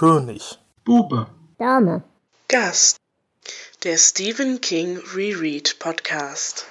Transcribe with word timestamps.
König. 0.00 0.58
Bube. 0.82 1.26
Dame. 1.58 2.02
Gast. 2.48 2.96
Der 3.84 3.98
Stephen 3.98 4.62
King 4.62 4.98
Reread 5.14 5.78
Podcast. 5.78 6.66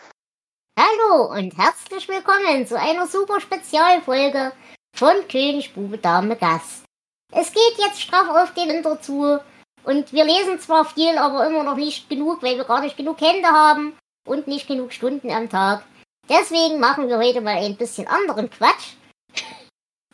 Hallo 0.75 1.31
und 1.37 1.55
herzlich 1.55 2.07
willkommen 2.07 2.65
zu 2.65 2.79
einer 2.79 3.05
super 3.05 3.39
Spezialfolge 3.39 4.51
von 4.95 5.13
König, 5.31 5.75
Bube, 5.75 5.99
Dame, 5.99 6.37
Gast. 6.37 6.85
Es 7.31 7.53
geht 7.53 7.75
jetzt 7.77 8.01
straff 8.01 8.29
auf 8.29 8.55
den 8.55 8.69
Winter 8.69 8.99
zu 8.99 9.37
und 9.83 10.11
wir 10.11 10.25
lesen 10.25 10.59
zwar 10.59 10.85
viel, 10.85 11.15
aber 11.19 11.47
immer 11.47 11.61
noch 11.61 11.77
nicht 11.77 12.09
genug, 12.09 12.41
weil 12.41 12.57
wir 12.57 12.65
gar 12.65 12.81
nicht 12.81 12.97
genug 12.97 13.21
Hände 13.21 13.49
haben 13.49 13.93
und 14.25 14.47
nicht 14.47 14.67
genug 14.67 14.91
Stunden 14.91 15.29
am 15.29 15.51
Tag. 15.51 15.83
Deswegen 16.27 16.79
machen 16.79 17.07
wir 17.07 17.19
heute 17.19 17.41
mal 17.41 17.57
ein 17.57 17.77
bisschen 17.77 18.07
anderen 18.07 18.49
Quatsch. 18.49 18.95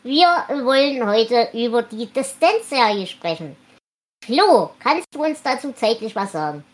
Wir 0.06 0.28
wollen 0.64 1.04
heute 1.04 1.50
über 1.52 1.82
die 1.82 2.06
Descent-Serie 2.06 3.08
sprechen. 3.08 3.56
Flo, 4.24 4.70
kannst 4.78 5.12
du 5.12 5.24
uns 5.24 5.42
dazu 5.42 5.72
zeitlich 5.72 6.14
was 6.14 6.30
sagen? 6.30 6.64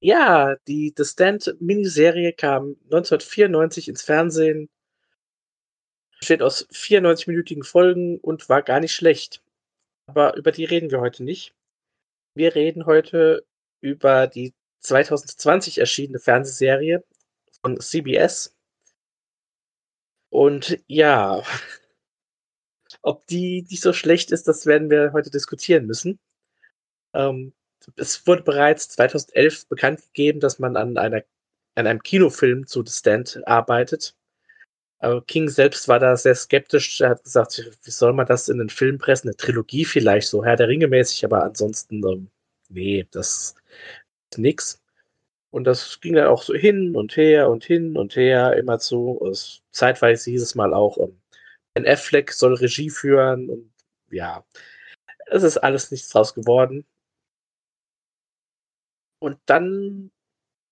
Ja, 0.00 0.54
die 0.68 0.92
Descent-Miniserie 0.92 2.34
kam 2.34 2.76
1994 2.92 3.88
ins 3.88 4.02
Fernsehen, 4.02 4.68
besteht 6.18 6.42
aus 6.42 6.68
94-minütigen 6.68 7.64
Folgen 7.64 8.20
und 8.20 8.50
war 8.50 8.60
gar 8.60 8.80
nicht 8.80 8.94
schlecht. 8.94 9.42
Aber 10.06 10.36
über 10.36 10.52
die 10.52 10.66
reden 10.66 10.90
wir 10.90 11.00
heute 11.00 11.24
nicht. 11.24 11.54
Wir 12.34 12.54
reden 12.54 12.84
heute 12.84 13.46
über 13.80 14.26
die 14.26 14.52
2020 14.80 15.78
erschienene 15.78 16.18
Fernsehserie 16.18 17.02
von 17.62 17.80
CBS. 17.80 18.54
Und 20.28 20.84
ja, 20.86 21.42
ob 23.04 23.26
die 23.26 23.66
nicht 23.70 23.82
so 23.82 23.92
schlecht 23.92 24.32
ist, 24.32 24.48
das 24.48 24.66
werden 24.66 24.90
wir 24.90 25.12
heute 25.12 25.30
diskutieren 25.30 25.86
müssen. 25.86 26.18
Ähm, 27.12 27.52
es 27.96 28.26
wurde 28.26 28.42
bereits 28.42 28.88
2011 28.90 29.68
bekannt 29.68 30.00
gegeben, 30.06 30.40
dass 30.40 30.58
man 30.58 30.76
an, 30.76 30.96
einer, 30.96 31.22
an 31.74 31.86
einem 31.86 32.02
Kinofilm 32.02 32.66
zu 32.66 32.82
The 32.84 32.92
Stand 32.92 33.46
arbeitet. 33.46 34.16
King 35.26 35.50
selbst 35.50 35.86
war 35.86 35.98
da 35.98 36.16
sehr 36.16 36.34
skeptisch. 36.34 37.02
Er 37.02 37.10
hat 37.10 37.24
gesagt, 37.24 37.70
wie 37.82 37.90
soll 37.90 38.14
man 38.14 38.26
das 38.26 38.48
in 38.48 38.58
einen 38.58 38.70
Film 38.70 38.96
pressen? 38.96 39.28
Eine 39.28 39.36
Trilogie 39.36 39.84
vielleicht, 39.84 40.28
so 40.28 40.42
Herr 40.42 40.56
der 40.56 40.68
Ringe 40.68 40.88
mäßig, 40.88 41.26
aber 41.26 41.44
ansonsten, 41.44 41.96
ähm, 42.08 42.28
nee, 42.70 43.06
das 43.10 43.54
ist 44.30 44.38
nix. 44.38 44.82
Und 45.50 45.64
das 45.64 46.00
ging 46.00 46.14
dann 46.14 46.28
auch 46.28 46.42
so 46.42 46.54
hin 46.54 46.96
und 46.96 47.16
her 47.16 47.50
und 47.50 47.64
hin 47.64 47.96
und 47.96 48.16
her, 48.16 48.56
immer 48.56 48.78
zu. 48.78 49.20
Zeitweise 49.72 50.30
hieß 50.30 50.42
es 50.42 50.54
mal 50.54 50.72
auch, 50.72 50.96
ähm, 50.98 51.20
Ben 51.74 51.86
Affleck 51.86 52.32
soll 52.32 52.54
Regie 52.54 52.90
führen 52.90 53.50
und 53.50 53.72
ja, 54.10 54.44
es 55.26 55.42
ist 55.42 55.58
alles 55.58 55.90
nichts 55.90 56.08
draus 56.10 56.34
geworden. 56.34 56.86
Und 59.20 59.38
dann 59.46 60.10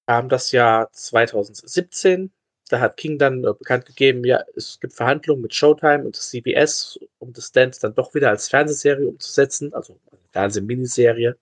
kam 0.06 0.28
das 0.28 0.52
Jahr 0.52 0.92
2017. 0.92 2.32
Da 2.68 2.80
hat 2.80 2.96
King 2.96 3.18
dann 3.18 3.44
äh, 3.44 3.52
bekannt 3.54 3.86
gegeben, 3.86 4.24
ja, 4.24 4.44
es 4.56 4.78
gibt 4.80 4.94
Verhandlungen 4.94 5.42
mit 5.42 5.54
Showtime 5.54 6.04
und 6.04 6.16
CBS, 6.16 6.98
um 7.18 7.32
das 7.32 7.52
Dance 7.52 7.80
dann 7.80 7.94
doch 7.94 8.14
wieder 8.14 8.30
als 8.30 8.48
Fernsehserie 8.48 9.08
umzusetzen, 9.08 9.74
also 9.74 9.98
eine 10.10 10.20
Fernsehminiserie. 10.30 11.36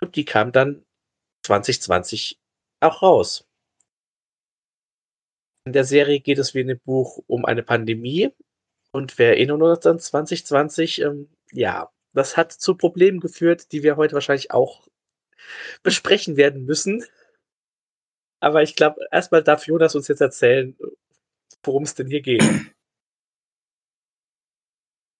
Und 0.00 0.16
die 0.16 0.24
kam 0.24 0.52
dann 0.52 0.84
2020 1.44 2.38
auch 2.80 3.02
raus. 3.02 3.48
In 5.64 5.72
der 5.72 5.84
Serie 5.84 6.20
geht 6.20 6.38
es 6.38 6.54
wie 6.54 6.60
in 6.60 6.68
dem 6.68 6.80
Buch 6.80 7.22
um 7.26 7.44
eine 7.44 7.62
Pandemie. 7.62 8.30
Und 8.90 9.18
wir 9.18 9.26
erinnern 9.28 9.62
uns 9.62 9.86
an 9.86 9.98
2020, 9.98 11.02
ähm, 11.02 11.28
ja, 11.52 11.90
das 12.12 12.36
hat 12.36 12.52
zu 12.52 12.76
Problemen 12.76 13.20
geführt, 13.20 13.72
die 13.72 13.82
wir 13.82 13.96
heute 13.96 14.14
wahrscheinlich 14.14 14.50
auch 14.50 14.86
besprechen 15.82 16.36
werden 16.36 16.64
müssen. 16.64 17.04
Aber 18.40 18.62
ich 18.62 18.74
glaube, 18.74 19.00
erstmal 19.10 19.42
darf 19.42 19.66
Jonas 19.66 19.94
uns 19.94 20.08
jetzt 20.08 20.20
erzählen, 20.20 20.76
worum 21.62 21.84
es 21.84 21.94
denn 21.94 22.08
hier 22.08 22.22
geht. 22.22 22.42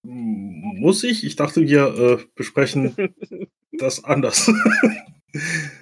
Muss 0.02 1.04
ich? 1.04 1.24
Ich 1.24 1.36
dachte, 1.36 1.62
wir 1.62 1.86
äh, 1.96 2.24
besprechen 2.34 3.14
das 3.72 4.02
anders. 4.04 4.50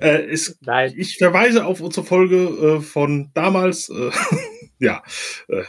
Äh, 0.00 0.26
ist, 0.30 0.58
Nein. 0.62 0.92
Ich 0.96 1.16
verweise 1.16 1.64
auf 1.64 1.80
unsere 1.80 2.04
Folge 2.04 2.36
äh, 2.36 2.80
von 2.80 3.30
damals. 3.34 3.88
Äh, 3.88 4.10
ja. 4.78 5.02
Äh, 5.48 5.64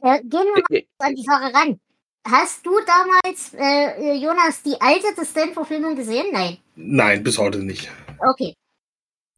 gehen 0.00 0.30
wir 0.30 0.62
mal 0.68 0.82
an 0.98 1.14
die 1.14 1.22
Sache 1.22 1.54
ran. 1.54 1.80
Hast 2.26 2.66
du 2.66 2.72
damals, 2.86 3.54
äh, 3.54 4.14
Jonas, 4.14 4.62
die 4.62 4.78
alte 4.78 5.14
Descent-Verfilmung 5.18 5.96
gesehen? 5.96 6.26
Nein. 6.32 6.58
Nein, 6.76 7.22
bis 7.22 7.38
heute 7.38 7.58
nicht. 7.58 7.90
Okay. 8.18 8.54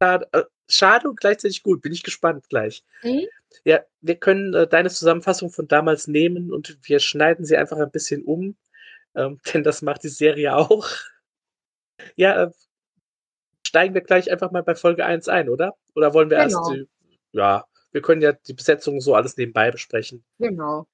Schade, 0.01 0.27
äh, 0.33 0.43
schade 0.67 1.09
und 1.09 1.19
gleichzeitig 1.19 1.63
gut. 1.63 1.81
Bin 1.81 1.93
ich 1.93 2.03
gespannt 2.03 2.49
gleich. 2.49 2.83
Mhm. 3.01 3.25
Ja, 3.63 3.79
wir 4.01 4.15
können 4.15 4.53
äh, 4.53 4.67
deine 4.67 4.89
Zusammenfassung 4.89 5.49
von 5.49 5.67
damals 5.67 6.07
nehmen 6.07 6.51
und 6.51 6.77
wir 6.83 6.99
schneiden 6.99 7.45
sie 7.45 7.55
einfach 7.55 7.77
ein 7.77 7.91
bisschen 7.91 8.23
um, 8.23 8.57
ähm, 9.15 9.39
denn 9.53 9.63
das 9.63 9.81
macht 9.81 10.03
die 10.03 10.09
Serie 10.09 10.55
auch. 10.55 10.89
Ja, 12.15 12.43
äh, 12.43 12.51
steigen 13.73 13.95
wir 13.95 14.01
gleich 14.01 14.29
einfach 14.29 14.51
mal 14.51 14.61
bei 14.61 14.75
Folge 14.75 15.03
1 15.03 15.27
ein, 15.29 15.49
oder? 15.49 15.75
Oder 15.95 16.13
wollen 16.13 16.29
wir 16.29 16.37
genau. 16.37 16.59
erst 16.59 16.71
die, 16.71 16.87
ja, 17.31 17.65
wir 17.91 18.03
können 18.03 18.21
ja 18.21 18.33
die 18.33 18.53
Besetzung 18.53 19.01
so 19.01 19.15
alles 19.15 19.35
nebenbei 19.35 19.71
besprechen. 19.71 20.23
Genau. 20.37 20.85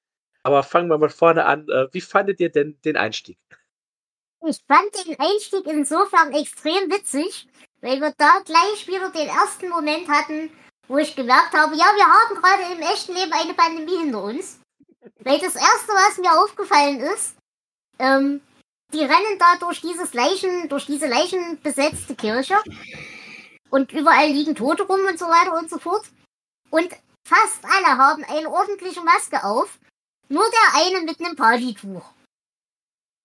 Aber 0.44 0.64
fangen 0.64 0.88
wir 0.88 0.98
mal 0.98 1.10
vorne 1.10 1.44
an. 1.44 1.68
Äh, 1.68 1.88
wie 1.92 2.00
fandet 2.00 2.40
ihr 2.40 2.50
denn 2.50 2.80
den 2.86 2.96
Einstieg? 2.96 3.38
Ich 4.48 4.64
fand 4.66 5.06
den 5.06 5.20
Einstieg 5.20 5.68
insofern 5.68 6.32
extrem 6.32 6.90
witzig, 6.90 7.50
weil 7.82 8.00
wir 8.00 8.14
da 8.18 8.40
gleich 8.46 8.88
wieder 8.88 9.12
den 9.12 9.28
ersten 9.28 9.68
Moment 9.68 10.08
hatten, 10.08 10.50
wo 10.88 10.98
ich 10.98 11.18
gemerkt 11.18 11.52
habe, 11.52 11.76
ja, 11.76 11.84
wir 11.84 12.06
haben 12.06 12.42
gerade 12.42 12.74
im 12.74 12.82
echten 12.82 13.14
Leben 13.14 13.34
eine 13.34 13.54
Pandemie 13.56 13.98
hinter 13.98 14.24
uns. 14.24 14.62
Weil 15.20 15.40
das 15.40 15.56
erste, 15.56 15.92
was 15.92 16.18
mir 16.18 16.32
aufgefallen 16.32 17.02
ist, 17.02 17.36
ähm, 18.00 18.40
die 18.94 19.02
rennen 19.02 19.38
da 19.38 19.58
durch 19.58 19.82
dieses 19.82 20.14
Leichen, 20.14 20.70
durch 20.70 20.86
diese 20.86 21.08
leichenbesetzte 21.08 22.16
Kirche. 22.16 22.56
Und 23.70 23.92
überall 23.92 24.30
liegen 24.30 24.56
Tote 24.56 24.84
rum 24.84 25.02
und 25.08 25.20
so 25.20 25.26
weiter 25.26 25.58
und 25.58 25.70
so 25.70 25.78
fort. 25.78 26.06
Und 26.72 26.90
fast 27.28 27.64
alle 27.64 27.98
haben 27.98 28.24
eine 28.24 28.50
ordentliche 28.50 29.02
Maske 29.02 29.44
auf. 29.44 29.80
Nur 30.28 30.46
der 30.50 30.82
eine 30.82 31.02
mit 31.02 31.20
einem 31.20 31.36
Partytuch. 31.36 32.06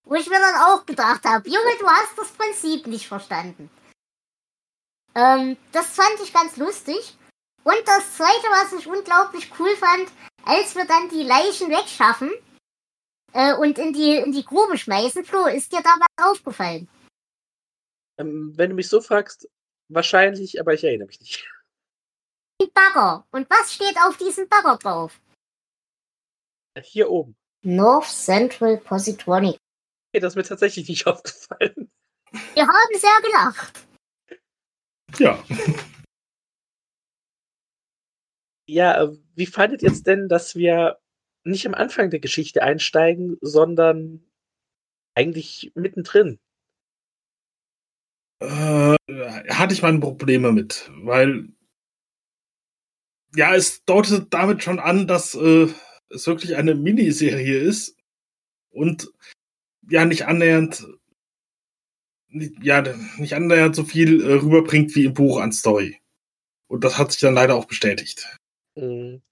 Wo 0.04 0.14
ich 0.14 0.28
mir 0.28 0.38
dann 0.38 0.56
auch 0.56 0.84
gedacht 0.84 1.25
habe, 1.25 1.48
Junge, 1.48 1.76
du 1.78 1.88
hast 1.88 2.16
das 2.16 2.28
Prinzip 2.28 2.86
nicht 2.86 3.08
verstanden. 3.08 3.70
Ähm, 5.14 5.56
das 5.72 5.86
fand 5.86 6.20
ich 6.22 6.32
ganz 6.32 6.56
lustig. 6.56 7.16
Und 7.62 7.81
das 7.86 8.16
zweite, 8.16 8.46
was 8.50 8.72
ich 8.75 8.86
unglaublich 8.86 9.50
cool 9.58 9.75
fand, 9.76 10.10
als 10.44 10.75
wir 10.75 10.84
dann 10.84 11.08
die 11.08 11.22
Leichen 11.22 11.70
wegschaffen, 11.70 12.31
äh, 13.34 13.53
und 13.55 13.78
in 13.78 13.93
die, 13.93 14.17
in 14.17 14.33
die 14.33 14.45
Grube 14.45 14.78
schmeißen. 14.78 15.25
Flo, 15.25 15.47
ist 15.47 15.72
dir 15.72 15.83
da 15.83 15.97
was 15.99 16.31
aufgefallen? 16.31 16.89
Ähm, 18.17 18.53
wenn 18.56 18.71
du 18.71 18.77
mich 18.77 18.89
so 18.89 19.00
fragst, 19.00 19.49
wahrscheinlich, 19.89 20.61
aber 20.61 20.72
ich 20.72 20.84
erinnere 20.84 21.09
mich 21.09 21.21
nicht. 21.21 21.50
Ein 22.62 22.69
Bagger. 22.73 23.27
Und 23.33 23.50
was 23.50 23.75
steht 23.75 23.97
auf 23.99 24.17
diesem 24.17 24.49
Bagger 24.49 24.78
drauf? 24.78 25.21
Hier 26.81 27.11
oben. 27.11 27.37
North 27.62 28.06
Central 28.06 28.78
Positronic. 28.78 29.56
Okay, 30.12 30.21
das 30.21 30.33
ist 30.33 30.37
mir 30.37 30.44
tatsächlich 30.44 30.89
nicht 30.89 31.06
aufgefallen. 31.06 31.91
Wir 32.55 32.67
haben 32.67 32.99
sehr 32.99 33.21
gelacht. 33.23 33.87
Ja. 35.19 35.44
Ja, 38.67 39.03
äh, 39.03 39.17
wie 39.35 39.47
fandet 39.47 39.82
ihr 39.82 39.91
es 39.91 40.03
denn, 40.03 40.29
dass 40.29 40.55
wir 40.55 40.99
nicht 41.44 41.67
am 41.67 41.75
Anfang 41.75 42.11
der 42.11 42.20
Geschichte 42.20 42.62
einsteigen, 42.62 43.37
sondern 43.41 44.25
eigentlich 45.14 45.73
mittendrin. 45.75 46.38
Äh, 48.41 48.96
hatte 49.49 49.75
ich 49.75 49.82
meine 49.82 50.00
Probleme 50.00 50.52
mit, 50.52 50.91
weil 50.96 51.49
ja, 53.37 53.55
es 53.55 53.85
deutet 53.85 54.32
damit 54.32 54.62
schon 54.62 54.79
an, 54.79 55.06
dass 55.06 55.35
äh, 55.35 55.69
es 56.08 56.26
wirklich 56.26 56.56
eine 56.56 56.75
Miniserie 56.75 57.58
ist 57.58 57.96
und 58.70 59.11
ja 59.88 60.05
nicht 60.05 60.26
annähernd 60.26 60.87
ja 62.62 62.82
nicht 63.19 63.35
annähernd 63.35 63.76
so 63.76 63.85
viel 63.85 64.23
äh, 64.23 64.35
rüberbringt 64.35 64.94
wie 64.94 65.05
im 65.05 65.14
Buch 65.14 65.41
an 65.41 65.52
Story. 65.52 66.00
Und 66.67 66.82
das 66.82 66.99
hat 66.99 67.12
sich 67.12 67.20
dann 67.20 67.35
leider 67.35 67.55
auch 67.55 67.67
bestätigt. 67.67 68.26
Mhm. 68.75 69.23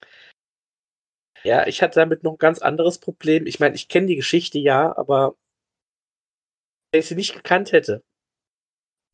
Ja, 1.43 1.67
ich 1.67 1.81
hatte 1.81 1.99
damit 1.99 2.23
noch 2.23 2.33
ein 2.33 2.37
ganz 2.37 2.59
anderes 2.59 2.99
Problem. 2.99 3.45
Ich 3.47 3.59
meine, 3.59 3.75
ich 3.75 3.89
kenne 3.89 4.07
die 4.07 4.15
Geschichte 4.15 4.59
ja, 4.59 4.95
aber 4.95 5.35
wenn 6.91 7.01
ich 7.01 7.07
sie 7.07 7.15
nicht 7.15 7.33
gekannt 7.33 7.71
hätte, 7.71 8.03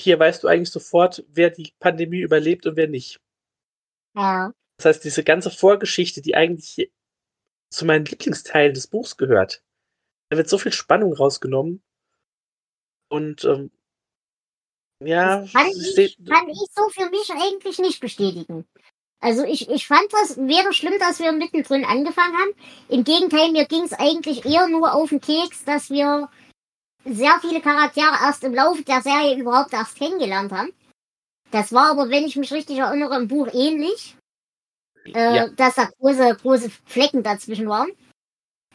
hier 0.01 0.19
weißt 0.19 0.43
du 0.43 0.47
eigentlich 0.47 0.71
sofort, 0.71 1.25
wer 1.27 1.49
die 1.49 1.73
Pandemie 1.79 2.19
überlebt 2.19 2.65
und 2.65 2.75
wer 2.75 2.87
nicht. 2.87 3.19
Ja. 4.15 4.53
Das 4.77 4.85
heißt, 4.85 5.03
diese 5.03 5.23
ganze 5.23 5.51
Vorgeschichte, 5.51 6.21
die 6.21 6.35
eigentlich 6.35 6.91
zu 7.71 7.85
meinen 7.85 8.05
Lieblingsteilen 8.05 8.73
des 8.73 8.87
Buchs 8.87 9.17
gehört, 9.17 9.63
da 10.29 10.37
wird 10.37 10.49
so 10.49 10.57
viel 10.57 10.71
Spannung 10.71 11.13
rausgenommen. 11.13 11.83
Und 13.09 13.43
ähm, 13.43 13.71
ja, 15.03 15.45
Kann 15.51 15.67
ich 15.69 16.17
kann 16.25 16.49
ich 16.49 16.67
so 16.75 16.89
für 16.89 17.09
mich 17.09 17.29
eigentlich 17.31 17.79
nicht 17.79 17.99
bestätigen. 17.99 18.67
Also 19.21 19.43
ich, 19.43 19.69
ich 19.69 19.87
fand 19.87 20.07
das 20.11 20.37
weder 20.37 20.71
schlimm, 20.71 20.97
dass 20.99 21.19
wir 21.19 21.31
mittendrin 21.31 21.83
angefangen 21.83 22.35
haben. 22.37 22.51
Im 22.87 23.03
Gegenteil, 23.03 23.51
mir 23.51 23.65
ging 23.65 23.83
es 23.83 23.93
eigentlich 23.93 24.45
eher 24.45 24.67
nur 24.67 24.93
auf 24.93 25.09
den 25.09 25.19
Keks, 25.19 25.65
dass 25.65 25.89
wir 25.89 26.29
sehr 27.03 27.37
viele 27.41 27.61
Charaktere 27.61 28.15
erst 28.21 28.43
im 28.43 28.53
Laufe 28.53 28.83
der 28.83 29.01
Serie 29.01 29.37
überhaupt 29.37 29.73
erst 29.73 29.97
kennengelernt 29.97 30.51
haben. 30.51 30.71
Das 31.51 31.73
war 31.73 31.91
aber, 31.91 32.09
wenn 32.09 32.25
ich 32.25 32.35
mich 32.35 32.53
richtig 32.53 32.77
erinnere, 32.77 33.17
im 33.17 33.27
Buch 33.27 33.47
ähnlich. 33.53 34.15
Äh, 35.05 35.35
ja, 35.35 35.47
dass 35.49 35.75
da 35.75 35.89
große, 35.99 36.37
große 36.41 36.69
Flecken 36.85 37.23
dazwischen 37.23 37.67
waren. 37.67 37.89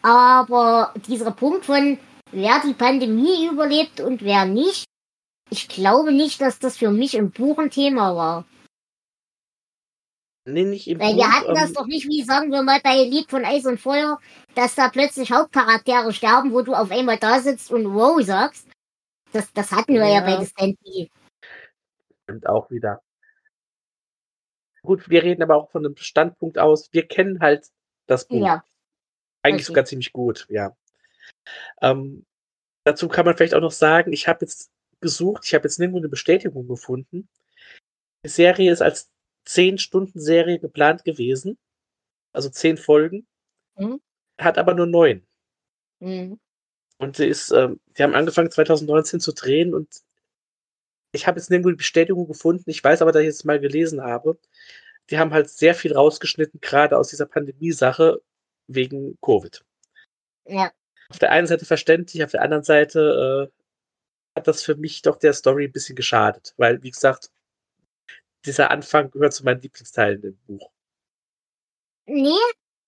Aber 0.02 0.92
dieser 1.06 1.30
Punkt 1.30 1.64
von, 1.64 1.98
wer 2.32 2.60
die 2.60 2.74
Pandemie 2.74 3.46
überlebt 3.46 4.00
und 4.00 4.22
wer 4.22 4.44
nicht, 4.44 4.84
ich 5.50 5.68
glaube 5.68 6.12
nicht, 6.12 6.40
dass 6.40 6.58
das 6.58 6.76
für 6.76 6.90
mich 6.90 7.14
im 7.14 7.30
Buch 7.30 7.58
ein 7.58 7.70
Thema 7.70 8.16
war. 8.16 8.44
Nee, 10.44 10.64
nicht 10.64 10.88
im 10.88 11.00
Weil 11.00 11.16
wir 11.16 11.24
Buch, 11.24 11.32
hatten 11.32 11.54
das 11.54 11.68
ähm, 11.68 11.74
doch 11.74 11.86
nicht, 11.86 12.06
wie 12.08 12.22
sagen 12.22 12.50
wir 12.50 12.62
mal 12.62 12.80
bei 12.82 12.96
Lied 13.04 13.30
von 13.30 13.44
Eis 13.44 13.66
und 13.66 13.80
Feuer, 13.80 14.18
dass 14.54 14.74
da 14.74 14.88
plötzlich 14.88 15.32
Hauptcharaktere 15.32 16.12
sterben, 16.12 16.52
wo 16.52 16.62
du 16.62 16.74
auf 16.74 16.90
einmal 16.90 17.18
da 17.18 17.40
sitzt 17.40 17.70
und 17.70 17.94
wow 17.94 18.20
sagst. 18.22 18.68
Das, 19.32 19.52
das 19.52 19.72
hatten 19.72 19.94
wir 19.94 20.06
ja, 20.06 20.20
Ja. 20.20 20.36
bei 20.36 20.44
The 20.44 20.46
Stand 20.46 20.78
stimmt 22.24 22.46
auch 22.46 22.70
wieder. 22.70 23.02
Gut, 24.82 25.08
wir 25.08 25.22
reden 25.22 25.42
aber 25.42 25.56
auch 25.56 25.70
von 25.70 25.84
einem 25.84 25.96
Standpunkt 25.96 26.58
aus. 26.58 26.92
Wir 26.92 27.06
kennen 27.06 27.40
halt 27.40 27.70
das 28.06 28.26
Buch. 28.28 28.44
Ja, 28.44 28.64
Eigentlich 29.42 29.54
richtig. 29.60 29.66
sogar 29.66 29.84
ziemlich 29.86 30.12
gut, 30.12 30.46
ja. 30.50 30.76
Ähm, 31.80 32.26
dazu 32.84 33.08
kann 33.08 33.24
man 33.24 33.36
vielleicht 33.36 33.54
auch 33.54 33.60
noch 33.60 33.72
sagen, 33.72 34.12
ich 34.12 34.28
habe 34.28 34.44
jetzt 34.44 34.70
gesucht, 35.00 35.44
ich 35.46 35.54
habe 35.54 35.64
jetzt 35.64 35.78
nirgendwo 35.78 35.98
eine 35.98 36.08
Bestätigung 36.08 36.66
gefunden. 36.66 37.28
Die 38.24 38.28
Serie 38.30 38.72
ist 38.72 38.82
als 38.82 39.10
10-Stunden-Serie 39.46 40.58
geplant 40.58 41.04
gewesen. 41.04 41.58
Also 42.32 42.48
10 42.48 42.76
Folgen. 42.76 43.26
Mhm. 43.76 44.00
Hat 44.38 44.58
aber 44.58 44.74
nur 44.74 44.86
9. 44.86 45.26
Mhm. 46.00 46.40
Und 46.98 47.16
sie 47.16 47.26
ist, 47.26 47.50
ähm, 47.50 47.80
die 47.96 48.02
haben 48.02 48.14
angefangen 48.14 48.50
2019 48.50 49.20
zu 49.20 49.32
drehen 49.32 49.74
und 49.74 50.02
ich 51.12 51.26
habe 51.26 51.38
jetzt 51.38 51.50
nirgendwo 51.50 51.70
die 51.70 51.76
Bestätigung 51.76 52.26
gefunden. 52.26 52.68
Ich 52.68 52.82
weiß 52.82 53.02
aber, 53.02 53.12
dass 53.12 53.22
ich 53.22 53.28
es 53.28 53.44
mal 53.44 53.60
gelesen 53.60 54.02
habe. 54.02 54.38
Die 55.10 55.18
haben 55.18 55.32
halt 55.32 55.48
sehr 55.48 55.74
viel 55.74 55.92
rausgeschnitten, 55.94 56.60
gerade 56.60 56.98
aus 56.98 57.08
dieser 57.08 57.26
Pandemie-Sache 57.26 58.20
wegen 58.66 59.18
Covid. 59.20 59.64
ja. 60.46 60.72
Auf 61.10 61.18
der 61.18 61.30
einen 61.30 61.46
Seite 61.46 61.66
verständlich, 61.66 62.24
auf 62.24 62.30
der 62.30 62.40
anderen 62.40 62.64
Seite 62.64 63.50
äh, 63.52 64.38
hat 64.38 64.48
das 64.48 64.62
für 64.62 64.74
mich 64.74 65.02
doch 65.02 65.16
der 65.18 65.34
Story 65.34 65.66
ein 65.66 65.72
bisschen 65.72 65.96
geschadet, 65.96 66.54
weil, 66.56 66.82
wie 66.82 66.90
gesagt, 66.90 67.30
dieser 68.44 68.70
Anfang 68.70 69.10
gehört 69.10 69.34
zu 69.34 69.44
meinen 69.44 69.60
Lieblingsteilen 69.60 70.22
im 70.22 70.36
Buch. 70.46 70.70
Nee, 72.06 72.38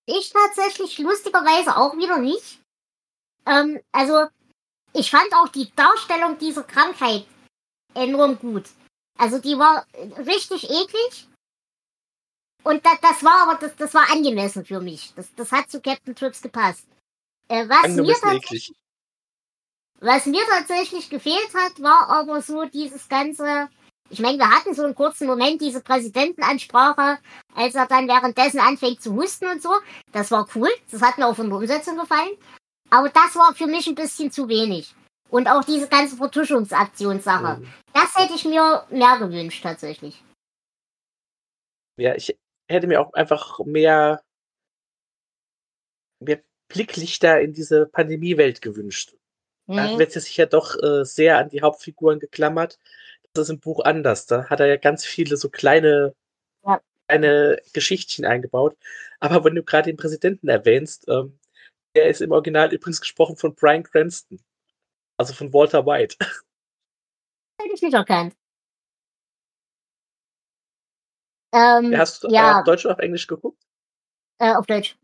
ich 0.05 0.31
tatsächlich 0.31 0.97
lustigerweise 0.99 1.75
auch 1.75 1.95
wieder 1.97 2.17
nicht. 2.17 2.61
Ähm, 3.45 3.81
also, 3.91 4.27
ich 4.93 5.09
fand 5.09 5.33
auch 5.33 5.49
die 5.49 5.71
Darstellung 5.75 6.37
dieser 6.37 6.63
Krankheit 6.63 7.25
enorm 7.93 8.37
gut. 8.39 8.65
Also, 9.17 9.39
die 9.39 9.57
war 9.57 9.85
richtig 10.17 10.69
eklig. 10.69 11.27
Und 12.63 12.85
da, 12.85 12.91
das 13.01 13.23
war 13.23 13.47
aber, 13.47 13.59
das, 13.59 13.75
das 13.75 13.93
war 13.93 14.11
angemessen 14.11 14.65
für 14.65 14.79
mich. 14.79 15.13
Das, 15.15 15.33
das 15.35 15.51
hat 15.51 15.69
zu 15.69 15.81
Captain 15.81 16.15
Trips 16.15 16.41
gepasst. 16.41 16.85
Äh, 17.47 17.67
was, 17.69 17.87
mir 17.95 18.15
was 19.99 20.25
mir 20.25 20.45
tatsächlich 20.45 21.09
gefehlt 21.09 21.53
hat, 21.53 21.81
war 21.81 22.09
aber 22.09 22.41
so 22.41 22.65
dieses 22.65 23.07
ganze, 23.09 23.69
ich 24.09 24.19
meine, 24.19 24.37
wir 24.37 24.49
hatten 24.49 24.73
so 24.73 24.83
einen 24.83 24.95
kurzen 24.95 25.27
Moment, 25.27 25.61
diese 25.61 25.81
Präsidentenansprache, 25.81 27.19
als 27.55 27.75
er 27.75 27.87
dann 27.87 28.07
währenddessen 28.07 28.59
anfängt 28.59 29.01
zu 29.01 29.13
husten 29.15 29.47
und 29.47 29.61
so. 29.61 29.71
Das 30.11 30.31
war 30.31 30.47
cool. 30.55 30.69
Das 30.91 31.01
hat 31.01 31.17
mir 31.17 31.27
auch 31.27 31.35
von 31.35 31.49
der 31.49 31.57
Umsetzung 31.57 31.97
gefallen. 31.97 32.37
Aber 32.89 33.09
das 33.09 33.35
war 33.35 33.53
für 33.53 33.67
mich 33.67 33.87
ein 33.87 33.95
bisschen 33.95 34.31
zu 34.31 34.47
wenig. 34.47 34.95
Und 35.29 35.47
auch 35.47 35.63
diese 35.63 35.89
ganze 35.89 36.15
Vertuschungsaktionssache. 36.15 37.59
Mhm. 37.59 37.73
Das 37.93 38.15
hätte 38.15 38.33
ich 38.35 38.45
mir 38.45 38.85
mehr 38.89 39.17
gewünscht, 39.19 39.61
tatsächlich. 39.61 40.23
Ja, 41.97 42.15
ich 42.15 42.37
hätte 42.69 42.87
mir 42.87 43.01
auch 43.01 43.13
einfach 43.13 43.59
mehr, 43.65 44.21
mehr 46.19 46.41
Blicklichter 46.69 47.41
in 47.41 47.53
diese 47.53 47.87
Pandemiewelt 47.87 48.61
gewünscht. 48.61 49.15
Da 49.67 49.93
Mhm. 49.93 49.99
wird 49.99 50.13
sich 50.13 50.37
ja 50.37 50.45
doch 50.45 50.81
äh, 50.81 51.03
sehr 51.03 51.37
an 51.37 51.49
die 51.49 51.61
Hauptfiguren 51.61 52.19
geklammert. 52.19 52.79
Das 53.33 53.43
ist 53.43 53.49
im 53.49 53.59
Buch 53.59 53.81
anders. 53.85 54.25
Da 54.25 54.49
hat 54.49 54.59
er 54.59 54.67
ja 54.67 54.77
ganz 54.77 55.05
viele 55.05 55.37
so 55.37 55.49
kleine, 55.49 56.15
Ja. 56.65 56.81
kleine 57.07 57.61
Geschichtchen 57.73 58.25
eingebaut. 58.25 58.77
Aber 59.19 59.43
wenn 59.43 59.55
du 59.55 59.63
gerade 59.63 59.89
den 59.91 59.97
Präsidenten 59.97 60.47
erwähnst, 60.47 61.07
ähm, 61.07 61.39
der 61.95 62.07
ist 62.09 62.21
im 62.21 62.31
Original 62.31 62.73
übrigens 62.73 63.01
gesprochen 63.01 63.37
von 63.37 63.55
Brian 63.55 63.83
Cranston. 63.83 64.39
Also 65.17 65.33
von 65.33 65.51
Walter 65.53 65.85
White. 65.85 66.17
Hätte 67.59 67.73
ich 67.73 67.81
nicht 67.81 67.93
erkannt. 67.93 68.35
Ähm, 71.53 71.97
Hast 71.97 72.23
du 72.23 72.29
ja. 72.29 72.59
auf 72.59 72.65
Deutsch 72.65 72.85
oder 72.85 72.95
auf 72.95 72.99
Englisch 72.99 73.25
geguckt? 73.25 73.63
äh, 74.39 74.53
auf 74.53 74.65
Deutsch. 74.67 74.97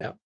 Ja. 0.00 0.16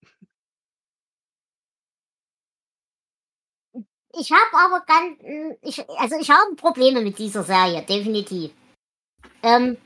Ich 4.19 4.31
habe 4.31 4.57
aber 4.57 4.85
ganz, 4.87 5.19
ich, 5.63 5.89
also 5.99 6.17
ich 6.19 6.31
habe 6.31 6.55
Probleme 6.57 7.01
mit 7.01 7.19
dieser 7.19 7.43
Serie, 7.43 7.83
definitiv. 7.83 8.53
Ähm, 9.43 9.77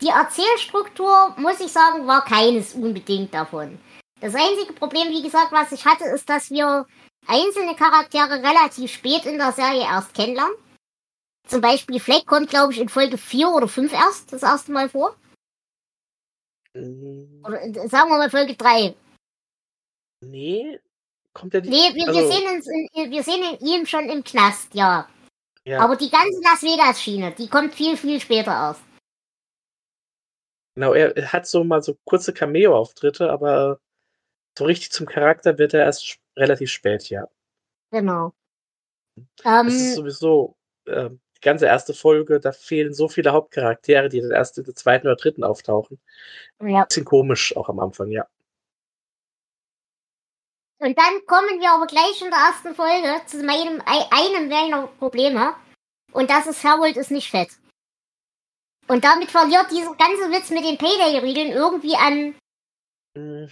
die 0.00 0.08
Erzählstruktur, 0.08 1.34
muss 1.36 1.60
ich 1.60 1.70
sagen, 1.70 2.06
war 2.06 2.24
keines 2.24 2.74
unbedingt 2.74 3.34
davon. 3.34 3.78
Das 4.20 4.34
einzige 4.34 4.72
Problem, 4.72 5.08
wie 5.08 5.22
gesagt, 5.22 5.52
was 5.52 5.72
ich 5.72 5.84
hatte, 5.84 6.04
ist, 6.04 6.28
dass 6.28 6.50
wir 6.50 6.86
einzelne 7.26 7.74
Charaktere 7.74 8.42
relativ 8.42 8.92
spät 8.92 9.26
in 9.26 9.38
der 9.38 9.52
Serie 9.52 9.82
erst 9.82 10.14
kennenlernen. 10.14 10.54
Zum 11.46 11.60
Beispiel 11.60 11.98
Fleck 12.00 12.26
kommt, 12.26 12.50
glaube 12.50 12.72
ich, 12.72 12.80
in 12.80 12.88
Folge 12.88 13.18
4 13.18 13.48
oder 13.48 13.68
5 13.68 13.92
erst 13.92 14.32
das 14.32 14.42
erste 14.42 14.72
Mal 14.72 14.88
vor. 14.88 15.16
Mm, 16.74 17.44
Oder 17.44 17.62
äh, 17.62 17.88
sagen 17.88 18.08
wir 18.08 18.18
mal 18.18 18.30
Folge 18.30 18.54
3. 18.54 18.94
Nee, 20.22 20.78
kommt 21.32 21.54
er 21.54 21.60
nicht. 21.62 21.70
Nee, 21.70 21.94
wir, 21.94 22.06
wir, 22.12 22.20
Also- 22.22 22.30
sehen 22.30 22.48
uns 22.56 22.66
in, 22.66 23.10
wir 23.10 23.22
sehen 23.22 23.58
ihm 23.60 23.86
schon 23.86 24.08
im 24.08 24.22
Knast, 24.24 24.74
ja. 24.74 25.08
Ja, 25.64 25.80
Aber 25.80 25.96
die 25.96 26.10
ganze 26.10 26.40
Las 26.42 26.62
Vegas-Schiene, 26.62 27.32
die 27.32 27.48
kommt 27.48 27.74
viel, 27.74 27.96
viel 27.96 28.18
später 28.20 28.50
erst. 28.50 28.80
genau, 30.74 30.94
er 30.94 31.32
hat 31.32 31.46
so 31.46 31.64
mal 31.64 31.82
so 31.82 31.96
kurze 32.04 32.32
Cameo-Auftritte, 32.32 33.30
aber 33.30 33.78
so 34.58 34.64
richtig 34.64 34.90
zum 34.92 35.06
Charakter 35.06 35.58
wird 35.58 35.74
er 35.74 35.84
erst 35.84 36.18
relativ 36.36 36.70
spät, 36.70 37.08
ja. 37.10 37.28
Genau. 37.92 38.32
Das 39.42 39.66
ist 39.66 39.90
Ähm, 39.90 39.94
sowieso 39.96 40.56
ähm, 40.86 41.20
die 41.36 41.40
ganze 41.42 41.66
erste 41.66 41.92
Folge, 41.94 42.40
da 42.40 42.52
fehlen 42.52 42.94
so 42.94 43.08
viele 43.08 43.32
Hauptcharaktere, 43.32 44.08
die 44.08 44.20
dann 44.20 44.30
erst 44.30 44.56
in 44.58 44.64
der 44.64 44.74
zweiten 44.74 45.06
oder 45.06 45.16
dritten 45.16 45.44
auftauchen. 45.44 46.00
ja. 46.62 46.84
Bisschen 46.84 47.04
komisch 47.04 47.54
auch 47.56 47.68
am 47.68 47.80
Anfang, 47.80 48.10
ja. 48.10 48.26
Und 50.80 50.96
dann 50.98 51.26
kommen 51.26 51.60
wir 51.60 51.70
aber 51.72 51.86
gleich 51.86 52.20
in 52.22 52.30
der 52.30 52.38
ersten 52.38 52.74
Folge 52.74 53.20
zu 53.26 53.42
meinem, 53.44 53.82
ei- 53.84 54.08
einem 54.10 54.48
meiner 54.48 54.86
Probleme. 54.86 55.54
Und 56.12 56.30
das 56.30 56.46
ist, 56.46 56.64
Harold 56.64 56.96
ist 56.96 57.10
nicht 57.10 57.30
fett. 57.30 57.50
Und 58.88 59.04
damit 59.04 59.30
verliert 59.30 59.70
dieser 59.70 59.94
ganze 59.94 60.30
Witz 60.30 60.50
mit 60.50 60.64
den 60.64 60.78
Payday-Riegeln 60.78 61.52
irgendwie 61.52 61.96
an, 61.96 62.34
Mm, 63.16 63.46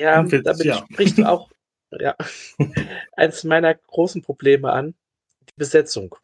Ja, 0.00 0.30
Witz, 0.30 0.44
damit 0.44 0.64
ja. 0.64 0.86
sprichst 0.92 1.18
du 1.18 1.24
auch 1.28 1.50
ja, 1.98 2.16
eines 3.16 3.42
meiner 3.44 3.74
großen 3.74 4.22
Probleme 4.22 4.70
an, 4.72 4.94
die 5.42 5.52
Besetzung. 5.56 6.14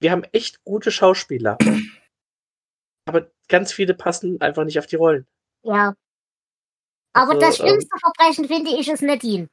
Wir 0.00 0.10
haben 0.10 0.24
echt 0.32 0.64
gute 0.64 0.90
Schauspieler, 0.90 1.58
aber 3.06 3.30
ganz 3.48 3.72
viele 3.72 3.92
passen 3.94 4.40
einfach 4.40 4.64
nicht 4.64 4.78
auf 4.78 4.86
die 4.86 4.96
Rollen. 4.96 5.26
ja. 5.62 5.94
Aber 7.18 7.32
Also, 7.34 7.40
das 7.40 7.56
schlimmste 7.56 7.98
Verbrechen 7.98 8.46
finde 8.46 8.70
ich 8.70 8.88
ist 8.88 9.02
Nadine. 9.02 9.48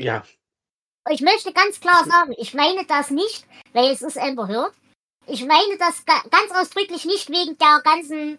Ja, 0.00 0.22
Ich 1.10 1.22
möchte 1.22 1.52
ganz 1.52 1.80
klar 1.80 2.04
sagen, 2.04 2.34
ich 2.36 2.52
meine 2.54 2.84
das 2.86 3.10
nicht, 3.10 3.46
weil 3.72 3.90
es 3.90 4.02
ist 4.02 4.18
Amber 4.18 4.46
Heard. 4.46 4.74
Ich 5.26 5.44
meine 5.44 5.76
das 5.78 6.04
ga 6.04 6.22
ganz 6.30 6.50
ausdrücklich 6.54 7.04
nicht 7.04 7.28
wegen 7.30 7.56
der 7.58 7.80
ganzen 7.82 8.38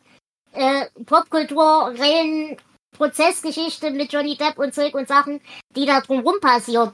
äh, 0.54 0.86
popkulturellen 1.06 2.58
Prozessgeschichte 2.96 3.92
mit 3.92 4.12
Johnny 4.14 4.36
Depp 4.38 4.58
und 4.58 4.74
Zeug 4.74 4.94
und 4.96 5.08
Sachen, 5.08 5.42
die 5.76 5.86
da 5.86 6.02
drumherum 6.02 6.40
passiert 6.42 6.94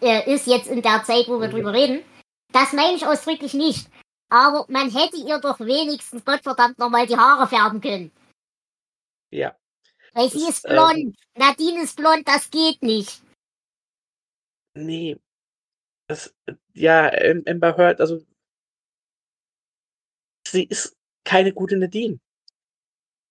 äh, 0.00 0.32
ist 0.34 0.46
jetzt 0.46 0.66
in 0.68 0.82
der 0.82 1.04
Zeit, 1.04 1.28
wo 1.28 1.40
wir 1.40 1.48
Mhm. 1.48 1.52
drüber 1.52 1.72
reden. 1.72 2.04
Das 2.52 2.72
meine 2.72 2.94
ich 2.96 3.06
ausdrücklich 3.06 3.54
nicht. 3.54 3.88
Aber 4.30 4.64
man 4.68 4.90
hätte 4.90 5.16
ihr 5.16 5.38
doch 5.38 5.60
wenigstens 5.60 6.24
Gottverdammt 6.24 6.78
nochmal 6.78 7.06
die 7.06 7.16
Haare 7.16 7.46
färben 7.46 7.80
können. 7.80 8.10
Ja. 9.32 9.58
Weil 10.14 10.28
sie 10.30 10.40
Das, 10.40 10.48
ist 10.50 10.62
blond. 10.64 10.96
ähm, 10.98 11.14
Nadine 11.36 11.82
ist 11.82 11.96
blond, 11.96 12.26
das 12.28 12.50
geht 12.50 12.82
nicht. 12.82 13.22
nee. 14.74 15.18
Das, 16.08 16.34
ja, 16.74 17.08
Am- 17.10 17.42
Amber 17.46 17.76
Heard, 17.78 18.00
also 18.00 18.22
sie 20.46 20.64
ist 20.64 20.96
keine 21.24 21.52
gute 21.54 21.76
Nadine. 21.76 22.18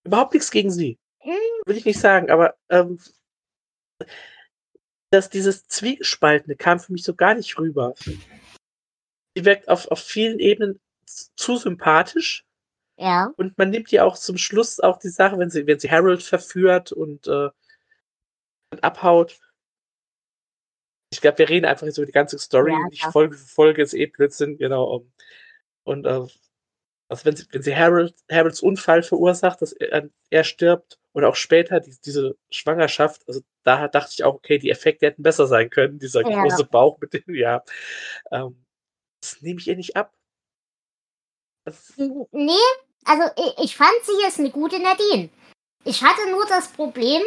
Überhaupt 0.05 0.33
nichts 0.33 0.49
gegen 0.49 0.71
sie. 0.71 0.97
Hm, 1.19 1.33
Will 1.67 1.77
ich 1.77 1.85
nicht 1.85 1.99
sagen, 1.99 2.31
aber 2.31 2.57
ähm, 2.69 2.99
dass 5.11 5.29
dieses 5.29 5.67
Zwiegespaltene 5.67 6.55
kam 6.55 6.79
für 6.79 6.93
mich 6.93 7.03
so 7.03 7.13
gar 7.13 7.35
nicht 7.35 7.59
rüber. 7.59 7.93
Sie 7.97 9.45
wirkt 9.45 9.67
auf, 9.69 9.87
auf 9.89 9.99
vielen 10.01 10.39
Ebenen 10.39 10.79
zu 11.05 11.57
sympathisch 11.57 12.45
Ja. 13.01 13.33
und 13.37 13.57
man 13.57 13.69
nimmt 13.71 13.91
ihr 13.91 14.05
auch 14.05 14.15
zum 14.17 14.37
Schluss 14.37 14.79
auch 14.79 14.97
die 14.99 15.09
Sache, 15.09 15.37
wenn 15.39 15.49
sie, 15.49 15.65
wenn 15.67 15.79
sie 15.79 15.89
Harold 15.89 16.21
verführt 16.23 16.91
und 16.91 17.27
äh, 17.27 17.49
abhaut. 18.81 19.39
Ich 21.13 21.19
glaube, 21.19 21.39
wir 21.39 21.49
reden 21.49 21.65
einfach 21.65 21.85
jetzt 21.85 21.97
über 21.97 22.05
die 22.05 22.11
ganze 22.13 22.39
Story, 22.39 22.71
Ja, 22.71 22.87
nicht 22.89 23.01
klar. 23.01 23.11
Folge 23.11 23.37
für 23.37 23.47
Folge, 23.47 23.81
ist 23.81 23.93
eh 23.93 24.05
Blödsinn, 24.05 24.57
genau. 24.57 25.05
Und 25.83 26.05
äh, 26.05 26.25
also 27.09 27.25
wenn 27.25 27.35
sie, 27.35 27.45
wenn 27.51 27.61
sie 27.63 27.75
Harold, 27.75 28.15
Harolds 28.31 28.61
Unfall 28.61 29.03
verursacht, 29.03 29.61
dass 29.61 29.73
er, 29.73 30.09
er 30.29 30.43
stirbt 30.45 30.99
und 31.11 31.25
auch 31.25 31.35
später 31.35 31.81
die, 31.81 31.97
diese 32.05 32.37
Schwangerschaft, 32.49 33.27
also 33.27 33.41
da 33.63 33.89
dachte 33.89 34.11
ich 34.13 34.23
auch, 34.23 34.35
okay, 34.35 34.57
die 34.59 34.69
Effekte 34.69 35.07
hätten 35.07 35.23
besser 35.23 35.47
sein 35.47 35.69
können, 35.69 35.99
dieser 35.99 36.21
Ja. 36.29 36.43
große 36.43 36.63
Bauch 36.65 36.99
mit 37.01 37.13
dem, 37.13 37.35
ja. 37.35 37.63
Ähm, 38.31 38.63
das 39.21 39.41
nehme 39.41 39.59
ich 39.59 39.67
ihr 39.67 39.75
nicht 39.75 39.97
ab. 39.97 40.13
Das, 41.65 41.93
Nee, 41.97 42.53
also 43.05 43.23
ich, 43.37 43.65
ich 43.65 43.77
fand 43.77 43.91
sie 44.03 44.27
ist 44.27 44.39
eine 44.39 44.51
gute 44.51 44.79
Nadine. 44.79 45.29
Ich 45.83 46.03
hatte 46.03 46.29
nur 46.29 46.45
das 46.45 46.67
Problem, 46.69 47.21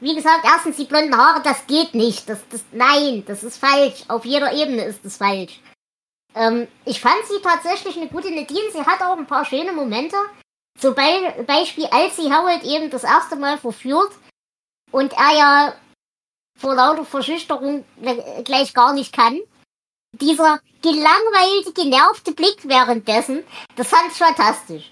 wie 0.00 0.14
gesagt, 0.14 0.44
erstens 0.44 0.76
die 0.76 0.84
blonden 0.84 1.16
Haare, 1.16 1.42
das 1.42 1.66
geht 1.66 1.94
nicht. 1.94 2.28
Das, 2.28 2.38
das, 2.50 2.64
nein, 2.72 3.24
das 3.26 3.44
ist 3.44 3.58
falsch. 3.58 4.04
Auf 4.08 4.24
jeder 4.24 4.52
Ebene 4.52 4.84
ist 4.84 5.04
das 5.04 5.16
falsch. 5.16 5.60
Ähm, 6.34 6.68
ich 6.84 7.00
fand 7.00 7.24
sie 7.26 7.40
tatsächlich 7.42 7.96
eine 7.96 8.08
gute 8.08 8.30
Nadine. 8.30 8.70
Sie 8.72 8.84
hat 8.84 9.00
auch 9.02 9.16
ein 9.16 9.26
paar 9.26 9.44
schöne 9.44 9.72
Momente. 9.72 10.16
Zum 10.78 10.94
Be 10.94 11.44
Beispiel, 11.46 11.86
als 11.86 12.16
sie 12.16 12.32
Howard 12.32 12.62
eben 12.64 12.90
das 12.90 13.02
erste 13.02 13.36
Mal 13.36 13.58
verführt 13.58 14.12
und 14.92 15.12
er 15.12 15.36
ja 15.36 15.74
vor 16.56 16.74
lauter 16.74 17.04
Verschüchterung 17.04 17.84
äh, 18.02 18.42
gleich 18.42 18.74
gar 18.74 18.92
nicht 18.92 19.12
kann. 19.12 19.40
Dieser 20.12 20.60
gelangweilte, 20.82 21.72
genervte 21.72 22.32
Blick 22.32 22.66
währenddessen, 22.68 23.44
das 23.76 23.88
fand 23.88 24.10
ich 24.10 24.18
fantastisch. 24.18 24.90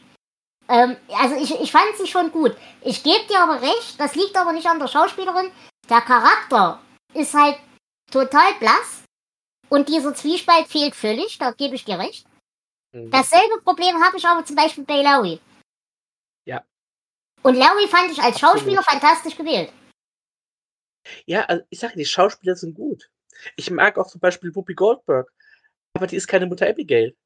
Ähm, 0.68 0.96
also 1.08 1.36
ich, 1.36 1.58
ich 1.60 1.72
fand 1.72 1.96
sie 1.96 2.06
schon 2.06 2.30
gut. 2.32 2.56
Ich 2.82 3.02
gebe 3.02 3.24
dir 3.28 3.40
aber 3.40 3.62
recht, 3.62 3.98
das 3.98 4.14
liegt 4.14 4.36
aber 4.36 4.52
nicht 4.52 4.66
an 4.66 4.78
der 4.78 4.88
Schauspielerin. 4.88 5.50
Der 5.88 6.00
Charakter 6.00 6.80
ist 7.14 7.34
halt 7.34 7.56
total 8.10 8.54
blass 8.58 9.04
und 9.68 9.88
dieser 9.88 10.14
Zwiespalt 10.14 10.66
fehlt 10.66 10.94
völlig, 10.94 11.38
da 11.38 11.52
gebe 11.52 11.76
ich 11.76 11.84
dir 11.84 11.98
recht. 11.98 12.26
Mhm. 12.92 13.10
Dasselbe 13.10 13.60
Problem 13.62 14.02
habe 14.02 14.16
ich 14.16 14.26
aber 14.26 14.44
zum 14.44 14.56
Beispiel 14.56 14.84
bei 14.84 15.02
Larry. 15.02 15.40
Ja. 16.44 16.64
Und 17.42 17.54
Larry 17.54 17.86
fand 17.88 18.10
ich 18.10 18.18
als 18.18 18.36
Absolut. 18.36 18.58
Schauspieler 18.58 18.82
fantastisch 18.82 19.36
gewählt. 19.36 19.72
Ja, 21.24 21.42
also 21.42 21.64
ich 21.70 21.78
sage, 21.78 21.94
die 21.96 22.04
Schauspieler 22.04 22.56
sind 22.56 22.74
gut. 22.74 23.08
Ich 23.56 23.70
mag 23.70 23.98
auch 23.98 24.08
zum 24.08 24.20
Beispiel 24.20 24.54
Whoopi 24.54 24.74
Goldberg, 24.74 25.32
aber 25.94 26.06
die 26.06 26.16
ist 26.16 26.26
keine 26.28 26.46
Mutter 26.46 26.68
Abigail. 26.68 27.16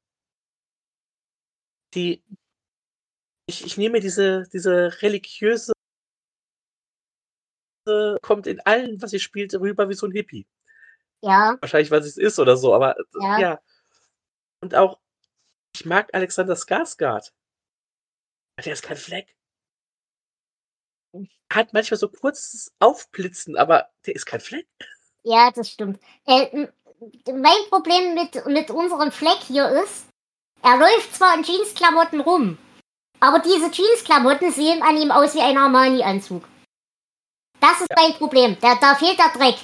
Die, 1.93 2.23
ich, 3.47 3.65
ich 3.65 3.77
nehme 3.77 3.99
diese, 3.99 4.43
diese 4.53 5.01
religiöse, 5.01 5.73
kommt 8.21 8.47
in 8.47 8.59
allen, 8.61 9.01
was 9.01 9.11
sie 9.11 9.19
spielt, 9.19 9.53
rüber 9.55 9.89
wie 9.89 9.93
so 9.93 10.07
ein 10.07 10.11
Hippie. 10.11 10.47
Ja, 11.21 11.57
Wahrscheinlich, 11.59 11.91
weil 11.91 12.01
sie 12.01 12.09
es 12.09 12.17
ist 12.17 12.39
oder 12.39 12.57
so, 12.57 12.73
aber 12.73 12.95
Ja. 13.19 13.39
ja. 13.39 13.61
Und 14.61 14.75
auch, 14.75 14.99
ich 15.75 15.85
mag 15.85 16.13
Alexander 16.13 16.55
Skarsgård. 16.55 17.31
Der 18.63 18.73
ist 18.73 18.83
kein 18.83 18.97
Fleck. 18.97 19.35
Er 21.13 21.55
hat 21.55 21.73
manchmal 21.73 21.97
so 21.97 22.07
kurzes 22.09 22.71
Aufblitzen, 22.79 23.57
aber 23.57 23.89
der 24.05 24.15
ist 24.15 24.25
kein 24.25 24.39
Fleck. 24.39 24.67
Ja, 25.23 25.51
das 25.51 25.69
stimmt. 25.69 25.99
Äh, 26.25 26.67
mein 27.33 27.69
Problem 27.69 28.13
mit, 28.13 28.45
mit 28.47 28.69
unserem 28.69 29.11
Fleck 29.11 29.39
hier 29.47 29.67
ist, 29.83 30.07
er 30.61 30.77
läuft 30.77 31.15
zwar 31.15 31.35
in 31.35 31.43
Jeansklamotten 31.43 32.19
rum, 32.21 32.57
aber 33.19 33.39
diese 33.39 33.71
Jeansklamotten 33.71 34.51
sehen 34.51 34.81
an 34.83 34.97
ihm 34.97 35.11
aus 35.11 35.33
wie 35.33 35.41
ein 35.41 35.57
Armani-Anzug. 35.57 36.47
Das 37.59 37.81
ist 37.81 37.91
mein 37.95 38.13
Problem. 38.13 38.57
Da, 38.59 38.75
da 38.75 38.95
fehlt 38.95 39.19
der 39.19 39.29
Dreck. 39.29 39.55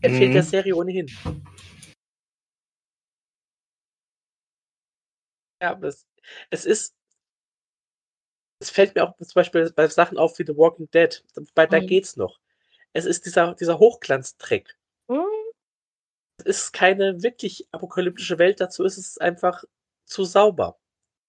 Er 0.00 0.10
fehlt 0.10 0.34
der 0.34 0.42
Mhm. 0.42 0.46
Serie 0.46 0.74
ohnehin. 0.76 1.06
Ja, 5.62 5.70
aber 5.70 5.88
es, 5.88 6.06
es 6.50 6.66
ist. 6.66 6.94
Es 8.60 8.70
fällt 8.70 8.94
mir 8.94 9.04
auch 9.04 9.16
zum 9.18 9.34
Beispiel 9.34 9.70
bei 9.72 9.86
Sachen 9.88 10.16
auf 10.16 10.38
wie 10.38 10.44
The 10.46 10.56
Walking 10.56 10.90
Dead. 10.90 11.22
Bei 11.54 11.66
da 11.66 11.78
geht's 11.78 12.16
noch. 12.16 12.38
Es 12.96 13.04
ist 13.04 13.26
dieser, 13.26 13.54
dieser 13.54 13.78
Hochglanzdreck. 13.78 14.74
Hm? 15.08 15.22
Es 16.38 16.46
ist 16.46 16.72
keine 16.72 17.22
wirklich 17.22 17.68
apokalyptische 17.70 18.38
Welt, 18.38 18.60
dazu 18.60 18.84
ist 18.84 18.96
es 18.96 19.18
einfach 19.18 19.64
zu 20.06 20.24
sauber. 20.24 20.78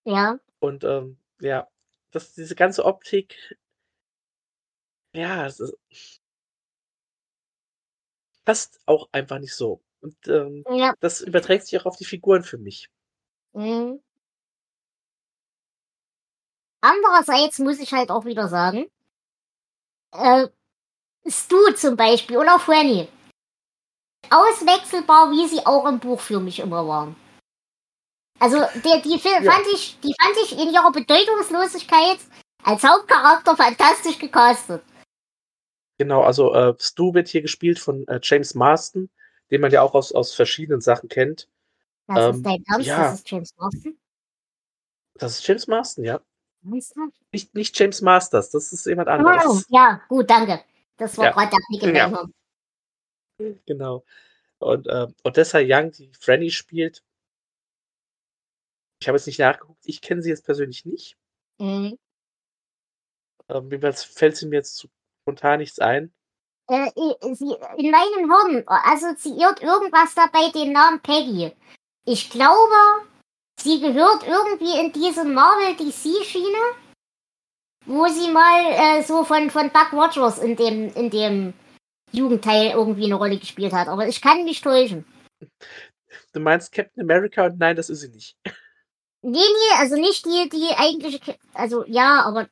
Ja, 0.06 0.40
Und 0.60 0.86
ähm, 0.86 1.18
ja, 1.42 1.68
das, 2.12 2.34
diese 2.34 2.56
ganze 2.56 2.86
Optik, 2.86 3.58
ja, 5.14 5.46
es 5.46 5.60
ist, 5.60 6.22
passt 8.46 8.80
auch 8.86 9.10
einfach 9.12 9.40
nicht 9.40 9.54
so. 9.54 9.82
Und 10.00 10.16
ähm, 10.28 10.64
ja. 10.70 10.94
das 11.02 11.20
überträgt 11.20 11.68
sich 11.68 11.78
auch 11.82 11.86
auf 11.86 11.98
die 11.98 12.06
Figuren 12.06 12.44
für 12.44 12.58
mich. 12.58 12.90
Mhm. 13.52 14.02
Andererseits 16.80 17.60
muss 17.60 17.80
ich 17.80 17.92
halt 17.92 18.10
auch 18.10 18.24
wieder 18.24 18.48
sagen, 18.48 18.90
äh, 20.14 20.48
Stu 21.30 21.58
zum 21.76 21.96
Beispiel 21.96 22.38
oder 22.38 22.60
Franny, 22.60 23.08
auswechselbar, 24.30 25.32
wie 25.32 25.48
sie 25.48 25.66
auch 25.66 25.86
im 25.88 26.00
Buch 26.00 26.20
für 26.20 26.40
mich 26.40 26.60
immer 26.60 26.88
waren. 26.88 27.16
Also 28.40 28.58
der, 28.84 29.02
die 29.02 29.18
Fil- 29.20 29.44
Ja. 29.44 29.52
fand 29.52 29.66
ich, 29.74 30.00
die 30.02 30.14
fand 30.22 30.36
ich 30.44 30.52
in 30.54 30.72
ihrer 30.72 30.92
Bedeutungslosigkeit 30.92 32.20
als 32.64 32.84
Hauptcharakter 32.84 33.56
fantastisch 33.56 34.20
gecastet. 34.20 34.84
Genau, 35.98 36.22
also 36.22 36.54
äh, 36.54 36.76
Stu 36.80 37.14
wird 37.16 37.28
hier 37.28 37.42
gespielt 37.42 37.80
von 37.80 38.08
äh, 38.08 38.20
James 38.22 38.54
Marston, 38.54 39.10
den 39.50 39.62
man 39.62 39.72
ja 39.72 39.82
auch 39.82 39.96
aus, 39.96 40.12
aus 40.12 40.36
verschiedenen 40.36 40.82
Sachen 40.82 41.10
kennt. 41.10 41.48
Das 42.06 42.26
Ähm, 42.26 42.36
ist 42.36 42.46
dein 42.46 42.64
Ernst, 42.68 42.88
ja. 42.88 42.98
das 42.98 43.14
ist 43.16 43.30
James 43.32 43.56
Marston. 43.58 43.98
Das 45.16 45.32
ist 45.40 45.48
James 45.48 45.68
Marston, 45.68 46.04
ja. 46.04 46.22
Nicht, 46.62 47.56
nicht 47.56 47.80
James 47.80 48.02
Masters, 48.02 48.52
das 48.52 48.72
ist 48.72 48.86
jemand 48.86 49.08
Oh, 49.08 49.12
anderes. 49.14 49.66
ja, 49.70 50.02
gut, 50.10 50.30
danke. 50.30 50.64
Das 50.98 51.18
war 51.18 51.26
Ja. 51.26 51.32
gerade 51.32 51.52
der 51.52 51.60
Knick 51.68 51.84
in 51.84 51.96
Ja. 51.96 52.26
Genau. 53.66 54.04
Und 54.60 54.88
äh, 54.88 55.08
Odessa 55.24 55.60
Young, 55.62 55.92
die 55.92 56.12
Franny 56.20 56.50
spielt. 56.50 57.04
Ich 59.00 59.08
habe 59.08 59.18
jetzt 59.18 59.28
nicht 59.28 59.40
nachgeguckt, 59.40 59.80
ich 59.86 60.02
kenne 60.02 60.24
sie 60.24 60.30
jetzt 60.30 60.44
persönlich 60.46 60.86
nicht. 60.86 61.16
Mhm. 61.60 61.98
Ähm, 63.50 63.70
jedenfalls 63.72 64.04
fällt 64.04 64.36
sie 64.38 64.48
mir 64.48 64.58
jetzt 64.58 64.88
spontan 65.24 65.60
nichts 65.60 65.80
ein. 65.80 66.12
Äh, 66.70 66.90
sie, 67.36 67.56
in 67.78 67.92
meinem 67.92 68.32
Hirn 68.32 68.64
assoziiert 68.68 69.62
irgendwas 69.62 70.16
dabei 70.16 70.50
den 70.52 70.74
Namen 70.74 71.00
Peggy. 71.02 71.56
Ich 72.06 72.30
glaube, 72.30 73.08
sie 73.60 73.80
gehört 73.80 74.24
irgendwie 74.28 74.78
in 74.80 74.92
diese 74.92 75.24
Marvel-DC-Schiene, 75.24 76.58
wo 77.88 78.06
sie 78.08 78.32
mal 78.32 79.00
äh, 79.00 79.04
so 79.04 79.24
von, 79.24 79.50
von 79.50 79.72
Buck 79.72 79.94
Rogers 79.94 80.40
in 80.40 80.56
dem, 80.56 80.94
in 80.94 81.10
dem 81.10 81.54
Jugendteil 82.12 82.72
irgendwie 82.72 83.06
eine 83.06 83.16
Rolle 83.16 83.38
gespielt 83.38 83.74
hat. 83.74 83.88
Aber 83.88 84.08
ich 84.08 84.22
kann 84.22 84.44
mich 84.44 84.62
täuschen. 84.62 85.06
Du 86.34 86.40
meinst 86.40 86.72
Captain 86.72 87.04
America 87.04 87.46
und 87.46 87.58
nein, 87.58 87.76
das 87.76 87.90
ist 87.90 88.02
sie 88.02 88.10
nicht. 88.10 88.38
Nee, 89.24 89.40
nee, 89.40 89.78
also 89.78 89.96
nicht 89.96 90.26
die, 90.26 90.50
die 90.50 90.70
eigentliche, 90.78 91.38
also 91.54 91.84
ja, 91.86 92.22
aber 92.24 92.48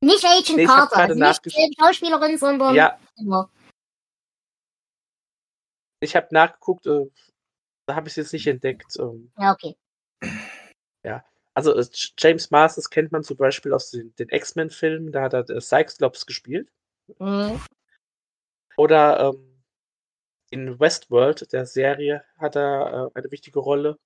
nicht 0.00 0.24
Agent 0.24 0.56
Nee, 0.56 0.66
Carter, 0.66 0.96
also 0.96 1.14
nicht 1.14 1.44
die 1.44 1.74
Schauspielerin, 1.78 2.38
sondern 2.38 2.74
Ja, 2.74 2.98
genau. 3.16 3.48
ich 6.00 6.16
habe 6.16 6.28
nachgeguckt, 6.30 6.86
äh, 6.86 7.06
da 7.86 7.94
habe 7.94 8.08
ich 8.08 8.12
es 8.12 8.16
jetzt 8.16 8.32
nicht 8.32 8.46
entdeckt. 8.46 8.96
Ähm, 8.98 9.32
ja, 9.38 9.52
okay. 9.52 9.76
Also 11.54 11.72
äh, 11.74 11.86
James 12.18 12.50
Masters 12.50 12.90
kennt 12.90 13.12
man 13.12 13.22
zum 13.22 13.36
Beispiel 13.36 13.72
aus 13.72 13.90
den, 13.90 14.14
den 14.16 14.28
X-Men-Filmen, 14.28 15.12
da 15.12 15.22
hat 15.22 15.34
er 15.34 15.48
äh, 15.48 15.60
Cyclops 15.60 16.26
gespielt. 16.26 16.68
Mhm. 17.18 17.60
Oder 18.76 19.20
ähm, 19.20 19.62
in 20.50 20.80
Westworld, 20.80 21.52
der 21.52 21.66
Serie, 21.66 22.24
hat 22.38 22.56
er 22.56 23.10
äh, 23.14 23.18
eine 23.18 23.30
wichtige 23.30 23.60
Rolle. 23.60 23.98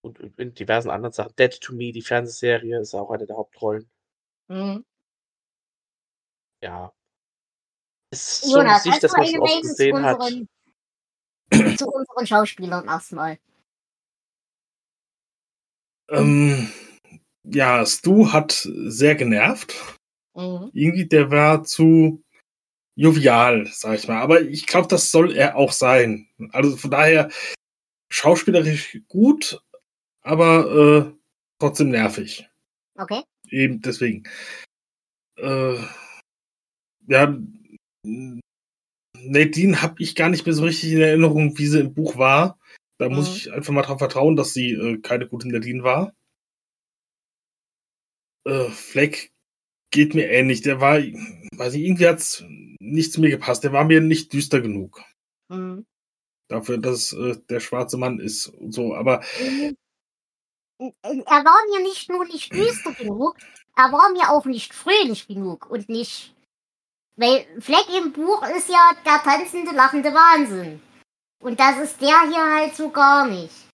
Und 0.00 0.18
in 0.38 0.54
diversen 0.54 0.90
anderen 0.90 1.12
Sachen. 1.12 1.34
Dead 1.36 1.60
to 1.60 1.74
Me, 1.74 1.92
die 1.92 2.02
Fernsehserie, 2.02 2.80
ist 2.80 2.94
auch 2.94 3.10
eine 3.10 3.26
der 3.26 3.36
Hauptrollen. 3.36 3.90
Mhm. 4.48 4.84
Ja. 6.62 6.92
Ist 8.10 8.42
so 8.42 8.56
Jonas, 8.58 8.86
hast 8.86 9.02
dass 9.02 9.12
man 9.12 9.26
schon 9.26 9.40
oft 9.40 9.62
gesehen 9.62 10.02
hat. 10.02 10.18
unseren, 10.18 10.48
zu 11.76 11.90
unseren 11.90 12.26
Schauspielern 12.26 12.86
erstmal? 12.86 13.38
Ähm, 16.10 16.68
ja, 17.44 17.84
Stu 17.84 18.32
hat 18.32 18.52
sehr 18.52 19.14
genervt. 19.14 19.74
Mhm. 20.34 20.70
Irgendwie, 20.72 21.06
der 21.06 21.30
war 21.30 21.64
zu 21.64 22.22
jovial, 22.96 23.66
sag 23.66 23.98
ich 23.98 24.08
mal. 24.08 24.20
Aber 24.20 24.40
ich 24.42 24.66
glaube, 24.66 24.88
das 24.88 25.10
soll 25.10 25.36
er 25.36 25.56
auch 25.56 25.72
sein. 25.72 26.28
Also 26.50 26.76
von 26.76 26.90
daher 26.90 27.30
schauspielerisch 28.10 29.00
gut, 29.08 29.62
aber 30.22 31.12
äh, 31.12 31.18
trotzdem 31.58 31.90
nervig. 31.90 32.48
Okay. 32.96 33.22
Eben 33.50 33.80
deswegen. 33.80 34.24
Äh, 35.36 35.78
ja, 37.06 37.38
Nadine 39.16 39.82
habe 39.82 40.02
ich 40.02 40.14
gar 40.14 40.28
nicht 40.28 40.46
mehr 40.46 40.54
so 40.54 40.64
richtig 40.64 40.92
in 40.92 41.00
Erinnerung, 41.00 41.58
wie 41.58 41.66
sie 41.66 41.80
im 41.80 41.94
Buch 41.94 42.16
war. 42.16 42.58
Da 42.98 43.08
muss 43.08 43.28
Mhm. 43.30 43.36
ich 43.36 43.52
einfach 43.52 43.72
mal 43.72 43.82
darauf 43.82 43.98
vertrauen, 43.98 44.36
dass 44.36 44.52
sie 44.54 44.72
äh, 44.72 44.98
keine 44.98 45.28
gute 45.28 45.48
Nadine 45.48 45.82
war. 45.84 46.12
Äh, 48.44 48.68
Fleck 48.70 49.32
geht 49.90 50.14
mir 50.14 50.28
ähnlich. 50.30 50.62
Der 50.62 50.80
war, 50.80 50.98
weiß 50.98 51.74
ich, 51.74 51.82
irgendwie 51.82 52.08
hat's 52.08 52.44
nicht 52.80 53.12
zu 53.12 53.20
mir 53.20 53.30
gepasst. 53.30 53.64
Der 53.64 53.72
war 53.72 53.84
mir 53.84 54.00
nicht 54.00 54.32
düster 54.32 54.60
genug. 54.60 55.02
Mhm. 55.48 55.86
Dafür, 56.50 56.78
dass 56.78 57.12
äh, 57.12 57.36
der 57.48 57.60
schwarze 57.60 57.98
Mann 57.98 58.18
ist 58.20 58.48
und 58.48 58.72
so. 58.72 58.94
Aber. 58.94 59.22
Er 60.80 61.44
war 61.44 61.58
mir 61.70 61.82
nicht 61.82 62.08
nur 62.08 62.24
nicht 62.24 62.52
düster 62.52 62.92
genug, 62.92 63.36
er 63.76 63.90
war 63.92 64.10
mir 64.12 64.30
auch 64.30 64.44
nicht 64.44 64.72
fröhlich 64.72 65.26
genug 65.26 65.68
und 65.70 65.88
nicht. 65.88 66.34
Weil 67.16 67.44
Fleck 67.60 67.86
im 68.00 68.12
Buch 68.12 68.46
ist 68.56 68.68
ja 68.68 68.92
der 69.04 69.20
tanzende, 69.24 69.72
lachende 69.72 70.10
Wahnsinn. 70.14 70.80
Und 71.40 71.58
das 71.60 71.78
ist 71.78 72.00
der 72.00 72.20
hier 72.28 72.54
halt 72.56 72.74
so 72.74 72.90
gar 72.90 73.26
nicht. 73.28 73.68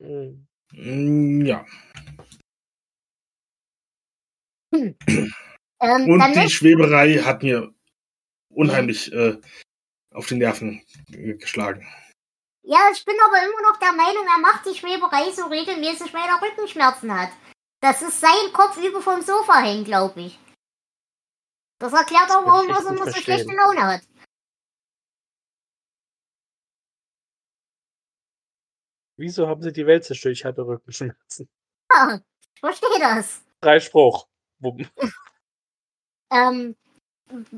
Hm. 0.00 1.46
ja. 1.46 1.64
Ähm, 4.72 6.08
Und 6.08 6.34
die 6.34 6.50
Schweberei 6.50 7.18
hat 7.18 7.42
mir 7.42 7.72
unheimlich 8.48 9.12
äh, 9.12 9.38
auf 10.12 10.26
die 10.26 10.36
Nerven 10.36 10.82
geschlagen. 11.08 11.86
ja, 12.62 12.78
ich 12.92 13.04
bin 13.04 13.14
aber 13.24 13.44
immer 13.44 13.62
noch 13.62 13.78
der 13.78 13.92
Meinung, 13.92 14.26
er 14.26 14.40
macht 14.40 14.66
die 14.66 14.74
Schweberei 14.74 15.30
so 15.30 15.46
regelmäßig, 15.46 16.12
weil 16.12 16.28
er 16.28 16.42
Rückenschmerzen 16.42 17.16
hat. 17.16 17.30
Das 17.80 18.02
ist 18.02 18.20
sein 18.20 18.52
Kopf 18.52 18.78
über 18.78 19.00
vom 19.00 19.20
Sofa 19.20 19.60
hängen, 19.60 19.84
glaube 19.84 20.22
ich. 20.22 20.38
Das 21.78 21.92
erklärt 21.92 22.30
auch, 22.30 22.46
warum 22.46 22.68
er 22.70 22.82
so 22.82 22.94
verstehen. 22.94 23.22
schlechte 23.22 23.54
Laune 23.54 23.82
hat. 23.82 24.02
Wieso 29.16 29.46
haben 29.48 29.62
sie 29.62 29.72
die 29.72 29.86
Welt 29.86 30.04
zerstört? 30.04 30.32
Ich 30.34 30.44
hatte 30.44 30.66
Rückenschmerzen. 30.66 31.48
Ja, 31.92 32.20
ich 32.54 32.60
verstehe 32.60 32.98
das. 32.98 33.42
Freispruch. 33.62 34.26
Bumm. 34.58 34.86
Ähm, 36.30 36.74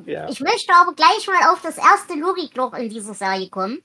Ja. 0.04 0.28
Ich 0.28 0.40
möchte 0.40 0.74
aber 0.74 0.92
gleich 0.92 1.26
mal 1.28 1.50
auf 1.50 1.62
das 1.62 1.78
erste 1.78 2.14
Logikloch 2.14 2.74
in 2.74 2.90
dieser 2.90 3.14
Serie 3.14 3.48
kommen. 3.48 3.82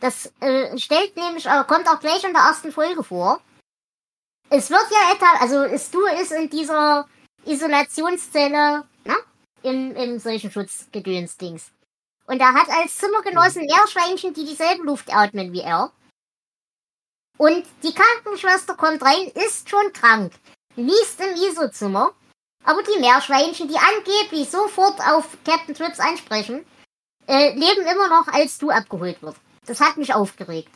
Das 0.00 0.32
äh, 0.40 0.78
stellt 0.78 1.14
nämlich, 1.16 1.44
äh, 1.44 1.62
kommt 1.68 1.86
auch 1.88 2.00
gleich 2.00 2.24
in 2.24 2.32
der 2.32 2.42
ersten 2.42 2.72
Folge 2.72 3.02
vor. 3.02 3.42
Es 4.48 4.70
wird 4.70 4.86
ja 4.90 5.12
etwa, 5.12 5.42
also 5.42 5.78
Stu 5.78 6.00
ist 6.20 6.32
in 6.32 6.48
dieser 6.48 7.06
Isolationszelle, 7.44 8.84
ne? 9.04 9.16
Im, 9.62 9.94
im 9.94 10.18
solchen 10.18 10.50
Schutzgedöns-Dings. 10.50 11.70
Und 12.26 12.40
er 12.40 12.54
hat 12.54 12.68
als 12.70 12.96
Zimmergenossen 12.96 13.66
Meerschweinchen, 13.66 14.32
die 14.32 14.46
dieselbe 14.46 14.84
Luft 14.84 15.14
atmen 15.14 15.52
wie 15.52 15.60
er. 15.60 15.92
Und 17.40 17.64
die 17.82 17.94
Krankenschwester 17.94 18.74
kommt 18.74 19.02
rein, 19.02 19.28
ist 19.46 19.70
schon 19.70 19.92
krank, 19.94 20.32
liest 20.76 21.20
im 21.20 21.34
ISO-Zimmer 21.34 22.14
aber 22.64 22.82
die 22.82 23.00
Meerschweinchen, 23.00 23.68
die 23.68 23.76
angeblich 23.76 24.50
sofort 24.50 25.00
auf 25.00 25.36
Captain 25.44 25.74
Trips 25.74 25.98
ansprechen, 25.98 26.64
äh, 27.26 27.52
leben 27.54 27.86
immer 27.86 28.08
noch, 28.08 28.28
als 28.28 28.58
du 28.58 28.70
abgeholt 28.70 29.22
wird. 29.22 29.36
Das 29.66 29.80
hat 29.80 29.96
mich 29.96 30.14
aufgeregt. 30.14 30.70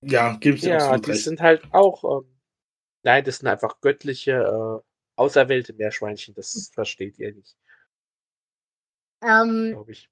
Ja, 0.00 0.36
dir 0.36 0.54
Ja, 0.56 0.76
absolut 0.76 1.06
die 1.06 1.10
recht. 1.10 1.24
sind 1.24 1.40
halt 1.40 1.64
auch. 1.72 2.22
Ähm, 2.22 2.40
nein, 3.02 3.24
das 3.24 3.38
sind 3.38 3.48
einfach 3.48 3.80
göttliche, 3.80 4.32
äh, 4.32 4.82
auserwählte 5.16 5.72
Meerschweinchen. 5.72 6.34
Das 6.34 6.70
versteht 6.72 7.18
ihr 7.18 7.34
nicht, 7.34 7.56
Ähm, 9.22 9.70
glaube 9.72 9.92
ich. 9.92 10.08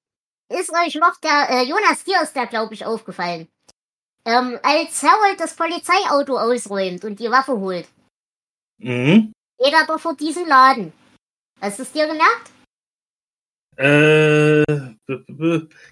Ist 0.49 0.71
euch 0.73 0.95
noch 0.97 1.17
der, 1.21 1.49
äh, 1.51 1.63
Jonas, 1.65 2.05
dir 2.05 2.21
ist 2.23 2.35
der, 2.35 2.47
glaube 2.47 2.75
ich, 2.75 2.85
aufgefallen. 2.85 3.49
Ähm, 4.25 4.59
als 4.63 5.03
Harold 5.03 5.39
das 5.39 5.55
Polizeiauto 5.55 6.37
ausräumt 6.39 7.05
und 7.05 7.19
die 7.21 7.31
Waffe 7.31 7.53
holt, 7.59 7.89
Mhm. 8.79 9.33
geht 9.59 9.73
er 9.73 9.87
doch 9.87 10.01
vor 10.01 10.17
diesen 10.17 10.47
Laden. 10.47 10.93
Hast 11.61 11.79
du 11.79 11.83
es 11.85 11.93
dir 11.93 12.07
gemerkt? 12.07 12.51
Äh, 13.79 14.65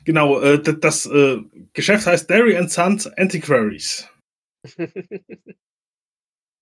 genau, 0.05 0.40
äh, 0.40 0.61
das 0.62 1.07
äh, 1.07 1.43
Geschäft 1.73 2.07
heißt 2.07 2.29
Derry 2.29 2.57
and 2.57 2.71
Sons 2.71 3.07
Antiquaries. 3.07 4.09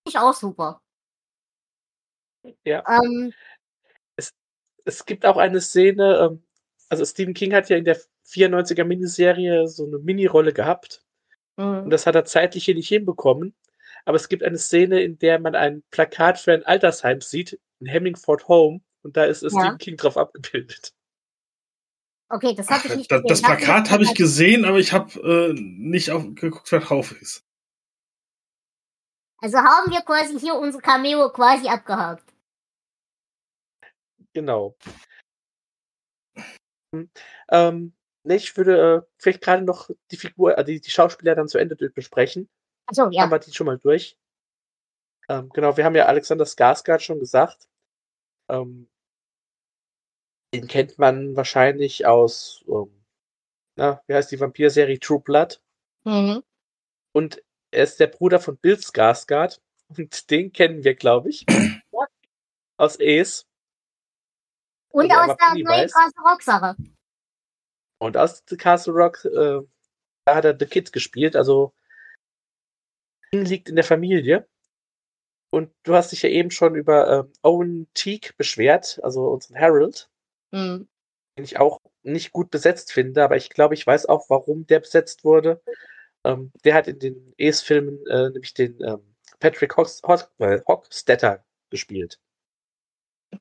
Ich 0.05 0.19
auch 0.19 0.35
super. 0.35 0.81
Ja. 2.65 2.83
Ähm, 2.89 3.33
es 4.85 5.07
gibt 5.07 5.25
auch 5.25 5.37
eine 5.37 5.61
Szene, 5.61 6.29
ähm, 6.33 6.45
also 6.93 7.07
Stephen 7.07 7.33
King 7.33 7.55
hat 7.55 7.71
ja 7.71 7.79
in 7.79 7.87
der 7.87 7.99
94er 8.27 8.85
Miniserie 8.85 9.67
so 9.67 9.87
eine 9.87 9.99
Mini-Rolle 9.99 10.53
gehabt. 10.53 11.03
Und 11.57 11.87
mhm. 11.87 11.91
das 11.91 12.07
hat 12.07 12.15
er 12.15 12.27
zeitlich 12.27 12.67
hier 12.67 12.75
nicht 12.75 12.89
hinbekommen. 12.89 13.55
Aber 14.05 14.17
es 14.17 14.29
gibt 14.29 14.43
eine 14.43 14.59
Szene, 14.59 15.01
in 15.01 15.19
der 15.19 15.39
man 15.39 15.55
ein 15.55 15.83
Plakat 15.91 16.39
für 16.39 16.53
ein 16.53 16.67
Altersheim 16.67 17.23
sieht, 17.23 17.59
in 17.81 17.87
Hemmingford 17.87 18.47
Home. 18.47 18.83
Und 19.03 19.17
da 19.17 19.25
ist 19.25 19.41
Ja. 19.41 19.49
Stephen 19.49 19.79
King 19.79 19.97
drauf 19.97 20.19
abgebildet. 20.19 20.93
okay, 22.29 22.55
das 22.55 22.69
habe 22.69 22.87
ich 22.89 22.95
nicht 22.95 23.11
Da, 23.11 23.21
gesehen. 23.21 23.29
das 23.29 23.41
du 23.41 23.47
Plakat 23.47 23.91
habe 23.91 24.03
ich 24.05 24.15
gesehen? 24.15 24.67
aber 24.67 24.79
ich 24.79 24.93
habe 24.93 25.19
äh, 25.21 25.55
nicht 25.59 26.11
auf, 26.11 26.25
geguckt, 26.35 26.71
wer 26.73 26.81
drauf 26.81 27.13
ist. 27.23 27.43
Also 29.39 29.57
haben 29.57 29.91
wir 29.91 30.03
quasi 30.03 30.39
hier 30.39 30.57
unser 30.57 30.81
Cameo 30.81 31.31
quasi 31.31 31.69
abgehakt. 31.69 32.31
Genau. 34.35 34.77
Hm, 36.95 37.11
Ähm, 37.51 37.93
ne, 38.25 38.37
ich 38.37 38.57
würde 38.57 39.05
äh, 39.05 39.09
vielleicht 39.19 39.43
gerade 39.43 39.63
noch 39.63 39.91
die 40.11 40.17
Figur, 40.17 40.57
äh, 40.57 40.65
die, 40.65 40.81
die 40.81 40.91
Schauspieler 40.91 41.35
dann 41.35 41.49
zu 41.49 41.59
Ende 41.59 41.77
besprechen. 41.77 42.49
Achso, 42.87 43.09
ja. 43.11 43.23
Haben 43.23 43.31
wir 43.31 43.39
die 43.39 43.53
schon 43.53 43.67
mal 43.67 43.79
durch. 43.79 44.17
Ähm, 45.29 45.49
genau, 45.51 45.77
wir 45.77 45.85
haben 45.85 45.95
ja 45.95 46.07
Alexander 46.07 46.45
Skarsgård 46.45 47.01
schon 47.01 47.21
gesagt. 47.21 47.69
Ähm, 48.49 48.89
den 50.55 50.67
kennt 50.67 50.99
man 50.99 51.37
wahrscheinlich 51.37 52.07
aus, 52.07 52.65
ähm, 52.69 53.05
na, 53.77 54.03
wie 54.07 54.15
heißt 54.15 54.31
die 54.31 54.41
Vampir-Serie 54.41 55.01
True 55.01 55.21
Blood? 55.21 55.63
Mhm. 56.05 56.43
Und 57.13 57.43
er 57.71 57.85
ist 57.85 58.01
der 58.01 58.09
Bruder 58.09 58.39
von 58.39 58.57
Bill 58.59 58.77
Skarsgård. 58.77 59.61
Und 59.97 60.31
den 60.31 60.53
kennen 60.53 60.85
wir, 60.85 60.95
glaube 60.95 61.31
ich. 61.31 61.47
aus 62.77 62.99
Ace. 63.01 63.47
Und 64.93 65.11
Also 65.11 65.33
aus 65.33 65.39
der 65.39 65.65
neuen. 65.65 65.89
Castle 65.91 66.23
Rock 66.25 66.43
Sache. 66.43 66.77
Und 67.99 68.17
aus 68.17 68.43
The 68.49 68.57
Castle 68.57 68.93
Rock, 68.95 69.25
äh, 69.25 69.61
da 70.25 70.35
hat 70.35 70.45
er 70.45 70.57
The 70.59 70.67
Kid 70.67 70.93
gespielt. 70.93 71.37
Also 71.37 71.73
liegt 73.33 73.69
in 73.69 73.77
der 73.77 73.85
Familie. 73.85 74.49
Und 75.51 75.71
du 75.83 75.95
hast 75.95 76.13
dich 76.13 76.23
ja 76.23 76.31
eben 76.31 76.51
schon 76.51 76.75
über 76.75 77.21
ähm, 77.21 77.33
Owen 77.43 77.87
Teague 77.95 78.31
beschwert, 78.37 79.01
also 79.03 79.27
unseren 79.29 79.59
Harold, 79.59 80.09
Mhm. 80.51 80.89
den 81.37 81.45
ich 81.45 81.59
auch 81.59 81.81
nicht 82.03 82.33
gut 82.33 82.51
besetzt 82.51 82.93
finde, 82.93 83.23
aber 83.23 83.37
ich 83.37 83.49
glaube, 83.51 83.75
ich 83.75 83.87
weiß 83.87 84.07
auch, 84.07 84.29
warum 84.29 84.67
der 84.67 84.81
besetzt 84.81 85.25
wurde. 85.25 85.63
Ähm, 86.25 86.53
der 86.65 86.75
hat 86.75 86.89
in 86.89 86.99
den 86.99 87.35
Ace-Filmen 87.39 88.05
äh, 88.07 88.31
nämlich 88.31 88.55
den 88.55 88.83
ähm, 88.83 89.15
Patrick 89.41 89.77
Hox 89.77 90.03
Hox 90.07 90.31
äh, 90.39 90.61
Hockstetter 90.67 91.45
gespielt. 91.71 92.19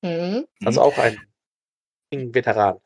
Mhm. 0.01 0.47
Also 0.65 0.81
auch 0.81 0.97
ein 0.97 1.19
Veteran. 2.11 2.77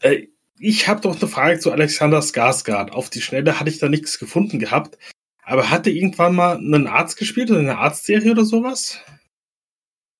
Äh, 0.00 0.28
ich 0.58 0.88
habe 0.88 1.00
doch 1.00 1.16
eine 1.20 1.28
Frage 1.28 1.60
zu 1.60 1.70
Alexander 1.70 2.20
Skarsgård. 2.20 2.90
Auf 2.90 3.10
die 3.10 3.20
Schnelle 3.20 3.58
hatte 3.58 3.70
ich 3.70 3.78
da 3.78 3.88
nichts 3.88 4.18
gefunden 4.18 4.58
gehabt. 4.58 4.98
Aber 5.42 5.70
hat 5.70 5.86
er 5.86 5.92
irgendwann 5.92 6.34
mal 6.34 6.56
einen 6.56 6.86
Arzt 6.86 7.16
gespielt 7.16 7.50
oder 7.50 7.60
eine 7.60 7.78
Arztserie 7.78 8.32
oder 8.32 8.44
sowas? 8.44 9.00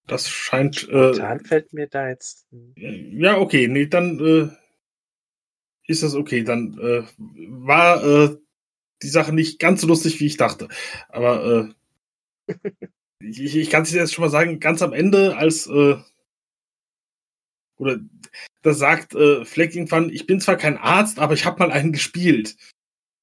Das 0.06 0.28
scheint. 0.28 0.88
Äh, 0.88 1.12
Spontan 1.14 1.40
fällt 1.40 1.72
mir 1.72 1.86
da 1.86 2.08
jetzt. 2.08 2.46
ja, 2.76 3.38
okay, 3.38 3.68
nee, 3.68 3.86
dann 3.86 4.18
äh, 4.20 4.48
ist 5.86 6.02
das 6.02 6.14
okay. 6.14 6.44
Dann 6.44 6.78
äh, 6.78 7.02
war 7.48 8.02
äh, 8.04 8.36
die 9.02 9.08
Sache 9.08 9.34
nicht 9.34 9.58
ganz 9.58 9.82
so 9.82 9.86
lustig, 9.86 10.18
wie 10.20 10.26
ich 10.26 10.38
dachte. 10.38 10.68
Aber 11.08 11.74
äh, 12.48 12.54
ich, 13.20 13.56
ich 13.56 13.70
kann 13.70 13.82
es 13.82 13.92
jetzt 13.92 14.14
schon 14.14 14.24
mal 14.24 14.30
sagen, 14.30 14.60
ganz 14.60 14.80
am 14.80 14.94
Ende, 14.94 15.36
als 15.36 15.66
äh, 15.66 15.96
oder 17.78 17.98
da 18.62 18.74
sagt 18.74 19.14
äh, 19.14 19.44
Fleck 19.44 19.74
irgendwann, 19.74 20.10
ich 20.10 20.26
bin 20.26 20.40
zwar 20.40 20.56
kein 20.56 20.76
Arzt, 20.76 21.18
aber 21.18 21.34
ich 21.34 21.44
habe 21.44 21.58
mal 21.60 21.72
einen 21.72 21.92
gespielt. 21.92 22.56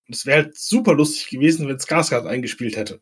Und 0.08 0.16
es 0.16 0.26
wäre 0.26 0.44
halt 0.44 0.58
super 0.58 0.94
lustig 0.94 1.30
gewesen, 1.30 1.68
wenn 1.68 1.78
Skarsgård 1.78 2.28
eingespielt 2.28 2.78
hätte. 2.78 3.02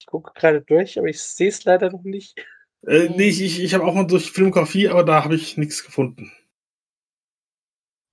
Ich 0.00 0.06
gucke 0.06 0.32
gerade 0.34 0.62
durch, 0.62 0.98
aber 0.98 1.08
ich 1.08 1.20
sehe 1.20 1.48
es 1.48 1.64
leider 1.64 1.90
noch 1.90 2.04
nicht. 2.04 2.38
Äh, 2.86 3.08
nee, 3.10 3.28
ich, 3.28 3.42
ich, 3.42 3.60
ich 3.62 3.74
habe 3.74 3.84
auch 3.84 3.94
mal 3.94 4.06
durch 4.06 4.30
Filmografie, 4.30 4.88
aber 4.88 5.04
da 5.04 5.24
habe 5.24 5.34
ich 5.34 5.56
nichts 5.56 5.84
gefunden. 5.84 6.32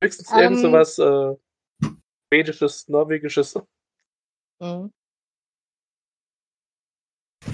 Höchstens 0.03 0.31
Ähm. 0.31 0.39
irgend 0.39 0.59
sowas 0.59 0.97
äh, 0.97 1.35
schwedisches, 2.27 2.87
norwegisches. 2.89 3.59
Mhm. 4.59 4.91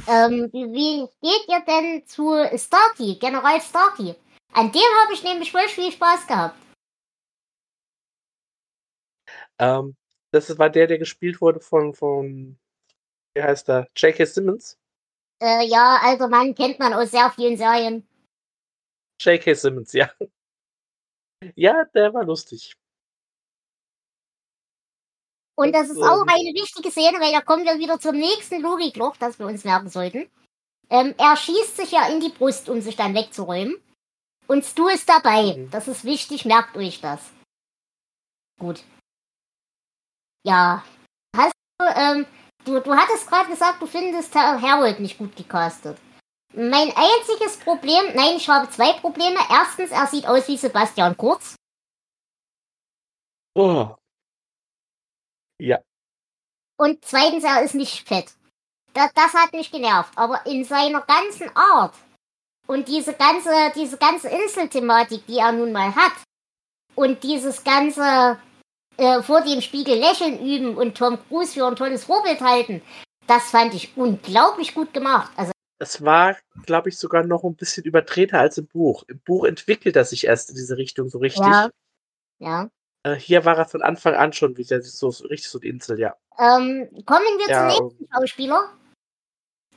Ähm, 0.07 0.49
wie, 0.51 0.65
wie 0.71 1.07
geht 1.21 1.47
ihr 1.47 1.63
denn 1.65 2.05
zu 2.07 2.33
Starkey, 2.57 3.15
General 3.19 3.61
Starkey? 3.61 4.15
An 4.53 4.71
dem 4.71 4.81
habe 5.03 5.13
ich 5.13 5.23
nämlich 5.23 5.51
voll 5.51 5.67
viel 5.67 5.91
Spaß 5.91 6.27
gehabt. 6.27 6.55
Ähm, 9.59 9.95
das 10.31 10.57
war 10.57 10.69
der, 10.69 10.87
der 10.87 10.97
gespielt 10.97 11.41
wurde 11.41 11.59
von, 11.59 11.93
von 11.93 12.57
wie 13.35 13.43
heißt 13.43 13.67
der? 13.67 13.87
J.K. 13.95 14.25
Simmons. 14.25 14.77
Äh, 15.41 15.65
ja, 15.67 15.99
also 16.01 16.27
man 16.27 16.55
kennt 16.55 16.79
man 16.79 16.93
aus 16.93 17.11
sehr 17.11 17.29
vielen 17.31 17.57
Serien. 17.57 18.07
J.K. 19.21 19.53
Simmons, 19.53 19.93
ja. 19.93 20.11
Ja, 21.55 21.85
der 21.93 22.13
war 22.13 22.25
lustig. 22.25 22.75
Und 25.59 25.73
das 25.73 25.89
ist 25.89 26.01
auch 26.01 26.25
eine 26.25 26.53
wichtige 26.53 26.89
Szene, 26.89 27.19
weil 27.19 27.33
da 27.33 27.41
kommen 27.41 27.65
wir 27.65 27.77
wieder 27.79 27.99
zum 27.99 28.15
nächsten 28.15 28.61
Logikloch, 28.61 29.17
das 29.17 29.39
wir 29.39 29.45
uns 29.45 29.65
merken 29.65 29.89
sollten. 29.89 30.29
Ähm, 30.89 31.13
er 31.17 31.35
schießt 31.35 31.75
sich 31.75 31.91
ja 31.91 32.07
in 32.07 32.21
die 32.21 32.29
Brust, 32.29 32.69
um 32.69 32.79
sich 32.79 32.95
dann 32.95 33.13
wegzuräumen. 33.13 33.75
Und 34.47 34.63
Stu 34.63 34.87
ist 34.87 35.09
dabei. 35.09 35.57
Mhm. 35.57 35.69
Das 35.69 35.89
ist 35.89 36.05
wichtig, 36.05 36.45
merkt 36.45 36.77
euch 36.77 37.01
das. 37.01 37.19
Gut. 38.57 38.85
Ja. 40.45 40.81
Hast 41.35 41.51
du, 41.77 41.85
ähm, 41.93 42.25
du, 42.63 42.79
du 42.79 42.95
hattest 42.95 43.27
gerade 43.27 43.49
gesagt, 43.49 43.81
du 43.81 43.85
findest 43.85 44.33
Harold 44.33 45.01
nicht 45.01 45.17
gut 45.17 45.35
gecastet. 45.35 45.97
Mein 46.53 46.93
einziges 46.95 47.57
Problem, 47.59 48.15
nein, 48.15 48.37
ich 48.37 48.47
habe 48.47 48.69
zwei 48.69 48.93
Probleme. 48.93 49.39
Erstens, 49.49 49.91
er 49.91 50.07
sieht 50.07 50.25
aus 50.25 50.47
wie 50.47 50.55
Sebastian 50.55 51.17
Kurz. 51.17 51.55
Oh. 53.55 53.98
Ja, 55.59 55.79
Und 56.77 57.03
zweitens, 57.03 57.43
er 57.43 57.61
ist 57.63 57.75
nicht 57.75 58.07
fett. 58.07 58.31
Das, 58.93 59.11
das 59.13 59.33
hat 59.33 59.53
mich 59.53 59.71
genervt. 59.71 60.11
Aber 60.15 60.45
in 60.45 60.63
seiner 60.63 61.01
ganzen 61.01 61.49
Art 61.55 61.93
und 62.67 62.87
diese 62.87 63.13
ganze, 63.13 63.49
diese 63.75 63.97
ganze 63.97 64.29
Inselthematik, 64.29 65.25
die 65.27 65.39
er 65.39 65.51
nun 65.51 65.71
mal 65.71 65.93
hat, 65.95 66.13
und 66.95 67.23
dieses 67.23 67.63
ganze 67.63 68.37
äh, 68.97 69.21
vor 69.21 69.41
dem 69.41 69.61
Spiegel 69.61 69.97
lächeln 69.97 70.39
üben 70.39 70.75
und 70.75 70.97
Tom 70.97 71.17
Cruise 71.27 71.53
für 71.53 71.65
ein 71.65 71.75
tolles 71.75 72.03
Vorbild 72.03 72.41
halten, 72.41 72.81
das 73.27 73.51
fand 73.51 73.73
ich 73.73 73.95
unglaublich 73.95 74.73
gut 74.73 74.93
gemacht. 74.93 75.31
Also, 75.35 75.51
es 75.79 76.03
war, 76.03 76.37
glaube 76.65 76.89
ich, 76.89 76.97
sogar 76.97 77.23
noch 77.23 77.43
ein 77.43 77.55
bisschen 77.55 77.85
übertreter 77.85 78.39
als 78.39 78.57
im 78.57 78.67
Buch. 78.67 79.03
Im 79.07 79.19
Buch 79.19 79.45
entwickelt 79.45 79.95
er 79.95 80.05
sich 80.05 80.25
erst 80.25 80.49
in 80.49 80.55
diese 80.55 80.77
Richtung 80.77 81.09
so 81.09 81.19
richtig. 81.19 81.45
Ja. 81.45 81.69
ja. 82.39 82.69
Äh, 83.03 83.15
hier 83.15 83.45
war 83.45 83.57
er 83.57 83.65
von 83.65 83.81
Anfang 83.81 84.15
an 84.15 84.33
schon 84.33 84.57
wieder 84.57 84.81
so, 84.81 85.07
richtig 85.07 85.49
so 85.49 85.59
die 85.59 85.69
Insel, 85.69 85.99
ja. 85.99 86.15
Ähm, 86.37 86.89
kommen 87.05 87.25
wir 87.37 87.47
Ja, 87.49 87.69
zum 87.69 87.85
nächsten 87.87 88.07
Schauspieler. 88.13 88.77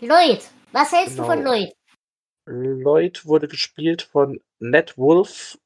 Lloyd. 0.01 0.51
Was 0.73 0.93
hältst 0.93 1.19
du 1.19 1.23
Genau. 1.23 1.29
von 1.35 1.43
Lloyd? 1.45 1.73
Lloyd 2.47 3.25
wurde 3.25 3.47
gespielt 3.47 4.03
von 4.03 4.41
Ned 4.59 4.97
Wolf 4.99 5.59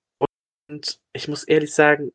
und 0.69 1.01
ich 1.14 1.29
muss 1.29 1.45
ehrlich 1.45 1.75
sagen, 1.75 2.12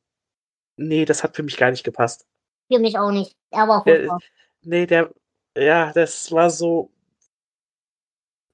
nee, 0.77 1.06
das 1.06 1.23
hat 1.23 1.36
für 1.36 1.43
mich 1.43 1.58
gar 1.58 1.71
nicht 1.71 1.84
gepasst. 1.84 2.27
Für 2.71 2.80
mich 2.80 2.97
auch 2.97 3.12
nicht. 3.12 3.36
Er 3.49 3.67
war 3.67 3.84
Der-. 3.84 4.19
Nee, 4.63 4.86
der, 4.86 5.12
ja, 5.58 5.91
das 5.93 6.32
war 6.32 6.51
so, 6.51 6.91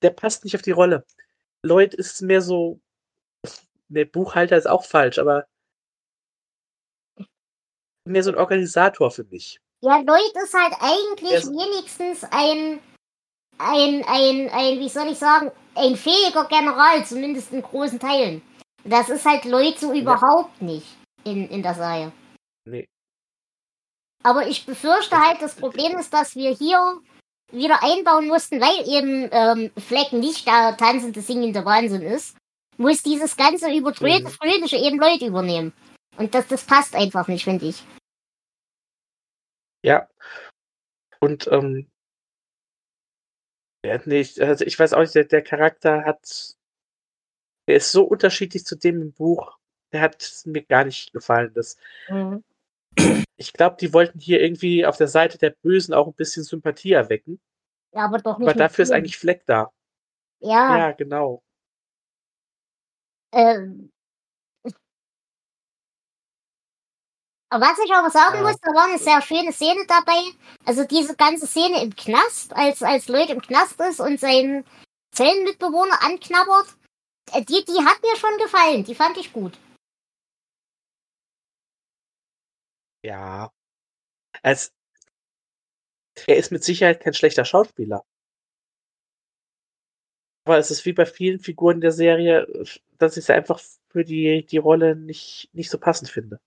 der 0.02 0.12
passt 0.12 0.46
nicht 0.46 0.56
auf 0.56 0.62
die 0.62 0.72
Rolle. 0.72 1.06
Lloyd 1.66 1.94
ist 1.94 2.22
mehr 2.22 2.42
so, 2.42 2.80
der 3.90 4.06
Buchhalter 4.06 4.56
ist 4.58 4.68
auch 4.68 4.86
falsch, 4.86 5.20
aber 5.20 5.46
mehr 8.08 8.24
so 8.24 8.32
ein 8.32 8.38
Organisator 8.38 9.12
für 9.12 9.24
mich. 9.26 9.60
Ja, 9.82 9.98
Lloyd 9.98 10.34
ist 10.44 10.54
halt 10.54 10.74
eigentlich 10.82 11.32
ist- 11.32 11.50
wenigstens 11.52 12.24
ein, 12.32 12.80
ein, 13.60 14.04
ein, 14.08 14.50
ein, 14.50 14.80
wie 14.80 14.90
soll 14.90 15.08
ich 15.12 15.18
sagen, 15.18 15.52
ein 15.76 15.96
fähiger 15.96 16.46
General, 16.46 17.06
zumindest 17.06 17.52
in 17.54 17.62
großen 17.62 18.00
Teilen. 18.00 18.42
Das 18.84 19.10
ist 19.10 19.26
halt 19.26 19.46
Lloyd 19.46 19.78
so 19.80 19.92
überhaupt 19.94 20.62
nicht 20.62 20.88
in, 21.24 21.48
in 21.50 21.62
der 21.62 21.74
Serie. 21.76 22.12
Nee. 22.66 22.88
Aber 24.24 24.48
ich 24.48 24.66
befürchte 24.66 25.18
halt, 25.18 25.42
das 25.42 25.56
Problem 25.56 25.98
ist, 25.98 26.14
dass 26.14 26.36
wir 26.36 26.52
hier 26.52 27.00
wieder 27.52 27.82
einbauen 27.84 28.28
mussten, 28.28 28.60
weil 28.60 28.88
eben 28.90 29.30
ähm, 29.32 29.72
Fleck 29.78 30.12
nicht 30.12 30.48
der 30.48 30.76
tanzende, 30.76 31.22
singende 31.22 31.64
Wahnsinn 31.64 32.02
ist, 32.02 32.36
muss 32.78 33.04
dieses 33.04 33.38
ganze 33.38 33.72
überdrehte, 33.74 34.26
Mhm. 34.26 34.30
fröhliche 34.32 34.78
eben 34.78 35.00
Lloyd 35.00 35.22
übernehmen. 35.22 35.74
Und 36.18 36.34
das, 36.34 36.48
das 36.48 36.66
passt 36.66 36.96
einfach 36.96 37.28
nicht, 37.28 37.44
finde 37.44 37.68
ich. 37.68 37.84
Ja. 39.84 40.10
Und, 41.20 41.48
ähm, 41.52 41.90
ja, 43.86 44.00
nee, 44.06 44.22
ich, 44.22 44.42
also 44.42 44.66
ich 44.66 44.78
weiß 44.78 44.94
auch 44.94 45.02
nicht, 45.02 45.16
der, 45.16 45.26
der 45.26 45.44
Charakter 45.44 46.04
hat, 46.04 46.56
der 47.68 47.78
ist 47.78 47.92
so 47.92 48.04
unterschiedlich 48.04 48.66
zu 48.66 48.76
dem 48.76 49.02
im 49.02 49.14
Buch. 49.14 49.58
Der 49.94 50.02
hat 50.02 50.44
mir 50.46 50.64
gar 50.64 50.84
nicht 50.84 51.14
gefallen. 51.14 51.54
Das, 51.54 51.78
ich 53.38 53.54
glaube, 53.54 53.78
die 53.80 53.94
wollten 53.94 54.20
hier 54.20 54.42
irgendwie 54.42 54.86
auf 54.86 54.98
der 54.98 55.08
Seite 55.08 55.38
der 55.38 55.52
Bösen 55.52 55.94
auch 55.94 56.08
ein 56.08 56.14
bisschen 56.14 56.44
Sympathie 56.44 56.94
erwecken. 56.94 57.40
Ja, 57.94 58.06
aber 58.06 58.18
doch 58.18 58.38
nicht. 58.38 58.50
Aber 58.50 58.58
dafür 58.58 58.84
ist 58.84 58.92
eigentlich 58.92 59.18
Fleck 59.18 59.46
da. 59.46 59.72
Ja, 60.40 60.78
Ja, 60.78 60.92
genau. 60.92 61.44
ähm. 63.32 63.92
Aber 67.50 67.66
Was 67.66 67.80
ich 67.84 67.92
aber 67.94 68.10
sagen 68.10 68.36
Ja. 68.38 68.42
muss, 68.44 68.58
da 68.60 68.72
war 68.74 68.86
eine 68.86 68.98
sehr 69.00 69.22
schöne 69.22 69.54
Szene 69.54 69.86
dabei. 69.88 70.20
Also 70.66 70.84
diese 70.84 71.16
ganze 71.16 71.48
Szene 71.48 71.82
im 71.82 71.96
Knast, 71.96 72.54
als, 72.54 72.84
als 72.84 73.08
Lloyd 73.08 73.30
im 73.30 73.42
Knast 73.42 73.80
ist 73.80 74.00
und 74.02 74.20
seinen 74.20 74.66
Zellenmitbewohner 75.12 76.04
anknabbert, 76.04 76.76
äh, 77.32 77.44
die, 77.46 77.64
die 77.64 77.86
hat 77.86 78.02
mir 78.02 78.16
schon 78.18 78.38
gefallen. 78.38 78.84
Die 78.84 78.96
fand 78.96 79.18
ich 79.18 79.32
gut. 79.32 79.58
Ja. 83.04 83.52
Als, 84.44 84.74
er 86.28 86.36
ist 86.36 86.52
mit 86.52 86.64
Sicherheit 86.64 87.00
kein 87.00 87.14
schlechter 87.14 87.46
Schauspieler. 87.46 88.04
Aber 90.46 90.58
es 90.58 90.72
ist 90.72 90.86
wie 90.86 90.94
bei 90.94 91.06
vielen 91.06 91.40
Figuren 91.40 91.82
der 91.82 91.92
Serie, 91.92 92.48
dass 92.98 93.18
ich 93.18 93.26
sie 93.26 93.34
einfach 93.34 93.60
für 93.90 94.04
die, 94.04 94.46
die 94.46 94.58
Rolle 94.58 94.96
nicht, 94.96 95.50
nicht 95.54 95.70
so 95.70 95.78
passend 95.78 96.10
finde. 96.10 96.40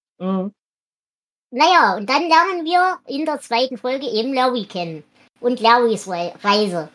Naja, 1.51 1.97
und 1.97 2.09
dann 2.09 2.29
lernen 2.29 2.65
wir 2.65 2.99
in 3.07 3.25
der 3.27 3.41
zweiten 3.41 3.77
Folge 3.77 4.07
eben 4.07 4.33
Larry 4.33 4.67
kennen. 4.67 5.05
Und 5.41 5.61
Larrys 5.61 6.07
Rei- 6.07 6.35
Reise. 6.43 6.91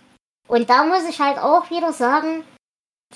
Und 0.47 0.69
da 0.69 0.85
muss 0.85 1.07
ich 1.09 1.19
halt 1.19 1.39
auch 1.39 1.69
wieder 1.71 1.91
sagen, 1.91 2.43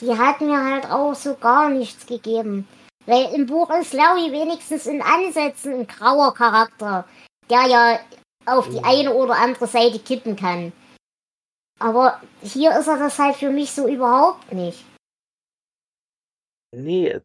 die 0.02 0.18
hat 0.18 0.42
mir 0.42 0.64
halt 0.64 0.86
auch 0.88 1.14
so 1.14 1.36
gar 1.36 1.70
nichts 1.70 2.06
gegeben. 2.06 2.68
Weil 3.06 3.34
im 3.34 3.46
Buch 3.46 3.70
ist 3.70 3.94
Larry 3.94 4.32
wenigstens 4.32 4.86
in 4.88 5.02
Ansätzen 5.02 5.74
ein 5.74 5.88
grauer 5.88 6.34
Charakter, 6.34 7.08
der 7.50 7.68
ja 7.68 8.00
auf 8.46 8.68
die 8.68 8.80
Mhm. 8.80 8.84
eine 8.86 9.14
oder 9.14 9.36
andere 9.36 9.68
Seite 9.68 10.00
kippen 10.00 10.36
kann. 10.36 10.74
Aber 11.80 12.22
hier 12.42 12.78
ist 12.78 12.88
er 12.88 12.98
das 12.98 13.18
halt 13.20 13.36
für 13.38 13.52
mich 13.52 13.72
so 13.72 13.88
überhaupt 13.88 14.52
nicht. 14.52 14.84
Nee, 16.76 17.20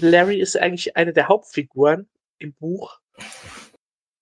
Larry 0.00 0.40
ist 0.40 0.56
eigentlich 0.56 0.96
eine 0.96 1.12
der 1.12 1.28
Hauptfiguren 1.28 2.08
im 2.38 2.54
Buch. 2.54 2.98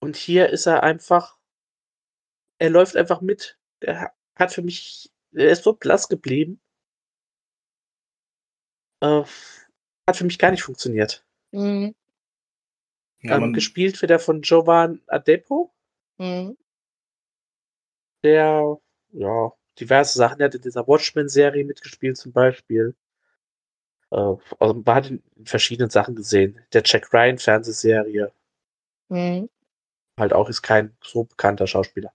Und 0.08 0.16
hier 0.16 0.48
ist 0.48 0.64
er 0.64 0.84
einfach, 0.84 1.36
er 2.58 2.70
läuft 2.70 2.96
einfach 2.96 3.20
mit. 3.20 3.58
Der 3.82 4.14
hat 4.36 4.54
für 4.54 4.62
mich, 4.62 5.12
er 5.32 5.50
ist 5.50 5.64
so 5.64 5.74
blass 5.74 6.08
geblieben. 6.08 6.62
Äh, 9.02 9.24
hat 10.06 10.16
für 10.16 10.24
mich 10.24 10.38
gar 10.38 10.50
nicht 10.50 10.62
funktioniert. 10.62 11.26
Hm, 11.52 11.94
Ja, 13.20 13.36
ähm, 13.36 13.52
gespielt 13.52 14.00
wird 14.00 14.10
er 14.10 14.18
von 14.18 14.40
Jovan 14.40 15.02
Adepo, 15.08 15.74
hm. 16.16 16.56
der 18.24 18.78
ja 19.12 19.52
diverse 19.78 20.16
Sachen 20.16 20.40
er 20.40 20.46
hat 20.46 20.54
in 20.54 20.62
dieser 20.62 20.88
Watchmen-Serie 20.88 21.66
mitgespielt 21.66 22.16
zum 22.16 22.32
Beispiel. 22.32 22.94
Äh, 24.10 24.16
also 24.58 24.72
man 24.72 24.94
hat 24.94 25.10
ihn 25.10 25.22
in 25.36 25.44
verschiedenen 25.44 25.90
Sachen 25.90 26.14
gesehen. 26.14 26.58
Der 26.72 26.80
Jack 26.82 27.12
Ryan 27.12 27.36
Fernsehserie 27.36 28.32
Mhm. 29.10 29.48
Halt 30.18 30.32
auch 30.32 30.48
ist 30.48 30.62
kein 30.62 30.96
so 31.02 31.24
bekannter 31.24 31.66
Schauspieler. 31.66 32.12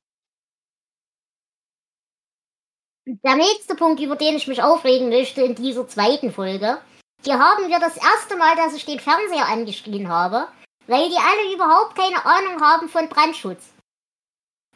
Der 3.06 3.36
nächste 3.36 3.76
Punkt, 3.76 4.00
über 4.00 4.16
den 4.16 4.36
ich 4.36 4.48
mich 4.48 4.64
aufregen 4.64 5.10
möchte 5.10 5.42
in 5.42 5.56
dieser 5.56 5.88
zweiten 5.88 6.32
Folge. 6.32 6.78
Hier 7.24 7.40
haben 7.40 7.68
wir 7.68 7.80
das 7.80 7.98
erste 7.98 8.38
Mal, 8.38 8.56
dass 8.56 8.74
ich 8.74 8.86
den 8.86 9.00
Fernseher 9.00 9.48
angeschrien 9.48 10.08
habe, 10.08 10.48
weil 10.88 11.10
die 11.10 11.18
alle 11.18 11.54
überhaupt 11.54 11.96
keine 11.96 12.26
Ahnung 12.26 12.62
haben 12.62 12.88
von 12.88 13.10
Brandschutz. 13.10 13.74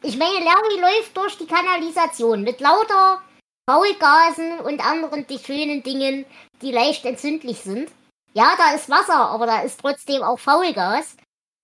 Ich 0.02 0.16
meine, 0.16 0.44
Larry 0.44 0.80
läuft 0.80 1.16
durch 1.16 1.38
die 1.38 1.46
Kanalisation 1.46 2.42
mit 2.42 2.60
lauter 2.60 3.22
Faulgasen 3.68 4.60
und 4.60 4.84
anderen 4.84 5.26
schönen 5.38 5.82
Dingen, 5.82 6.24
die 6.62 6.72
leicht 6.72 7.04
entzündlich 7.04 7.60
sind. 7.60 7.90
Ja, 8.32 8.52
da 8.56 8.74
ist 8.74 8.88
Wasser, 8.88 9.28
aber 9.30 9.46
da 9.46 9.62
ist 9.62 9.80
trotzdem 9.80 10.22
auch 10.22 10.38
Faulgas. 10.38 11.16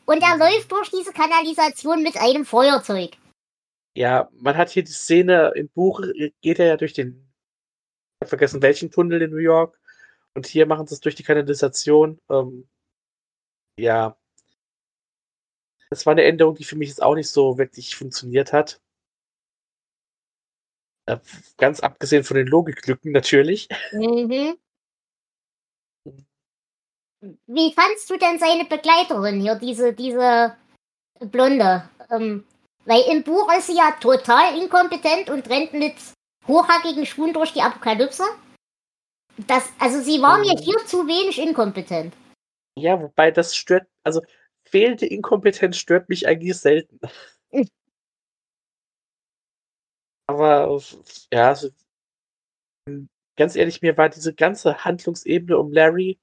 Und 0.07 0.23
er 0.23 0.37
läuft 0.37 0.71
durch 0.71 0.91
diese 0.91 1.13
Kanalisation 1.13 2.03
mit 2.03 2.17
einem 2.17 2.45
Feuerzeug. 2.45 3.17
Ja, 3.97 4.29
man 4.33 4.57
hat 4.57 4.71
hier 4.71 4.83
die 4.85 4.93
Szene 4.93 5.53
im 5.55 5.69
Buch, 5.69 6.03
geht 6.41 6.59
er 6.59 6.67
ja 6.67 6.77
durch 6.77 6.93
den, 6.93 7.33
ich 8.19 8.23
hab 8.23 8.29
vergessen 8.29 8.63
welchen 8.63 8.91
Tunnel 8.91 9.23
in 9.23 9.31
New 9.31 9.37
York. 9.37 9.81
Und 10.35 10.47
hier 10.47 10.67
machen 10.67 10.87
sie 10.87 10.95
es 10.95 11.01
durch 11.01 11.15
die 11.15 11.23
Kanalisation. 11.23 12.21
Ähm, 12.29 12.69
ja. 13.79 14.17
Das 15.91 16.07
war 16.07 16.13
eine 16.13 16.25
Änderung, 16.25 16.57
die 16.57 16.65
für 16.65 16.77
mich 16.77 16.89
jetzt 16.89 17.03
auch 17.03 17.15
nicht 17.15 17.29
so 17.29 17.57
wirklich 17.57 17.95
funktioniert 17.95 18.53
hat. 18.53 18.81
Äh, 21.07 21.19
ganz 21.57 21.81
abgesehen 21.81 22.25
von 22.25 22.37
den 22.37 22.49
Logiklücken 22.49 23.13
natürlich. 23.13 23.69
Mhm. 23.93 24.59
Wie 27.47 27.73
fandst 27.73 28.11
du 28.11 28.17
denn 28.17 28.39
seine 28.39 28.65
Begleiterin 28.65 29.41
hier, 29.41 29.55
diese, 29.55 29.93
diese 29.93 30.57
Blonde? 31.21 31.89
Ähm, 32.11 32.45
weil 32.85 33.03
im 33.11 33.23
Buch 33.23 33.51
ist 33.57 33.69
sie 33.69 33.77
ja 33.77 33.93
total 34.01 34.59
inkompetent 34.59 35.31
und 35.31 35.49
rennt 35.49 35.73
mit 35.73 35.95
hochhackigen 36.47 37.07
Schuhen 37.07 37.33
durch 37.33 37.53
die 37.53 37.63
Apokalypse. 37.63 38.25
Das, 39.47 39.73
also 39.79 40.01
sie 40.01 40.21
war 40.21 40.39
mir 40.39 40.55
Mhm. 40.55 40.59
hier 40.59 40.79
zu 40.87 41.07
wenig 41.07 41.39
inkompetent. 41.39 42.15
Ja, 42.77 43.01
wobei 43.01 43.31
das 43.31 43.57
stört, 43.57 43.87
also 44.03 44.21
fehlende 44.65 45.07
Inkompetenz 45.07 45.79
stört 45.79 46.09
mich 46.09 46.27
eigentlich 46.27 46.57
selten. 46.57 47.01
Aber 50.27 50.81
ja, 51.33 51.49
also, 51.49 51.71
ganz 53.37 53.57
ehrlich, 53.57 53.83
mir 53.83 53.97
war 53.97 54.09
diese 54.09 54.35
ganze 54.35 54.85
Handlungsebene 54.85 55.59
um 55.59 55.73
Larry, 55.73 56.19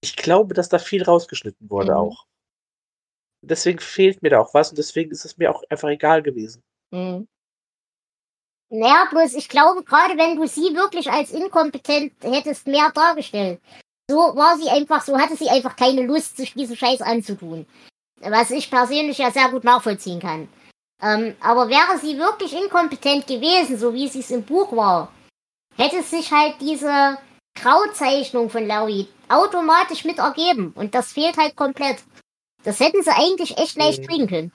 ich 0.00 0.16
glaube, 0.16 0.54
dass 0.54 0.68
da 0.68 0.78
viel 0.78 1.02
rausgeschnitten 1.02 1.68
wurde 1.70 1.92
Mhm. 1.92 1.98
auch. 1.98 2.26
Deswegen 3.42 3.78
fehlt 3.78 4.22
mir 4.22 4.30
da 4.30 4.40
auch 4.40 4.52
was 4.54 4.70
und 4.70 4.78
deswegen 4.78 5.10
ist 5.10 5.24
es 5.24 5.36
mir 5.36 5.50
auch 5.50 5.62
einfach 5.70 5.88
egal 5.88 6.22
gewesen. 6.22 6.62
Mhm. 6.90 7.28
Naja, 8.70 9.06
bloß 9.10 9.34
ich 9.34 9.48
glaube, 9.48 9.82
gerade 9.82 10.18
wenn 10.18 10.36
du 10.36 10.46
sie 10.46 10.74
wirklich 10.74 11.10
als 11.10 11.30
inkompetent 11.30 12.12
hättest 12.22 12.66
mehr 12.66 12.90
dargestellt, 12.94 13.60
so 14.10 14.16
war 14.16 14.58
sie 14.58 14.68
einfach, 14.68 15.02
so 15.02 15.18
hatte 15.18 15.36
sie 15.36 15.48
einfach 15.48 15.74
keine 15.76 16.02
Lust, 16.02 16.36
sich 16.36 16.52
diesen 16.54 16.76
Scheiß 16.76 17.00
anzutun. 17.00 17.66
Was 18.20 18.50
ich 18.50 18.70
persönlich 18.70 19.18
ja 19.18 19.30
sehr 19.30 19.48
gut 19.50 19.64
nachvollziehen 19.64 20.20
kann. 20.20 20.48
Ähm, 21.00 21.36
aber 21.40 21.68
wäre 21.68 21.96
sie 21.98 22.18
wirklich 22.18 22.52
inkompetent 22.52 23.26
gewesen, 23.26 23.78
so 23.78 23.94
wie 23.94 24.08
sie 24.08 24.20
es 24.20 24.30
im 24.30 24.42
Buch 24.42 24.72
war, 24.72 25.12
hätte 25.76 26.02
sich 26.02 26.32
halt 26.32 26.56
diese 26.60 27.18
Grauzeichnung 27.60 28.50
von 28.50 28.66
Larry 28.66 29.08
automatisch 29.28 30.04
mit 30.04 30.18
ergeben. 30.18 30.72
Und 30.74 30.94
das 30.94 31.12
fehlt 31.12 31.36
halt 31.36 31.56
komplett. 31.56 32.02
Das 32.64 32.80
hätten 32.80 33.02
sie 33.02 33.10
eigentlich 33.10 33.58
echt 33.58 33.76
leicht 33.76 34.02
Mhm. 34.02 34.06
kriegen 34.06 34.26
können. 34.26 34.52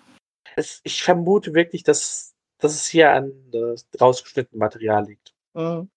Es, 0.56 0.82
ich 0.84 1.02
vermute 1.02 1.54
wirklich, 1.54 1.84
dass, 1.84 2.34
dass 2.60 2.74
es 2.74 2.88
hier 2.88 3.12
an 3.12 3.32
äh, 3.54 3.76
rausgeschnittenem 4.00 4.60
Material 4.60 5.06
liegt. 5.06 5.34
Mhm. 5.54 5.89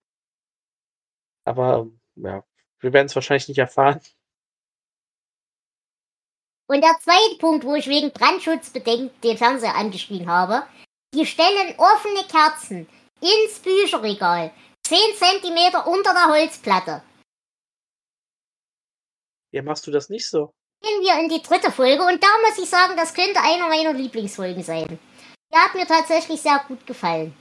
Aber 1.45 1.79
ähm, 1.79 2.01
ja, 2.17 2.45
wir 2.81 2.93
werden 2.93 3.07
es 3.07 3.15
wahrscheinlich 3.15 3.49
nicht 3.49 3.59
erfahren. 3.59 4.01
Und 6.69 6.83
der 6.83 6.97
zweite 7.01 7.39
Punkt, 7.39 7.65
wo 7.65 7.75
ich 7.77 7.87
wegen 7.87 8.11
Brandschutzbedenken 8.11 9.11
den 9.23 9.39
Fernseher 9.39 9.77
angeschrien 9.77 10.29
habe, 10.29 10.67
die 11.15 11.25
stellen 11.25 11.75
offene 11.79 12.25
Kerzen 12.29 12.89
ins 13.21 13.61
Bücherregal, 13.61 14.53
10 14.89 14.99
Zentimeter 15.17 15.87
unter 15.87 16.13
der 16.13 16.29
Holzplatte. 16.29 17.03
Ja, 19.53 19.63
machst 19.63 19.87
du 19.87 19.91
das 19.91 20.09
nicht 20.09 20.29
so? 20.29 20.53
Gehen 20.83 21.01
wir 21.01 21.19
in 21.19 21.29
die 21.29 21.43
dritte 21.43 21.73
Folge 21.73 22.03
und 22.03 22.23
da 22.23 22.29
muss 22.47 22.59
ich 22.59 22.69
sagen, 22.69 22.97
das 22.97 23.15
könnte 23.15 23.41
einer 23.41 23.69
meiner 23.69 23.93
Lieblingsfolgen 23.93 24.63
sein. 24.63 24.99
Die 25.53 25.57
hat 25.57 25.75
mir 25.75 25.87
tatsächlich 25.87 26.41
sehr 26.41 26.63
gut 26.69 26.87
gefallen. 26.87 27.35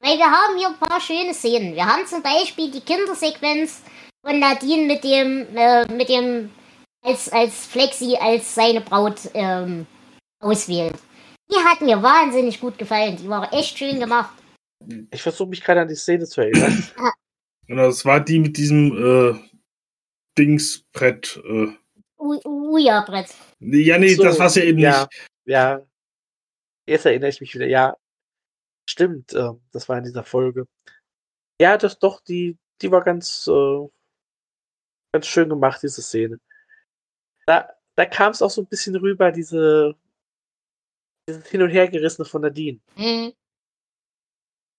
Weil 0.00 0.18
wir 0.18 0.30
haben 0.30 0.58
hier 0.58 0.68
ein 0.68 0.78
paar 0.78 1.00
schöne 1.00 1.34
Szenen. 1.34 1.74
Wir 1.74 1.86
haben 1.86 2.06
zum 2.06 2.22
Beispiel 2.22 2.70
die 2.70 2.80
Kindersequenz 2.80 3.82
von 4.24 4.38
Nadine 4.38 4.86
mit 4.86 5.04
dem, 5.04 5.56
äh, 5.56 5.86
mit 5.92 6.08
dem, 6.08 6.50
als, 7.02 7.28
als 7.30 7.66
Flexi 7.66 8.16
als 8.16 8.54
seine 8.54 8.80
Braut 8.80 9.20
ähm, 9.34 9.86
auswählt. 10.40 10.98
Die 11.50 11.64
hat 11.64 11.80
mir 11.80 12.02
wahnsinnig 12.02 12.60
gut 12.60 12.78
gefallen. 12.78 13.16
Die 13.16 13.28
war 13.28 13.52
echt 13.52 13.78
schön 13.78 13.98
gemacht. 13.98 14.30
Ich 15.10 15.22
versuche 15.22 15.48
mich 15.48 15.62
gerade 15.62 15.80
an 15.82 15.88
die 15.88 15.94
Szene 15.94 16.26
zu 16.26 16.40
erinnern. 16.40 16.84
Genau, 17.66 17.84
das 17.84 18.06
war 18.06 18.18
die 18.18 18.38
mit 18.38 18.56
diesem 18.56 18.96
äh, 18.96 19.38
Dingsbrett. 20.38 21.38
Äh. 21.44 21.66
Uja-Brett. 22.16 23.34
Ja, 23.60 23.98
nee, 23.98 24.14
So, 24.14 24.22
das 24.22 24.38
war's 24.38 24.54
ja 24.54 24.62
eben 24.62 24.78
ja, 24.78 25.02
nicht. 25.02 25.28
Ja, 25.44 25.86
jetzt 26.86 27.04
erinnere 27.04 27.28
ich 27.28 27.42
mich 27.42 27.54
wieder. 27.54 27.66
Ja, 27.66 27.94
stimmt, 28.88 29.34
äh, 29.34 29.50
das 29.70 29.86
war 29.86 29.98
in 29.98 30.04
dieser 30.04 30.24
Folge. 30.24 30.66
Ja, 31.60 31.76
das 31.76 31.98
doch, 31.98 32.20
die, 32.22 32.56
die 32.80 32.90
war 32.90 33.04
ganz, 33.04 33.46
äh, 33.48 33.88
ganz 35.12 35.26
schön 35.26 35.50
gemacht, 35.50 35.82
diese 35.82 36.00
Szene. 36.00 36.40
Da, 37.46 37.68
da 37.96 38.06
kam 38.06 38.32
es 38.32 38.40
auch 38.40 38.50
so 38.50 38.62
ein 38.62 38.66
bisschen 38.66 38.96
rüber, 38.96 39.30
diese, 39.30 39.94
dieses 41.28 41.46
Hin- 41.48 41.62
und 41.62 41.70
Hergerissene 41.70 42.24
von 42.24 42.42
Nadine. 42.42 42.80
Mhm. 42.96 43.34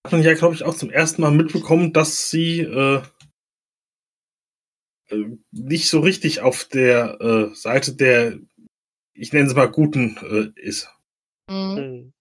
Hat 0.05 0.13
man 0.13 0.23
ja, 0.23 0.33
glaube 0.33 0.55
ich, 0.55 0.63
auch 0.63 0.75
zum 0.75 0.89
ersten 0.89 1.21
Mal 1.21 1.31
mitbekommen, 1.31 1.91
dass 1.91 2.29
sie 2.29 2.61
äh, 2.61 3.01
äh, 5.09 5.37
nicht 5.51 5.89
so 5.89 5.99
richtig 5.99 6.41
auf 6.41 6.63
der 6.65 7.19
äh, 7.19 7.55
Seite 7.55 7.95
der, 7.95 8.39
ich 9.13 9.33
nenne 9.33 9.47
es 9.47 9.55
mal, 9.55 9.69
Guten 9.69 10.17
äh, 10.17 10.59
ist. 10.59 10.89
Mhm. 11.49 11.77
Hm. 11.77 12.13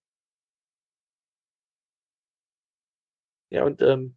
Ja, 3.50 3.64
und 3.64 3.80
ähm, 3.80 4.16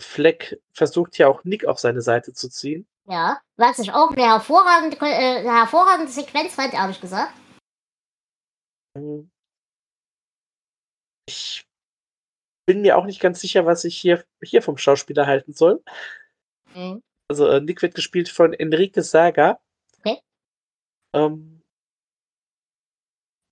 Fleck 0.00 0.60
versucht 0.72 1.18
ja 1.18 1.28
auch 1.28 1.44
Nick 1.44 1.66
auf 1.66 1.78
seine 1.78 2.02
Seite 2.02 2.32
zu 2.32 2.48
ziehen. 2.48 2.88
Ja, 3.04 3.40
was 3.56 3.78
ich 3.78 3.92
auch 3.92 4.10
eine 4.10 4.22
hervorragende, 4.22 4.96
äh, 5.00 5.38
eine 5.38 5.54
hervorragende 5.54 6.10
Sequenz 6.10 6.54
fand, 6.54 6.74
ehrlich 6.74 7.00
gesagt. 7.00 7.32
Hm. 8.96 9.30
Ich 11.28 11.67
bin 12.68 12.82
mir 12.82 12.98
auch 12.98 13.06
nicht 13.06 13.18
ganz 13.18 13.40
sicher, 13.40 13.64
was 13.64 13.84
ich 13.84 13.96
hier, 13.96 14.26
hier 14.44 14.60
vom 14.60 14.76
Schauspieler 14.76 15.26
halten 15.26 15.54
soll. 15.54 15.82
Mhm. 16.74 17.02
Also 17.26 17.48
äh, 17.48 17.62
Nick 17.62 17.80
wird 17.80 17.94
gespielt 17.94 18.28
von 18.28 18.52
Enrique 18.52 19.02
Saga. 19.02 19.58
Okay. 20.00 20.20
Ähm, 21.14 21.62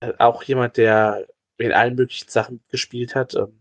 äh, 0.02 0.12
auch 0.18 0.42
jemand, 0.42 0.76
der 0.76 1.26
in 1.56 1.72
allen 1.72 1.94
möglichen 1.94 2.28
Sachen 2.28 2.62
gespielt 2.68 3.14
hat. 3.14 3.34
Ähm, 3.34 3.58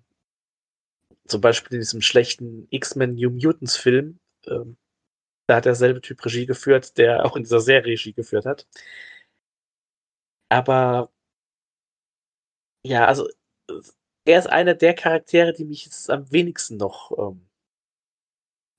zum 1.25 1.39
Beispiel 1.39 1.75
in 1.75 1.79
diesem 1.79 2.01
schlechten 2.01 2.67
X-Men 2.69 3.15
New 3.15 3.29
Mutants 3.29 3.77
Film. 3.77 4.19
Ähm, 4.47 4.75
da 5.47 5.55
hat 5.55 5.65
derselbe 5.65 6.01
Typ 6.01 6.25
Regie 6.25 6.45
geführt, 6.45 6.97
der 6.97 7.23
auch 7.23 7.37
in 7.37 7.43
dieser 7.43 7.61
Serie 7.61 7.93
Regie 7.93 8.11
geführt 8.11 8.45
hat. 8.45 8.67
Aber 10.49 11.13
ja, 12.83 13.05
also 13.05 13.29
äh, 13.69 13.79
er 14.25 14.39
ist 14.39 14.47
einer 14.47 14.73
der 14.73 14.93
Charaktere, 14.93 15.53
die 15.53 15.65
mich 15.65 15.85
jetzt 15.85 16.09
am 16.09 16.31
wenigsten 16.31 16.77
noch 16.77 17.11
ähm, 17.17 17.47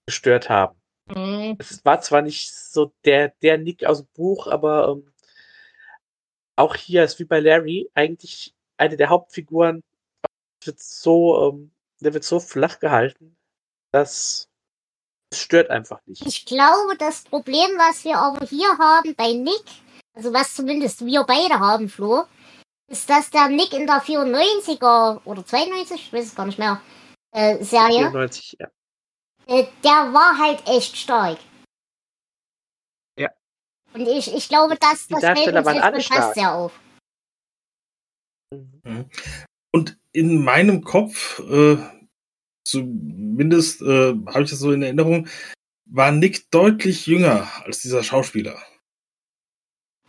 gestört 0.07 0.49
haben. 0.51 0.77
Mhm. 1.09 1.57
Es 1.59 1.85
war 1.85 2.01
zwar 2.01 2.23
nicht 2.23 2.53
so 2.53 2.93
der, 3.05 3.29
der 3.43 3.59
Nick 3.59 3.85
aus 3.85 3.99
dem 3.99 4.09
Buch, 4.15 4.49
aber 4.49 4.89
ähm, 4.89 5.13
auch 6.57 6.75
hier 6.75 7.05
ist 7.05 7.19
wie 7.19 7.25
bei 7.25 7.41
Larry 7.41 7.89
eigentlich 7.95 8.55
eine 8.77 8.97
der 8.97 9.09
Hauptfiguren 9.09 9.83
wird 10.65 10.81
so, 10.81 11.51
ähm, 11.53 11.71
der 12.01 12.13
wird 12.13 12.25
so 12.25 12.41
flach 12.41 12.81
gehalten, 12.81 13.37
dass 13.93 14.49
es 15.31 15.41
stört 15.41 15.71
einfach 15.71 16.01
nicht. 16.07 16.27
Ich 16.27 16.45
glaube, 16.45 16.97
das 16.99 17.23
Problem, 17.23 17.71
was 17.77 18.05
wir 18.05 18.19
aber 18.19 18.45
hier 18.47 18.77
haben 18.79 19.15
bei 19.15 19.33
Nick, 19.33 19.65
also 20.15 20.33
was 20.33 20.55
zumindest 20.55 21.05
wir 21.05 21.25
beide 21.25 21.61
haben, 21.61 21.89
Flo, 21.89 22.25
ist, 22.88 23.11
dass 23.11 23.31
der 23.31 23.49
Nick 23.49 23.72
in 23.72 23.87
der 23.87 24.03
94er 24.03 25.20
oder 25.25 25.44
92, 25.44 26.07
ich 26.07 26.12
weiß 26.12 26.27
es 26.27 26.35
gar 26.35 26.46
nicht 26.46 26.59
mehr, 26.59 26.81
äh, 27.33 27.62
Serie, 27.62 28.11
94, 28.11 28.57
ja. 28.59 28.68
äh, 29.46 29.66
der 29.83 30.12
war 30.12 30.38
halt 30.38 30.66
echt 30.66 30.96
stark. 30.96 31.38
Ja. 33.18 33.31
Und 33.92 34.07
ich, 34.07 34.33
ich 34.33 34.49
glaube, 34.49 34.77
das, 34.77 35.09
Die 35.09 35.14
das 35.14 35.22
waren 35.22 35.81
alle 35.81 35.96
passt 35.96 36.07
stark. 36.07 36.35
sehr 36.35 36.55
auf. 36.55 36.72
Und 39.72 39.99
in 40.12 40.42
meinem 40.42 40.83
Kopf, 40.83 41.40
äh, 41.40 41.77
zumindest 42.64 43.83
äh, 43.83 44.14
habe 44.27 44.42
ich 44.42 44.51
das 44.51 44.61
so 44.61 44.72
in 44.72 44.83
Erinnerung, 44.83 45.29
war 45.87 46.12
Nick 46.12 46.51
deutlich 46.51 47.07
jünger 47.07 47.49
als 47.64 47.81
dieser 47.81 48.03
Schauspieler. 48.03 48.61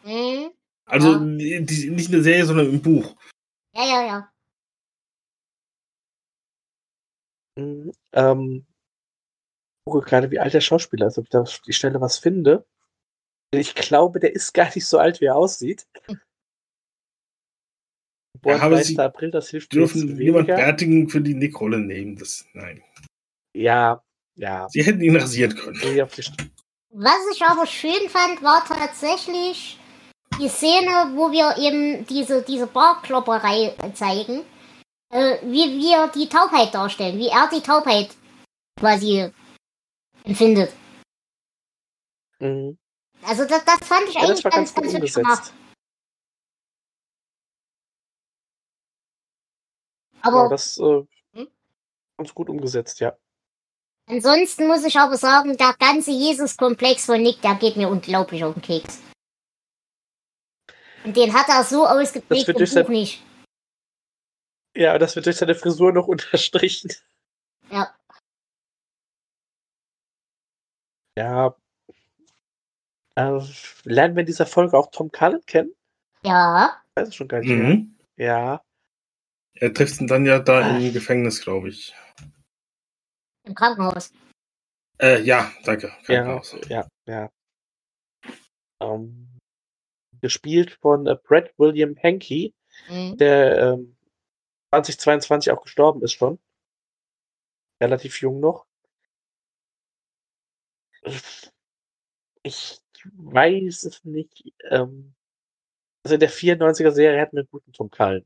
Hm? 0.04 0.52
Also 0.88 1.12
Ja. 1.14 1.20
die, 1.20 1.66
die, 1.66 1.90
nicht 1.90 2.08
in 2.08 2.14
der 2.14 2.24
Serie, 2.24 2.46
sondern 2.46 2.70
im 2.70 2.82
Buch. 2.82 3.16
Ja, 3.76 3.84
ja, 3.86 4.06
ja. 4.06 4.32
Mhm. 7.58 7.92
Ähm, 8.14 8.66
ich 9.86 9.92
gucke 9.92 10.10
gerade, 10.10 10.32
wie 10.32 10.40
alt 10.40 10.54
der 10.54 10.62
Schauspieler 10.62 11.08
ist, 11.08 11.18
ob 11.18 11.26
ich 11.26 11.30
da 11.30 11.42
auf 11.42 11.60
die 11.60 11.74
Stelle 11.74 12.00
was 12.02 12.18
finde. 12.18 12.66
Ich 13.52 13.76
glaube, 13.76 14.20
der 14.20 14.34
ist 14.34 14.54
gar 14.54 14.74
nicht 14.74 14.86
so 14.86 14.98
alt, 14.98 15.22
wie 15.22 15.26
er 15.26 15.36
aussieht. 15.36 15.88
Geboren 18.34 18.62
aber 18.62 18.76
30. 18.76 18.96
sie 18.96 19.02
April, 19.02 19.32
das 19.32 19.50
hilft 19.50 19.74
Dürfen 19.74 20.16
niemand. 20.16 20.48
Bärtigen 20.48 21.10
für 21.10 21.22
die 21.22 21.34
Nick-Rolle 21.34 21.80
nehmen. 21.80 22.18
Das, 22.18 22.46
nein. 22.54 22.84
Ja, 23.54 24.04
ja. 24.36 24.68
Sie 24.70 24.84
hätten 24.84 25.02
ihn 25.02 25.16
rasieren 25.16 25.56
können. 25.56 25.80
Was 26.90 27.20
ich 27.34 27.42
aber 27.44 27.66
schön 27.66 28.10
fand, 28.10 28.42
war 28.44 28.64
tatsächlich 28.66 29.80
die 30.40 30.50
Szene, 30.50 31.12
wo 31.16 31.32
wir 31.32 31.58
eben 31.58 32.06
diese, 32.06 32.42
diese 32.44 32.68
Barklopperei 32.68 33.76
zeigen, 33.94 34.44
äh, 35.10 35.38
wie 35.44 35.80
wir 35.80 36.08
die 36.10 36.30
Taubheit 36.30 36.74
darstellen, 36.74 37.18
wie 37.18 37.30
er 37.30 37.50
die 37.50 37.62
Taubheit 37.62 38.16
quasi 38.80 39.32
empfindet. 40.24 40.74
Mhm. 42.40 42.78
Also 43.24 43.46
das, 43.46 43.66
das 43.66 43.80
fand 43.88 44.08
ich 44.10 44.16
Ja, 44.16 44.22
eigentlich 44.22 44.44
das 44.44 44.44
war 44.46 44.52
ganz, 44.52 44.74
ganz 44.74 44.94
hübsch 44.94 45.14
gemacht. 45.14 45.54
Aber 50.22 50.44
Ja, 50.44 50.50
das 50.50 50.78
äh, 50.78 51.04
Hm? 51.34 51.48
ganz 52.18 52.34
gut 52.34 52.50
umgesetzt, 52.50 53.00
ja. 53.00 53.18
ansonsten 54.08 54.68
muss 54.68 54.84
ich 54.84 54.98
aber 54.98 55.18
sagen, 55.18 55.58
der 55.58 55.74
ganze 55.80 56.12
Jesus-Komplex 56.12 57.06
von 57.06 57.22
Nick, 57.22 57.42
der 57.42 57.56
geht 57.56 57.76
mir 57.78 57.90
unglaublich 57.90 58.44
auf 58.44 58.54
den 58.54 58.62
Keks. 58.62 59.00
Und 61.08 61.16
den 61.16 61.34
hat 61.34 61.48
er 61.48 61.64
so 61.64 61.88
ausgeprägt 61.88 62.48
wird 62.48 62.58
im 62.60 62.66
Buch 62.66 62.72
sein- 62.72 62.88
nicht. 62.92 63.24
Ja, 64.76 64.98
das 65.00 65.16
wird 65.16 65.26
durch 65.26 65.38
seine 65.38 65.56
Frisur 65.56 65.94
noch 65.94 66.08
unterstrichen. 66.10 66.92
Ja. 67.72 67.96
Ja. 71.18 71.56
Äh, 73.16 73.40
lernen 73.86 74.16
wir 74.16 74.20
in 74.22 74.26
dieser 74.28 74.46
Folge 74.46 74.78
auch 74.78 74.92
Tom 74.92 75.12
Cullen 75.12 75.42
kennen? 75.46 75.74
Ja. 76.24 76.84
Weiß 76.96 77.08
ich 77.10 77.16
schon 77.16 77.28
gar 77.30 77.40
nicht 77.40 77.50
mehr. 77.50 77.58
Mhm. 77.76 77.98
Ja. 78.18 78.62
Er 79.54 79.74
trifft 79.74 80.02
ihn 80.02 80.08
dann 80.08 80.26
ja 80.26 80.40
da 80.40 80.60
Ah. 80.60 80.78
im 80.78 80.92
Gefängnis, 80.94 81.42
glaube 81.42 81.70
ich. 81.70 81.96
Im 83.44 83.56
Krankenhaus. 83.56 84.12
Äh, 85.02 85.22
ja, 85.22 85.52
danke. 85.64 85.88
Ja, 85.88 85.94
Krankenhaus. 86.04 86.56
ja, 86.68 86.88
ja. 87.08 87.30
Ähm, 88.84 89.37
gespielt 90.22 90.72
von 90.82 91.08
äh, 91.08 91.16
Brad 91.16 91.54
William 91.58 91.96
Hankey, 92.02 92.54
Mhm. 92.90 93.18
der 93.18 93.58
ähm, 93.74 93.98
2022 94.72 95.52
auch 95.52 95.64
gestorben 95.64 96.04
ist 96.04 96.14
schon. 96.14 96.40
Relativ 97.82 98.22
jung 98.22 98.40
noch. 98.40 98.66
Ich 102.44 102.80
weiß 103.14 103.84
es 103.84 104.04
nicht. 104.04 104.54
Ähm, 104.70 105.16
also 106.04 106.16
in 106.16 106.20
der 106.20 106.30
94er 106.30 106.92
Serie 106.92 107.22
hatten 107.22 107.36
wir 107.36 107.42
einen 107.42 107.50
guten 107.50 107.74
Tom 107.74 107.90
Cullen. 107.90 108.26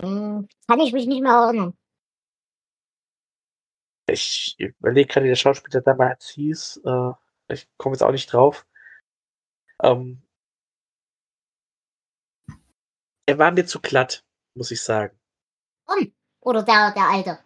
Hm, 0.00 0.48
Kann 0.66 0.80
ich 0.80 0.92
mich 0.92 1.06
nicht 1.06 1.22
mehr 1.22 1.32
erinnern. 1.32 1.76
Ich 4.06 4.56
überlege 4.58 5.06
gerade, 5.08 5.24
wie 5.24 5.28
der 5.30 5.36
Schauspieler 5.36 5.80
damals 5.80 6.28
hieß. 6.30 6.80
Äh, 6.84 7.12
ich 7.48 7.68
komme 7.76 7.94
jetzt 7.94 8.02
auch 8.02 8.12
nicht 8.12 8.32
drauf. 8.32 8.66
Ähm, 9.82 10.22
er 13.30 13.38
war 13.38 13.50
mir 13.52 13.66
zu 13.66 13.80
glatt, 13.80 14.24
muss 14.54 14.70
ich 14.70 14.82
sagen. 14.82 15.18
Tom. 15.86 16.12
Oder 16.40 16.62
der, 16.62 16.92
der 16.92 17.04
alte. 17.04 17.38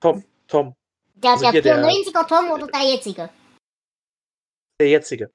Tom, 0.00 0.24
Tom, 0.48 0.74
Der, 1.14 1.30
Also 1.32 1.42
der 1.44 1.52
hier 1.52 1.62
der- 1.62 1.84
94er 1.84 2.26
Tom 2.28 2.50
oder 2.50 2.66
der 2.66 2.82
jetzige. 2.82 3.30
der 4.80 4.88
jetzige. 4.88 5.32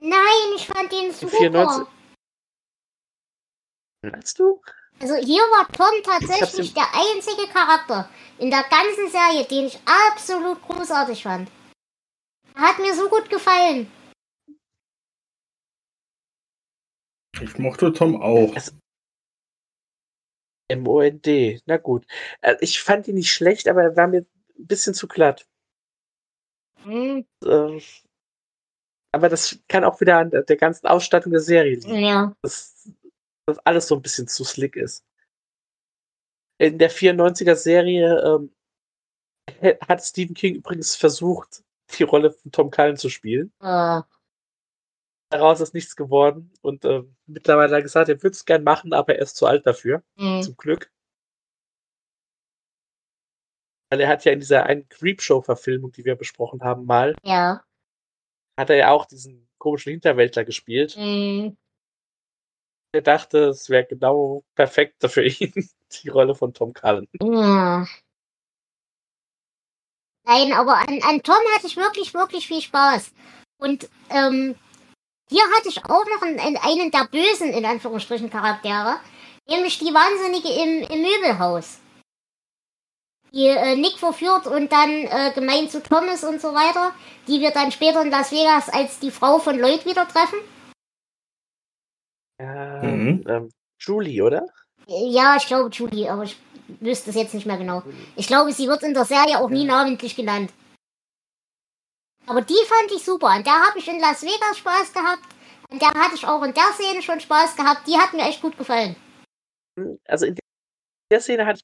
Nein, 0.00 0.48
ich 0.56 0.66
fand 0.66 0.90
den 0.92 1.12
super. 1.12 1.36
94. 1.36 1.86
Meinst 4.02 4.38
du? 4.38 4.62
Also 5.00 5.14
hier 5.16 5.42
war 5.42 5.68
Tom 5.72 6.02
tatsächlich 6.02 6.72
der 6.74 6.88
einzige 6.94 7.46
Charakter 7.52 8.08
in 8.38 8.50
der 8.50 8.62
ganzen 8.64 9.08
Serie, 9.10 9.44
den 9.46 9.66
ich 9.66 9.78
absolut 9.86 10.60
großartig 10.62 11.22
fand. 11.22 11.50
Er 12.54 12.62
hat 12.62 12.78
mir 12.78 12.94
so 12.94 13.08
gut 13.08 13.28
gefallen. 13.30 13.90
Ich 17.40 17.58
mochte 17.58 17.92
Tom 17.92 18.20
auch. 18.20 18.54
Es- 18.56 18.74
M-O-N-D. 20.68 21.60
Na 21.66 21.76
gut. 21.78 22.06
Äh, 22.42 22.56
ich 22.60 22.80
fand 22.82 23.08
ihn 23.08 23.14
nicht 23.16 23.32
schlecht, 23.32 23.68
aber 23.68 23.82
er 23.82 23.96
war 23.96 24.06
mir 24.06 24.20
ein 24.58 24.66
bisschen 24.66 24.94
zu 24.94 25.08
glatt. 25.08 25.46
Hm, 26.82 27.26
Äh, 27.44 27.80
aber 29.12 29.28
das 29.30 29.58
kann 29.68 29.84
auch 29.84 30.00
wieder 30.00 30.18
an 30.18 30.30
der 30.30 30.56
ganzen 30.56 30.86
Ausstattung 30.86 31.32
der 31.32 31.40
Serie 31.40 31.76
liegen. 31.76 31.94
ja. 32.04 32.34
dass, 32.42 32.90
dass 33.46 33.58
alles 33.60 33.88
so 33.88 33.94
ein 33.96 34.02
bisschen 34.02 34.28
zu 34.28 34.44
slick 34.44 34.76
ist. 34.76 35.04
In 36.60 36.78
der 36.78 36.90
94er 36.90 37.54
Serie 37.54 38.20
ähm, 38.22 38.54
he- 39.60 39.78
hat 39.88 40.02
Stephen 40.04 40.34
King 40.34 40.56
übrigens 40.56 40.94
versucht, 40.96 41.62
die 41.98 42.02
Rolle 42.02 42.32
von 42.32 42.52
Tom 42.52 42.70
Cullen 42.70 42.96
zu 42.96 43.08
spielen. 43.08 43.52
Äh, 43.60 44.02
Daraus 45.30 45.60
ist 45.60 45.74
nichts 45.74 45.94
geworden 45.94 46.52
und 46.62 46.84
äh, 46.84 47.02
mittlerweile 47.26 47.70
hat 47.70 47.78
er 47.80 47.82
gesagt, 47.82 48.08
er 48.08 48.22
würde 48.22 48.34
es 48.34 48.44
gern 48.46 48.64
machen, 48.64 48.92
aber 48.94 49.14
er 49.16 49.22
ist 49.22 49.36
zu 49.36 49.46
alt 49.46 49.66
dafür, 49.66 50.02
hm, 50.16 50.42
zum 50.42 50.56
Glück. 50.56 50.90
Weil 53.90 54.00
er 54.00 54.08
hat 54.08 54.24
ja 54.24 54.32
in 54.32 54.40
dieser 54.40 54.64
einen 54.64 54.88
Creepshow-Verfilmung, 54.88 55.92
die 55.92 56.04
wir 56.04 56.14
besprochen 56.16 56.62
haben, 56.62 56.84
mal, 56.86 57.14
ja. 57.24 57.62
hat 58.58 58.70
er 58.70 58.76
ja 58.76 58.90
auch 58.90 59.04
diesen 59.06 59.48
komischen 59.58 59.90
Hinterwäldler 59.90 60.44
gespielt. 60.44 60.92
Hm, 60.92 61.56
Er 62.94 63.02
dachte, 63.02 63.48
es 63.48 63.68
wäre 63.68 63.84
genau 63.84 64.44
perfekt 64.54 65.02
für 65.10 65.24
ihn, 65.26 65.52
die 66.02 66.08
Rolle 66.08 66.34
von 66.34 66.54
Tom 66.54 66.72
Cullen. 66.72 67.06
ja. 67.20 67.86
Nein, 70.24 70.52
aber 70.52 70.76
an, 70.76 71.00
an 71.04 71.22
Tom 71.22 71.36
hatte 71.54 71.66
ich 71.66 71.76
wirklich, 71.78 72.12
wirklich 72.12 72.46
viel 72.46 72.60
Spaß. 72.60 73.12
Und 73.58 73.88
ähm, 74.10 74.56
hier 75.28 75.42
hatte 75.56 75.68
ich 75.68 75.84
auch 75.84 76.04
noch 76.06 76.22
einen, 76.22 76.56
einen 76.56 76.90
der 76.90 77.06
bösen, 77.10 77.50
in 77.52 77.64
Anführungsstrichen, 77.64 78.30
Charaktere. 78.30 78.96
Nämlich 79.48 79.78
die 79.78 79.94
Wahnsinnige 79.94 80.48
im, 80.48 80.82
im 80.88 81.02
Möbelhaus. 81.02 81.78
Die 83.32 83.46
äh, 83.46 83.76
Nick 83.76 83.98
verführt 83.98 84.46
und 84.46 84.72
dann 84.72 84.90
äh, 84.90 85.32
gemein 85.34 85.68
zu 85.68 85.82
Thomas 85.82 86.24
und 86.24 86.40
so 86.40 86.48
weiter. 86.54 86.94
Die 87.26 87.40
wir 87.40 87.50
dann 87.50 87.70
später 87.72 88.02
in 88.02 88.10
Las 88.10 88.32
Vegas 88.32 88.68
als 88.70 88.98
die 89.00 89.10
Frau 89.10 89.38
von 89.38 89.58
Lloyd 89.58 89.84
wieder 89.84 90.06
treffen. 90.08 90.38
Ähm, 92.40 93.04
Mhm. 93.18 93.24
ähm, 93.28 93.50
Julie, 93.78 94.22
oder? 94.22 94.46
Ja, 94.86 95.36
ich 95.36 95.46
glaube 95.46 95.70
Julie, 95.70 96.10
aber 96.10 96.24
ich 96.24 96.36
wüsste 96.80 97.10
es 97.10 97.16
jetzt 97.16 97.34
nicht 97.34 97.46
mehr 97.46 97.58
genau. 97.58 97.82
Ich 98.16 98.26
glaube, 98.26 98.52
sie 98.52 98.66
wird 98.68 98.82
in 98.82 98.94
der 98.94 99.04
Serie 99.04 99.38
auch 99.38 99.50
nie 99.50 99.66
Ja. 99.66 99.76
namentlich 99.76 100.16
genannt. 100.16 100.50
Aber 102.28 102.42
die 102.42 102.54
fand 102.66 102.92
ich 102.92 103.04
super. 103.04 103.28
An 103.28 103.42
der 103.42 103.54
habe 103.54 103.78
ich 103.78 103.88
in 103.88 104.00
Las 104.00 104.22
Vegas 104.22 104.58
Spaß 104.58 104.92
gehabt. 104.92 105.24
An 105.70 105.78
der 105.78 105.88
hatte 105.88 106.14
ich 106.14 106.26
auch 106.26 106.42
in 106.42 106.52
der 106.52 106.72
Szene 106.74 107.00
schon 107.02 107.20
Spaß 107.20 107.56
gehabt. 107.56 107.86
Die 107.86 107.96
hat 107.96 108.12
mir 108.12 108.22
echt 108.22 108.42
gut 108.42 108.56
gefallen. 108.58 108.96
Also 110.06 110.26
in 110.26 110.36
der 111.10 111.20
Szene 111.20 111.46
hatte 111.46 111.60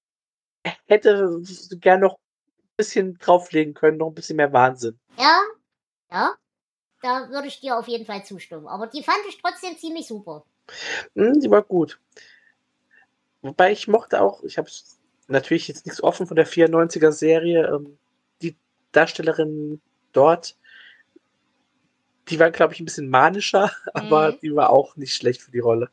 ich, 0.64 0.72
hätte 0.86 1.42
gern 1.80 2.00
noch 2.00 2.14
ein 2.14 2.76
bisschen 2.78 3.18
drauflegen 3.18 3.74
können, 3.74 3.98
noch 3.98 4.08
ein 4.08 4.14
bisschen 4.14 4.36
mehr 4.36 4.52
Wahnsinn. 4.52 4.98
Ja, 5.18 5.42
ja. 6.10 6.34
Da 7.02 7.28
würde 7.28 7.48
ich 7.48 7.60
dir 7.60 7.76
auf 7.76 7.86
jeden 7.86 8.06
Fall 8.06 8.24
zustimmen. 8.24 8.66
Aber 8.66 8.86
die 8.86 9.02
fand 9.02 9.18
ich 9.28 9.40
trotzdem 9.42 9.76
ziemlich 9.76 10.06
super. 10.06 10.46
Hm, 11.14 11.40
die 11.40 11.50
war 11.50 11.62
gut. 11.62 12.00
Wobei 13.42 13.72
ich 13.72 13.88
mochte 13.88 14.22
auch, 14.22 14.42
ich 14.44 14.56
habe 14.56 14.70
natürlich 15.28 15.68
jetzt 15.68 15.84
nichts 15.84 16.02
offen 16.02 16.26
von 16.26 16.36
der 16.36 16.46
94er 16.46 17.12
Serie, 17.12 17.66
ähm, 17.66 17.98
die 18.40 18.56
Darstellerin 18.92 19.82
dort, 20.16 20.56
die 22.28 22.40
war, 22.40 22.50
glaube 22.50 22.72
ich, 22.74 22.80
ein 22.80 22.86
bisschen 22.86 23.08
manischer, 23.10 23.70
aber 23.94 24.32
Mhm. 24.32 24.38
die 24.42 24.54
war 24.54 24.70
auch 24.70 24.96
nicht 24.96 25.14
schlecht 25.14 25.42
für 25.42 25.50
die 25.50 25.58
Rolle. 25.60 25.90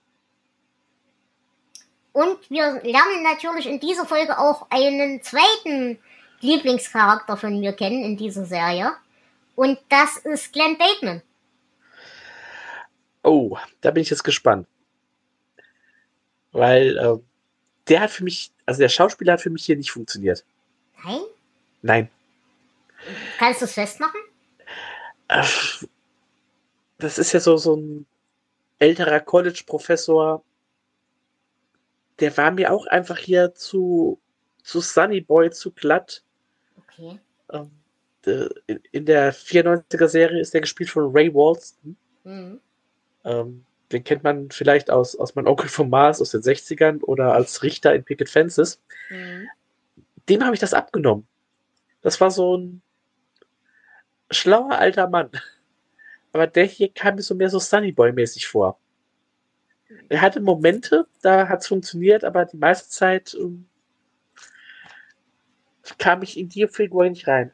Und 2.14 2.50
wir 2.50 2.82
lernen 2.84 3.24
natürlich 3.24 3.66
in 3.68 3.80
dieser 3.80 4.06
Folge 4.06 4.38
auch 4.38 4.68
einen 4.70 5.22
zweiten 5.24 5.98
Lieblingscharakter 6.42 7.38
von 7.38 7.60
mir 7.60 7.72
kennen 7.74 8.04
in 8.04 8.18
dieser 8.18 8.46
Serie. 8.46 8.92
Und 9.56 9.80
das 9.90 10.18
ist 10.18 10.52
Glenn 10.52 10.78
Bateman. 10.78 11.22
Oh, 13.24 13.58
da 13.82 13.92
bin 13.92 14.02
ich 14.02 14.10
jetzt 14.10 14.24
gespannt. 14.24 14.68
Weil 16.52 16.98
äh, 16.98 17.18
der 17.88 18.02
hat 18.02 18.12
für 18.12 18.24
mich, 18.24 18.52
also 18.66 18.80
der 18.80 18.90
Schauspieler 18.90 19.34
hat 19.34 19.42
für 19.42 19.50
mich 19.50 19.66
hier 19.66 19.78
nicht 19.78 19.92
funktioniert. 19.92 20.44
Nein? 21.06 21.22
Nein. 21.82 22.10
Kannst 23.38 23.62
du 23.62 23.66
es 23.66 23.74
festmachen? 23.74 24.20
Das 26.98 27.18
ist 27.18 27.32
ja 27.32 27.40
so, 27.40 27.58
so 27.58 27.76
ein 27.76 28.06
älterer 28.80 29.20
College-Professor. 29.20 30.44
Der 32.20 32.38
war 32.38 32.52
mir 32.52 32.72
auch 32.72 32.86
einfach 32.88 33.18
hier 33.18 33.54
zu, 33.56 34.20
zu 34.64 34.82
Sunny 34.82 35.22
Boy, 35.22 35.52
zu 35.52 35.72
glatt. 35.72 36.24
Okay. 36.78 37.20
Ähm, 37.52 37.72
in 38.92 39.06
der 39.06 39.34
94er-Serie 39.34 40.40
ist 40.40 40.54
der 40.54 40.62
gespielt 40.62 40.90
von 40.90 41.12
Ray 41.12 41.34
Walston. 41.34 41.98
Mhm. 42.24 42.60
Ähm, 43.24 43.66
den 43.92 44.04
kennt 44.04 44.24
man 44.24 44.52
vielleicht 44.52 44.90
aus, 44.90 45.16
aus 45.16 45.36
Mein 45.36 45.48
Onkel 45.48 45.70
vom 45.70 45.90
Mars 45.90 46.22
aus 46.22 46.32
den 46.32 46.42
60ern 46.42 47.02
oder 47.02 47.34
als 47.34 47.64
Richter 47.64 47.96
in 47.96 48.04
Picket 48.04 48.30
Fences. 48.30 48.80
Mhm. 49.10 49.48
Dem 50.30 50.44
habe 50.44 50.54
ich 50.54 50.60
das 50.60 50.74
abgenommen. 50.74 51.28
Das 52.02 52.22
war 52.22 52.32
so 52.32 52.58
ein 52.58 52.82
schlauer 54.32 54.72
alter 54.72 55.08
Mann. 55.08 55.30
Aber 56.34 56.48
der 56.48 56.66
hier 56.66 56.90
kam 56.90 57.16
mir 57.16 57.22
so 57.22 57.36
mehr 57.36 57.50
so 57.50 57.60
Sunny 57.60 57.92
Boy-mäßig 57.92 58.48
vor. 58.48 58.80
Er 60.10 60.22
hatte 60.22 60.40
Momente, 60.40 61.08
da 61.22 61.48
hat 61.48 61.62
es 61.62 61.68
funktioniert, 61.68 62.24
aber 62.24 62.46
die 62.46 62.58
meiste 62.58 62.90
Zeit 62.90 63.34
ähm, 63.34 63.68
kam 65.98 66.22
ich 66.22 66.38
in 66.38 66.50
die 66.50 66.68
Figur 66.68 67.10
nicht 67.10 67.28
rein. 67.28 67.52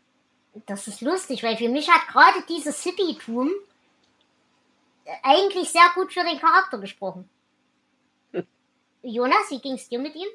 Das 0.66 0.88
ist 0.88 1.02
lustig, 1.02 1.44
weil 1.44 1.58
für 1.58 1.70
mich 1.70 1.90
hat 1.90 2.08
gerade 2.08 2.44
dieses 2.48 2.82
Hippie-Tum 2.84 3.52
eigentlich 5.24 5.70
sehr 5.70 5.90
gut 5.96 6.14
für 6.14 6.24
den 6.24 6.40
Charakter 6.40 6.80
gesprochen. 6.80 7.30
Jonas, 9.02 9.50
wie 9.50 9.60
ging's 9.60 9.90
dir 9.90 10.00
mit 10.00 10.16
ihm? 10.16 10.28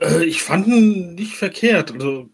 Äh, 0.00 0.24
ich 0.24 0.42
fand 0.42 0.66
ihn 0.66 1.14
nicht 1.14 1.36
verkehrt. 1.36 1.92
Also, 1.92 2.28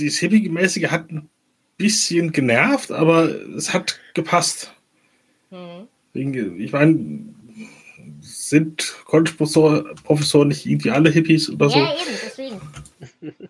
dieses 0.00 0.18
Hippie-mäßige 0.20 0.90
hat 0.90 1.10
ein 1.10 1.28
bisschen 1.76 2.32
genervt, 2.32 2.90
aber 2.92 3.24
es 3.56 3.72
hat 3.72 3.98
gepasst. 4.14 4.72
Hm. 5.50 5.86
Wegen- 6.12 6.60
Ich 6.60 6.72
meine, 6.72 7.34
sind 8.20 8.94
College-Professoren 9.04 10.48
nicht 10.48 10.66
irgendwie 10.66 10.90
alle 10.90 11.10
Hippies 11.10 11.48
oder 11.50 11.70
so? 11.70 11.78
Ja, 11.78 11.92
eben, 11.94 12.18
deswegen. 12.24 12.60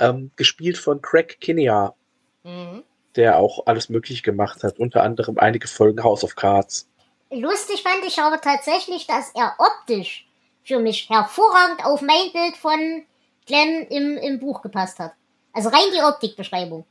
Ähm, 0.00 0.32
gespielt 0.34 0.76
von 0.76 1.00
Craig 1.00 1.38
Kinnear, 1.40 1.94
Mhm. 2.42 2.82
der 3.14 3.38
auch 3.38 3.66
alles 3.66 3.88
möglich 3.88 4.24
gemacht 4.24 4.64
hat, 4.64 4.80
unter 4.80 5.04
anderem 5.04 5.38
einige 5.38 5.68
Folgen 5.68 6.02
House 6.02 6.24
of 6.24 6.34
Cards. 6.34 6.88
Lustig 7.30 7.84
fand 7.84 8.04
ich 8.04 8.18
aber 8.18 8.40
tatsächlich, 8.40 9.06
dass 9.06 9.30
er 9.36 9.54
optisch 9.58 10.26
für 10.64 10.80
mich 10.80 11.08
hervorragend 11.08 11.84
auf 11.84 12.02
mein 12.02 12.32
Bild 12.32 12.56
von 12.56 13.04
Glenn 13.46 13.86
im, 13.88 14.16
im 14.18 14.40
Buch 14.40 14.62
gepasst 14.62 14.98
hat. 14.98 15.12
Also 15.54 15.68
rein 15.70 15.90
die 15.94 16.02
Optikbeschreibung. 16.02 16.84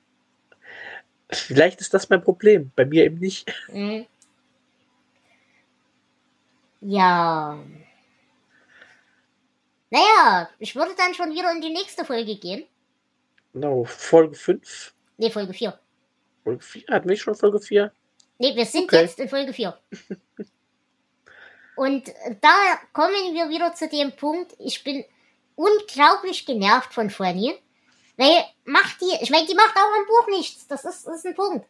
Vielleicht 1.29 1.81
ist 1.81 1.93
das 1.93 2.09
mein 2.09 2.23
Problem, 2.23 2.71
bei 2.75 2.85
mir 2.85 3.03
eben 3.05 3.19
nicht. 3.19 3.51
Mhm. 3.67 4.05
Ja. 6.81 7.57
Naja, 9.89 10.49
ich 10.59 10.75
würde 10.75 10.93
dann 10.97 11.13
schon 11.13 11.31
wieder 11.31 11.51
in 11.51 11.61
die 11.61 11.69
nächste 11.71 12.03
Folge 12.05 12.35
gehen. 12.37 12.65
Genau, 13.53 13.83
Folge 13.83 14.35
5. 14.35 14.93
Ne, 15.17 15.29
Folge 15.29 15.53
4. 15.53 15.79
Folge 16.43 16.63
4? 16.63 16.83
Hatten 16.89 17.09
wir 17.09 17.17
schon 17.17 17.35
Folge 17.35 17.59
4? 17.59 17.91
Ne, 18.39 18.55
wir 18.55 18.65
sind 18.65 18.85
Okay. 18.85 19.01
jetzt 19.01 19.19
in 19.19 19.29
Folge 19.29 19.53
4. 19.53 19.77
Und 21.75 22.07
da 22.41 22.79
kommen 22.91 23.33
wir 23.33 23.49
wieder 23.49 23.73
zu 23.73 23.87
dem 23.87 24.11
Punkt, 24.11 24.53
ich 24.59 24.83
bin 24.83 25.03
unglaublich 25.55 26.45
genervt 26.45 26.93
von 26.93 27.09
Fanny. 27.09 27.55
Weil 28.17 28.45
macht 28.65 29.01
die, 29.01 29.17
ich 29.21 29.29
meine, 29.31 29.47
die 29.47 29.55
macht 29.55 29.75
auch 29.75 29.97
im 29.99 30.05
Buch 30.07 30.27
nichts, 30.27 30.67
das 30.67 30.85
ist, 30.85 31.07
ist 31.07 31.25
ein 31.25 31.35
Punkt. 31.35 31.65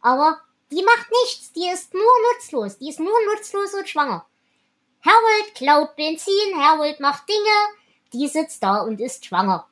Aber 0.00 0.40
die 0.70 0.82
macht 0.82 1.06
nichts, 1.22 1.52
die 1.52 1.68
ist 1.68 1.94
nur 1.94 2.02
nutzlos, 2.32 2.78
die 2.78 2.88
ist 2.90 2.98
nur 3.00 3.14
nutzlos 3.32 3.74
und 3.74 3.88
schwanger. 3.88 4.26
Harold 5.02 5.54
klaut 5.54 5.94
Benzin, 5.96 6.56
Harold 6.58 6.98
macht 7.00 7.28
Dinge, 7.28 7.78
die 8.12 8.26
sitzt 8.26 8.62
da 8.62 8.78
und 8.82 9.00
ist 9.00 9.24
schwanger. 9.24 9.68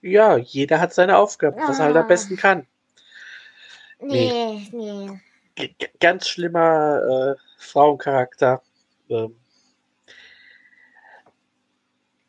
Ja, 0.00 0.36
jeder 0.36 0.80
hat 0.80 0.94
seine 0.94 1.18
Aufgabe, 1.18 1.56
was 1.60 1.78
er 1.80 1.86
halt 1.86 1.96
am 1.96 2.04
Ah. 2.04 2.06
besten 2.06 2.36
kann. 2.36 2.66
Nee, 4.00 4.68
nee. 4.72 5.20
G- 5.56 5.74
ganz 5.98 6.28
schlimmer 6.28 7.34
äh, 7.36 7.40
Frauencharakter. 7.58 8.62
Ähm, 9.10 9.36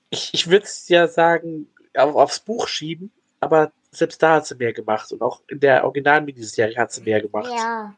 ich 0.10 0.34
ich 0.34 0.48
würde 0.50 0.66
es 0.66 0.90
ja 0.90 1.08
sagen, 1.08 1.70
aufs 1.96 2.40
Buch 2.40 2.68
schieben, 2.68 3.12
aber 3.40 3.72
selbst 3.92 4.22
da 4.22 4.36
hat 4.36 4.48
sie 4.48 4.56
mehr 4.56 4.74
gemacht. 4.74 5.12
Und 5.12 5.22
auch 5.22 5.42
in 5.48 5.60
der 5.60 5.84
Original-Miniserie 5.86 6.78
hat 6.78 6.92
sie 6.92 7.02
mehr 7.02 7.22
gemacht. 7.22 7.52
Ja, 7.52 7.96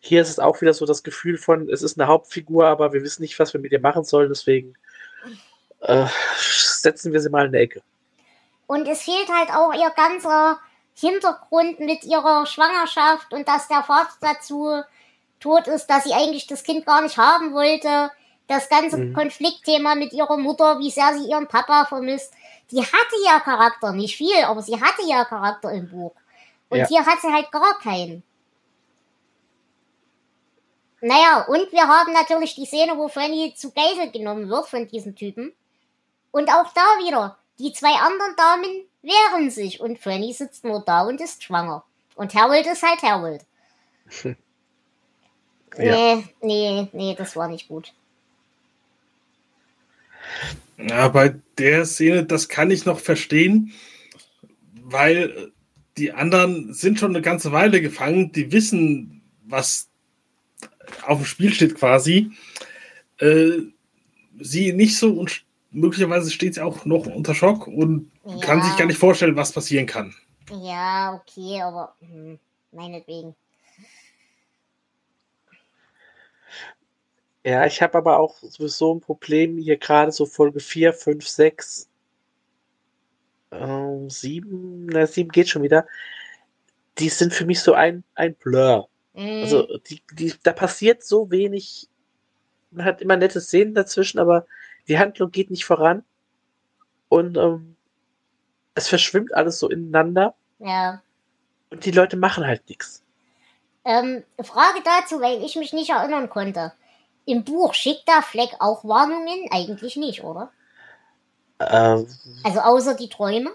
Hier 0.00 0.22
ist 0.22 0.30
es 0.30 0.38
auch 0.38 0.60
wieder 0.60 0.74
so 0.74 0.86
das 0.86 1.02
Gefühl 1.02 1.38
von, 1.38 1.68
es 1.68 1.82
ist 1.82 1.98
eine 1.98 2.08
Hauptfigur, 2.08 2.66
aber 2.66 2.92
wir 2.92 3.02
wissen 3.02 3.22
nicht, 3.22 3.38
was 3.38 3.52
wir 3.52 3.60
mit 3.60 3.72
ihr 3.72 3.80
machen 3.80 4.04
sollen, 4.04 4.28
deswegen 4.28 4.74
äh, 5.80 6.06
setzen 6.36 7.12
wir 7.12 7.20
sie 7.20 7.30
mal 7.30 7.46
in 7.46 7.48
eine 7.48 7.58
Ecke. 7.58 7.82
Und 8.66 8.86
es 8.86 9.02
fehlt 9.02 9.28
halt 9.28 9.50
auch 9.50 9.72
ihr 9.72 9.90
ganzer 9.90 10.60
Hintergrund 10.94 11.80
mit 11.80 12.04
ihrer 12.04 12.46
Schwangerschaft 12.46 13.32
und 13.32 13.46
dass 13.48 13.68
der 13.68 13.82
Vater 13.82 14.14
dazu 14.20 14.82
tot 15.40 15.66
ist, 15.68 15.86
dass 15.86 16.04
sie 16.04 16.12
eigentlich 16.12 16.46
das 16.46 16.64
Kind 16.64 16.84
gar 16.84 17.02
nicht 17.02 17.18
haben 17.18 17.54
wollte. 17.54 18.10
Das 18.48 18.68
ganze 18.68 18.96
Mhm. 18.98 19.14
Konfliktthema 19.14 19.94
mit 19.94 20.12
ihrer 20.12 20.36
Mutter, 20.36 20.78
wie 20.80 20.90
sehr 20.90 21.16
sie 21.16 21.30
ihren 21.30 21.46
Papa 21.48 21.84
vermisst. 21.84 22.32
Die 22.70 22.80
hatte 22.82 23.16
ja 23.24 23.40
Charakter, 23.40 23.92
nicht 23.92 24.16
viel, 24.16 24.42
aber 24.44 24.62
sie 24.62 24.80
hatte 24.80 25.02
ja 25.06 25.24
Charakter 25.24 25.70
im 25.72 25.88
Buch. 25.90 26.12
Und 26.70 26.78
Ja. 26.78 26.86
hier 26.88 27.06
hat 27.06 27.20
sie 27.20 27.32
halt 27.32 27.50
gar 27.52 27.78
keinen. 27.78 28.22
Naja, 31.00 31.44
und 31.48 31.70
wir 31.72 31.86
haben 31.86 32.12
natürlich 32.12 32.54
die 32.56 32.66
Szene, 32.66 32.96
wo 32.98 33.08
Fanny 33.08 33.54
zu 33.56 33.70
Geisel 33.70 34.10
genommen 34.10 34.48
wird 34.48 34.66
von 34.66 34.88
diesem 34.88 35.14
Typen. 35.14 35.52
Und 36.32 36.48
auch 36.50 36.72
da 36.74 36.82
wieder, 37.04 37.38
die 37.58 37.72
zwei 37.72 37.94
anderen 37.94 38.34
Damen 38.36 38.84
wehren 39.02 39.50
sich 39.50 39.80
und 39.80 39.98
Fanny 39.98 40.32
sitzt 40.32 40.64
nur 40.64 40.80
da 40.84 41.02
und 41.02 41.20
ist 41.20 41.42
schwanger. 41.44 41.84
Und 42.16 42.34
Harold 42.34 42.66
ist 42.66 42.82
halt 42.82 43.02
Harold. 43.02 43.42
Ja. 45.76 45.94
Nee, 45.94 46.24
nee, 46.40 46.88
nee, 46.92 47.14
das 47.14 47.36
war 47.36 47.46
nicht 47.46 47.68
gut. 47.68 47.92
Ja, 50.78 51.08
bei 51.08 51.34
der 51.58 51.84
Szene, 51.86 52.24
das 52.24 52.48
kann 52.48 52.70
ich 52.70 52.84
noch 52.84 53.00
verstehen, 53.00 53.72
weil 54.84 55.52
die 55.96 56.12
anderen 56.12 56.72
sind 56.72 56.98
schon 56.98 57.10
eine 57.10 57.22
ganze 57.22 57.50
Weile 57.52 57.80
gefangen, 57.80 58.30
die 58.32 58.52
wissen, 58.52 59.22
was 59.46 59.88
auf 61.06 61.18
dem 61.18 61.26
Spiel 61.26 61.52
steht 61.52 61.74
quasi. 61.74 62.30
Äh, 63.18 63.58
sie 64.40 64.72
nicht 64.72 64.96
so 64.96 65.12
und 65.12 65.44
möglicherweise 65.70 66.30
steht 66.30 66.54
sie 66.54 66.62
auch 66.62 66.84
noch 66.84 67.06
unter 67.06 67.34
Schock 67.34 67.66
und 67.66 68.10
Ja. 68.24 68.38
kann 68.38 68.62
sich 68.62 68.76
gar 68.76 68.86
nicht 68.86 68.98
vorstellen, 68.98 69.36
was 69.36 69.52
passieren 69.52 69.86
kann. 69.86 70.14
Ja, 70.50 71.20
okay, 71.20 71.60
aber 71.60 71.94
hm, 72.00 72.38
meinetwegen. 72.72 73.34
Ja, 77.48 77.64
ich 77.64 77.80
habe 77.80 77.96
aber 77.96 78.18
auch 78.18 78.36
sowieso 78.42 78.94
ein 78.94 79.00
Problem 79.00 79.56
hier 79.56 79.78
gerade 79.78 80.12
so 80.12 80.26
Folge 80.26 80.60
4, 80.60 80.92
5, 80.92 81.26
6, 81.26 81.88
ähm, 83.52 84.10
7, 84.10 84.84
na 84.84 85.06
7 85.06 85.30
geht 85.30 85.48
schon 85.48 85.62
wieder. 85.62 85.86
Die 86.98 87.08
sind 87.08 87.32
für 87.32 87.46
mich 87.46 87.60
so 87.62 87.72
ein, 87.72 88.04
ein 88.14 88.34
Blur. 88.34 88.90
Hm, 89.14 89.40
Also 89.44 89.78
die, 89.78 90.02
die, 90.12 90.34
da 90.42 90.52
passiert 90.52 91.02
so 91.02 91.30
wenig. 91.30 91.88
Man 92.70 92.84
hat 92.84 93.00
immer 93.00 93.16
nette 93.16 93.40
Szenen 93.40 93.72
dazwischen, 93.72 94.18
aber 94.18 94.44
die 94.86 94.98
Handlung 94.98 95.30
geht 95.30 95.50
nicht 95.50 95.64
voran. 95.64 96.04
Und 97.08 97.38
ähm, 97.38 97.76
es 98.74 98.88
verschwimmt 98.88 99.32
alles 99.32 99.58
so 99.58 99.70
ineinander 99.70 100.34
ja. 100.58 101.02
und 101.70 101.86
die 101.86 101.92
Leute 101.92 102.18
machen 102.18 102.46
halt 102.46 102.68
nichts. 102.68 103.02
Ähm, 103.86 104.22
Frage 104.38 104.82
dazu, 104.84 105.22
weil 105.22 105.42
ich 105.42 105.56
mich 105.56 105.72
nicht 105.72 105.88
erinnern 105.88 106.28
konnte. 106.28 106.74
Im 107.28 107.44
Buch 107.44 107.74
schickt 107.74 108.08
der 108.08 108.22
Fleck 108.22 108.56
auch 108.58 108.84
Warnungen? 108.84 109.48
Eigentlich 109.50 109.96
nicht, 109.96 110.24
oder? 110.24 110.50
Äh, 111.58 112.04
Also 112.44 112.60
außer 112.60 112.94
die 112.94 113.08
Träume? 113.08 113.50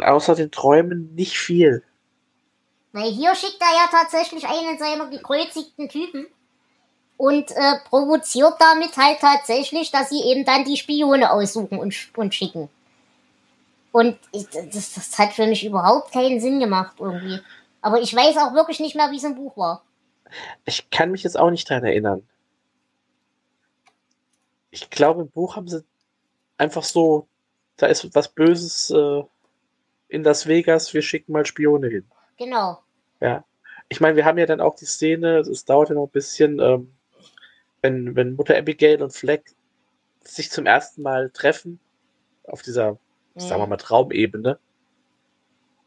außer 0.00 0.34
den 0.34 0.50
Träumen 0.50 1.14
nicht 1.14 1.36
viel. 1.36 1.82
Weil 2.92 3.10
hier 3.10 3.34
schickt 3.34 3.60
er 3.60 3.74
ja 3.74 3.88
tatsächlich 3.90 4.46
einen 4.46 4.78
seiner 4.78 5.08
gekreuzigten 5.08 5.88
Typen, 5.88 6.26
und 7.16 7.50
äh, 7.52 7.78
provoziert 7.88 8.54
damit 8.58 8.96
halt 8.96 9.20
tatsächlich, 9.20 9.90
dass 9.90 10.10
sie 10.10 10.22
eben 10.22 10.44
dann 10.44 10.64
die 10.64 10.76
Spione 10.76 11.30
aussuchen 11.32 11.78
und, 11.78 11.94
und 12.16 12.34
schicken. 12.34 12.68
Und 13.92 14.18
ich, 14.32 14.48
das, 14.48 14.94
das 14.94 15.18
hat 15.18 15.32
für 15.32 15.46
mich 15.46 15.64
überhaupt 15.64 16.12
keinen 16.12 16.40
Sinn 16.40 16.58
gemacht 16.58 16.96
irgendwie. 16.98 17.38
Aber 17.80 18.00
ich 18.00 18.14
weiß 18.14 18.36
auch 18.38 18.54
wirklich 18.54 18.80
nicht 18.80 18.96
mehr, 18.96 19.10
wie 19.10 19.16
es 19.16 19.24
im 19.24 19.36
Buch 19.36 19.56
war. 19.56 19.82
Ich 20.64 20.90
kann 20.90 21.12
mich 21.12 21.22
jetzt 21.22 21.38
auch 21.38 21.50
nicht 21.50 21.68
dran 21.70 21.84
erinnern. 21.84 22.26
Ich 24.74 24.90
glaube, 24.90 25.22
im 25.22 25.30
Buch 25.30 25.54
haben 25.54 25.68
sie 25.68 25.84
einfach 26.58 26.82
so, 26.82 27.28
da 27.76 27.86
ist 27.86 28.12
was 28.16 28.28
Böses 28.28 28.90
äh, 28.90 29.22
in 30.08 30.24
Las 30.24 30.48
Vegas, 30.48 30.92
wir 30.92 31.00
schicken 31.00 31.30
mal 31.30 31.46
Spione 31.46 31.86
hin. 31.86 32.04
Genau. 32.38 32.80
Ja. 33.20 33.44
Ich 33.88 34.00
meine, 34.00 34.16
wir 34.16 34.24
haben 34.24 34.36
ja 34.36 34.46
dann 34.46 34.60
auch 34.60 34.74
die 34.74 34.84
Szene, 34.84 35.38
es 35.38 35.64
dauert 35.64 35.90
ja 35.90 35.94
noch 35.94 36.06
ein 36.06 36.10
bisschen, 36.10 36.58
ähm, 36.58 36.92
wenn, 37.82 38.16
wenn 38.16 38.34
Mutter 38.34 38.56
Abigail 38.56 39.00
und 39.00 39.12
Fleck 39.12 39.54
sich 40.22 40.50
zum 40.50 40.66
ersten 40.66 41.02
Mal 41.02 41.30
treffen, 41.30 41.78
auf 42.42 42.62
dieser, 42.62 42.92
Mhm. 43.34 43.40
sagen 43.40 43.62
wir 43.62 43.66
mal, 43.68 43.76
Traumebene. 43.76 44.58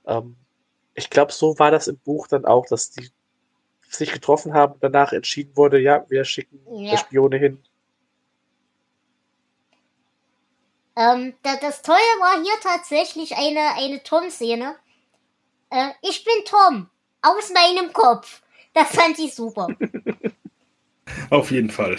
Ähm, 0.06 0.38
ich 0.94 1.10
glaube, 1.10 1.34
so 1.34 1.60
war 1.60 1.72
das 1.72 1.90
im 1.90 1.98
Buch 1.98 2.28
dann 2.28 2.46
auch, 2.46 2.66
dass 2.68 2.92
die 2.92 3.10
sich 3.90 4.14
getroffen 4.14 4.54
haben 4.54 4.76
und 4.76 4.84
danach 4.84 5.12
entschieden 5.12 5.58
wurde, 5.58 5.78
ja, 5.78 6.06
wir 6.10 6.24
schicken 6.24 6.62
Ja. 6.74 6.96
Spione 6.98 7.36
hin. 7.38 7.62
Ähm, 10.98 11.36
da, 11.44 11.56
das 11.58 11.84
Tolle 11.84 11.98
war 12.20 12.42
hier 12.42 12.60
tatsächlich 12.62 13.38
eine, 13.38 13.76
eine 13.76 14.02
Tom-Szene. 14.02 14.76
Äh, 15.70 15.90
ich 16.02 16.24
bin 16.24 16.34
Tom. 16.46 16.90
Aus 17.22 17.52
meinem 17.54 17.94
Kopf. 17.94 18.42
Das 18.74 18.90
fand 18.90 19.18
ich 19.20 19.36
super. 19.36 19.68
Auf 21.30 21.52
jeden 21.52 21.70
Fall. 21.70 21.98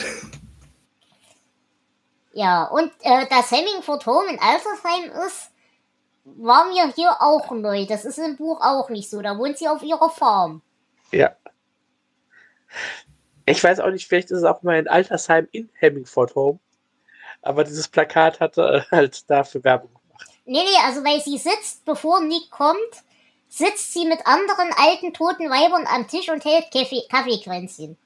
Ja, 2.33 2.65
und 2.65 2.93
äh, 3.03 3.27
dass 3.29 3.53
Hemmingford 3.53 4.05
Home 4.07 4.31
in 4.31 4.39
Altersheim 4.41 5.27
ist, 5.27 5.51
war 6.25 6.67
mir 6.67 6.93
hier 6.95 7.21
auch 7.21 7.51
neu. 7.53 7.87
Das 7.87 8.05
ist 8.05 8.19
im 8.19 8.37
Buch 8.37 8.61
auch 8.61 8.91
nicht 8.91 9.11
so. 9.11 9.23
Da 9.23 9.39
wohnt 9.39 9.59
sie 9.59 9.69
auf 9.69 9.83
ihrer 9.83 10.11
Farm. 10.11 10.61
Ja. 11.13 11.37
Ich 13.47 13.63
weiß 13.63 13.79
auch 13.81 13.91
nicht, 13.91 14.09
vielleicht 14.09 14.31
ist 14.31 14.39
es 14.39 14.45
auch 14.45 14.63
mal 14.63 14.77
ein 14.77 14.89
Altersheim 14.89 15.49
in 15.53 15.71
Hemmingford 15.75 16.35
Home. 16.35 16.59
Aber 17.43 17.65
dieses 17.65 17.89
Plakat 17.89 18.41
hatte 18.41 18.87
äh, 18.91 18.95
halt 18.95 19.29
dafür 19.31 19.63
Werbung 19.65 19.91
gemacht. 19.91 20.29
Nee, 20.45 20.63
nee, 20.63 20.87
also 20.87 21.05
weil 21.05 21.21
sie 21.21 21.39
sitzt, 21.39 21.85
bevor 21.85 22.21
Nick 22.21 22.51
kommt, 22.51 22.79
sitzt 23.49 23.93
sie 23.93 24.05
mit 24.05 24.27
anderen 24.27 24.71
alten 24.77 25.13
toten 25.13 25.51
Weibern 25.51 25.87
am 25.87 26.09
Tisch 26.09 26.29
und 26.29 26.45
hält 26.45 26.71
Kaffee, 26.73 27.03
Kaffeekränzchen. 27.09 27.97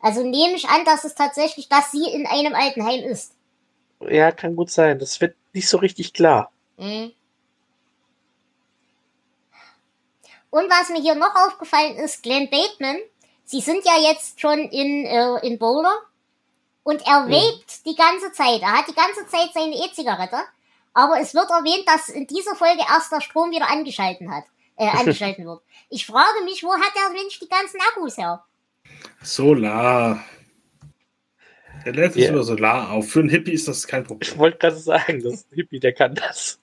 Also 0.00 0.22
nehme 0.22 0.54
ich 0.54 0.68
an, 0.68 0.84
dass 0.84 1.04
es 1.04 1.14
tatsächlich, 1.14 1.68
dass 1.68 1.92
sie 1.92 2.10
in 2.10 2.26
einem 2.26 2.54
Altenheim 2.54 3.02
ist. 3.04 3.34
Ja, 4.00 4.32
kann 4.32 4.56
gut 4.56 4.70
sein. 4.70 4.98
Das 4.98 5.20
wird 5.20 5.36
nicht 5.52 5.68
so 5.68 5.76
richtig 5.76 6.14
klar. 6.14 6.50
Mhm. 6.78 7.12
Und 10.48 10.68
was 10.68 10.88
mir 10.88 11.00
hier 11.00 11.14
noch 11.14 11.34
aufgefallen 11.46 11.96
ist, 11.96 12.22
Glenn 12.22 12.50
Bateman, 12.50 12.96
sie 13.44 13.60
sind 13.60 13.84
ja 13.84 13.98
jetzt 14.10 14.40
schon 14.40 14.58
in, 14.58 15.06
äh, 15.06 15.46
in 15.46 15.58
Boulder 15.58 15.96
und 16.82 17.06
er 17.06 17.22
Mhm. 17.26 17.32
vape 17.32 17.64
die 17.86 17.94
ganze 17.94 18.32
Zeit. 18.32 18.62
Er 18.62 18.72
hat 18.78 18.88
die 18.88 18.94
ganze 18.94 19.26
Zeit 19.26 19.50
seine 19.54 19.74
E-Zigarette, 19.76 20.38
aber 20.94 21.20
es 21.20 21.34
wird 21.34 21.50
erwähnt, 21.50 21.86
dass 21.86 22.08
in 22.08 22.26
dieser 22.26 22.54
Folge 22.56 22.82
erst 22.88 23.12
der 23.12 23.20
Strom 23.20 23.50
wieder 23.50 23.68
angeschalten 23.70 24.34
hat, 24.34 24.44
äh, 24.76 24.88
angeschalten 24.90 25.44
wird. 25.46 25.62
Ich 25.88 26.06
frage 26.06 26.44
mich, 26.44 26.62
wo 26.64 26.72
hat 26.72 26.92
der 26.94 27.10
Mensch 27.10 27.38
die 27.40 27.48
ganzen 27.48 27.80
Akkus 27.80 28.16
her? 28.16 28.44
Solar. 29.22 30.22
Der 31.86 31.92
lädt 31.94 32.12
sich 32.12 32.24
Ja. 32.24 32.30
über 32.32 32.42
Solar 32.44 32.90
auf. 32.90 33.08
Für 33.10 33.20
einen 33.20 33.30
Hippie 33.30 33.52
ist 33.52 33.66
das 33.68 33.86
kein 33.86 34.04
Problem. 34.04 34.28
Ich 34.30 34.36
wollte 34.38 34.58
gerade 34.58 34.76
sagen, 34.76 35.22
das 35.22 35.32
ist 35.34 35.52
ein 35.52 35.54
Hippie, 35.56 35.80
der 35.80 35.94
kann 35.94 36.14
das. 36.14 36.58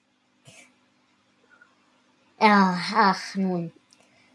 Ja, 2.40 2.78
ach 2.94 3.34
nun. 3.34 3.72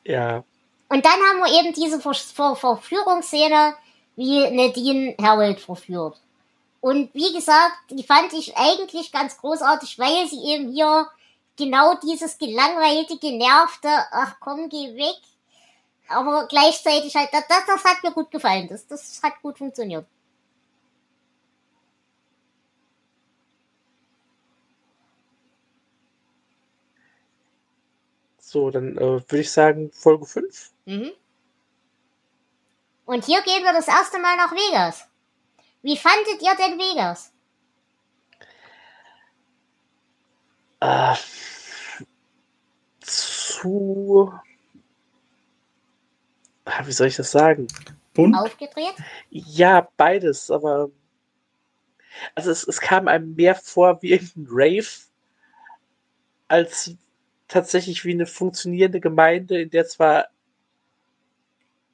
Ja. 0.04 0.44
Und 0.90 1.06
dann 1.06 1.14
haben 1.14 1.40
wir 1.40 1.60
eben 1.60 1.74
diese 1.74 2.00
Ver 2.02 2.14
Ver 2.14 2.56
Verführungsszene, 2.56 3.76
wie 4.16 4.50
Nadine 4.52 5.16
Harold 5.22 5.60
verführt. 5.60 6.20
Und 6.82 7.14
wie 7.14 7.34
gesagt, 7.34 7.78
die 7.90 8.04
fand 8.04 8.34
ich 8.34 8.58
eigentlich 8.58 9.12
ganz 9.12 9.38
großartig, 9.38 9.98
weil 10.00 10.28
sie 10.28 10.44
eben 10.44 10.72
hier 10.72 11.08
genau 11.58 11.96
dieses 11.96 12.38
gelangweilte, 12.38 13.18
genervte, 13.18 13.88
ach 14.12 14.36
komm, 14.40 14.70
geh 14.70 14.96
weg. 14.96 15.16
Aber 16.10 16.48
gleichzeitig 16.48 17.16
halt, 17.16 17.30
das, 17.32 17.48
das, 17.48 17.66
das 17.66 17.84
hat 17.86 18.04
mir 18.04 18.12
gut 18.12 18.30
gefallen. 18.32 18.68
Das, 18.68 18.86
das 18.86 19.22
hat 19.24 19.42
gut 19.42 19.58
funktioniert. 19.58 20.06
So, 28.40 28.70
dann 28.70 28.98
äh, 28.98 29.00
würde 29.00 29.40
ich 29.40 29.52
sagen, 29.52 29.90
Folge 29.92 30.26
5. 30.26 30.72
Mhm. 30.86 31.12
Und 33.06 33.26
hier 33.26 33.42
gehen 33.42 33.64
wir 33.64 33.74
das 33.74 33.88
erste 33.88 34.20
Mal 34.20 34.38
nach 34.38 34.52
Vegas. 34.52 35.08
Wie 35.82 35.98
fandet 35.98 36.42
ihr 36.42 36.56
denn 36.56 36.80
Vegas? 36.80 37.32
Äh, 40.80 41.16
zu. 43.00 44.34
Ah, 46.66 46.86
Wie 46.86 46.92
soll 46.92 47.08
ich 47.08 47.16
das 47.16 47.32
sagen? 47.32 47.68
Bunt. 48.14 48.36
Aufgedreht? 48.38 48.96
Ja, 49.30 49.88
beides, 49.98 50.50
aber. 50.50 50.90
Also 52.36 52.52
es, 52.52 52.68
es 52.68 52.80
kam 52.80 53.08
einem 53.08 53.34
mehr 53.36 53.56
vor 53.56 54.02
wie 54.02 54.12
irgendein 54.12 54.46
Rave, 54.50 54.88
als 56.48 56.96
tatsächlich 57.48 58.06
wie 58.06 58.12
eine 58.12 58.28
funktionierende 58.28 59.00
Gemeinde, 59.00 59.62
in 59.62 59.72
der 59.72 59.88
zwar 59.88 60.28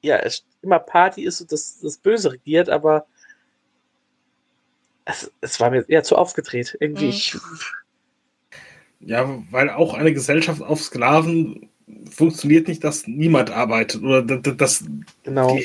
ja 0.02 0.16
es 0.16 0.44
immer 0.62 0.78
Party 0.78 1.24
ist 1.24 1.40
und 1.40 1.52
das, 1.52 1.80
das 1.80 1.96
Böse 1.98 2.32
regiert, 2.32 2.68
aber 2.68 3.06
es, 5.04 5.30
es 5.40 5.60
war 5.60 5.70
mir 5.70 5.84
eher 5.88 6.02
zu 6.02 6.16
aufgedreht. 6.16 6.76
Irgendwie. 6.80 7.12
Mhm. 7.12 7.40
Ja, 9.00 9.42
weil 9.50 9.70
auch 9.70 9.94
eine 9.94 10.12
Gesellschaft 10.12 10.62
auf 10.62 10.82
Sklaven 10.82 11.70
funktioniert 12.10 12.68
nicht, 12.68 12.84
dass 12.84 13.06
niemand 13.06 13.50
arbeitet. 13.50 14.02
Oder 14.02 14.22
das, 14.22 14.56
das 14.56 14.84
genau. 15.22 15.58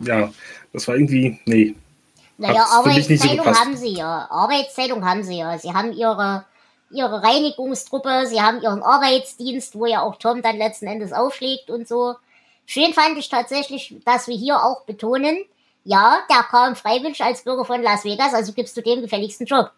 ja, 0.00 0.32
das 0.72 0.88
war 0.88 0.96
irgendwie, 0.96 1.38
nee. 1.44 1.74
Naja, 2.36 2.66
nicht 2.84 3.22
so 3.22 3.44
haben 3.44 3.76
sie 3.76 3.94
ja. 3.94 4.26
Arbeitsteilung 4.30 5.04
haben 5.04 5.22
sie 5.22 5.38
ja. 5.38 5.56
Sie 5.58 5.72
haben 5.72 5.92
ihre, 5.92 6.44
ihre 6.90 7.22
Reinigungstruppe, 7.22 8.26
sie 8.26 8.40
haben 8.40 8.60
ihren 8.60 8.82
Arbeitsdienst, 8.82 9.78
wo 9.78 9.86
ja 9.86 10.02
auch 10.02 10.16
Tom 10.16 10.42
dann 10.42 10.56
letzten 10.56 10.86
Endes 10.86 11.12
aufschlägt 11.12 11.70
und 11.70 11.86
so. 11.86 12.16
Schön 12.66 12.92
fand 12.92 13.18
ich 13.18 13.28
tatsächlich, 13.28 13.94
dass 14.04 14.28
wir 14.28 14.36
hier 14.36 14.62
auch 14.62 14.84
betonen, 14.84 15.44
ja, 15.84 16.18
der 16.30 16.42
kam 16.44 16.76
freiwillig 16.76 17.22
als 17.22 17.44
Bürger 17.44 17.64
von 17.64 17.82
Las 17.82 18.04
Vegas, 18.04 18.32
also 18.32 18.52
gibst 18.52 18.76
du 18.76 18.80
dem 18.80 19.02
gefälligsten 19.02 19.46
Job. 19.46 19.70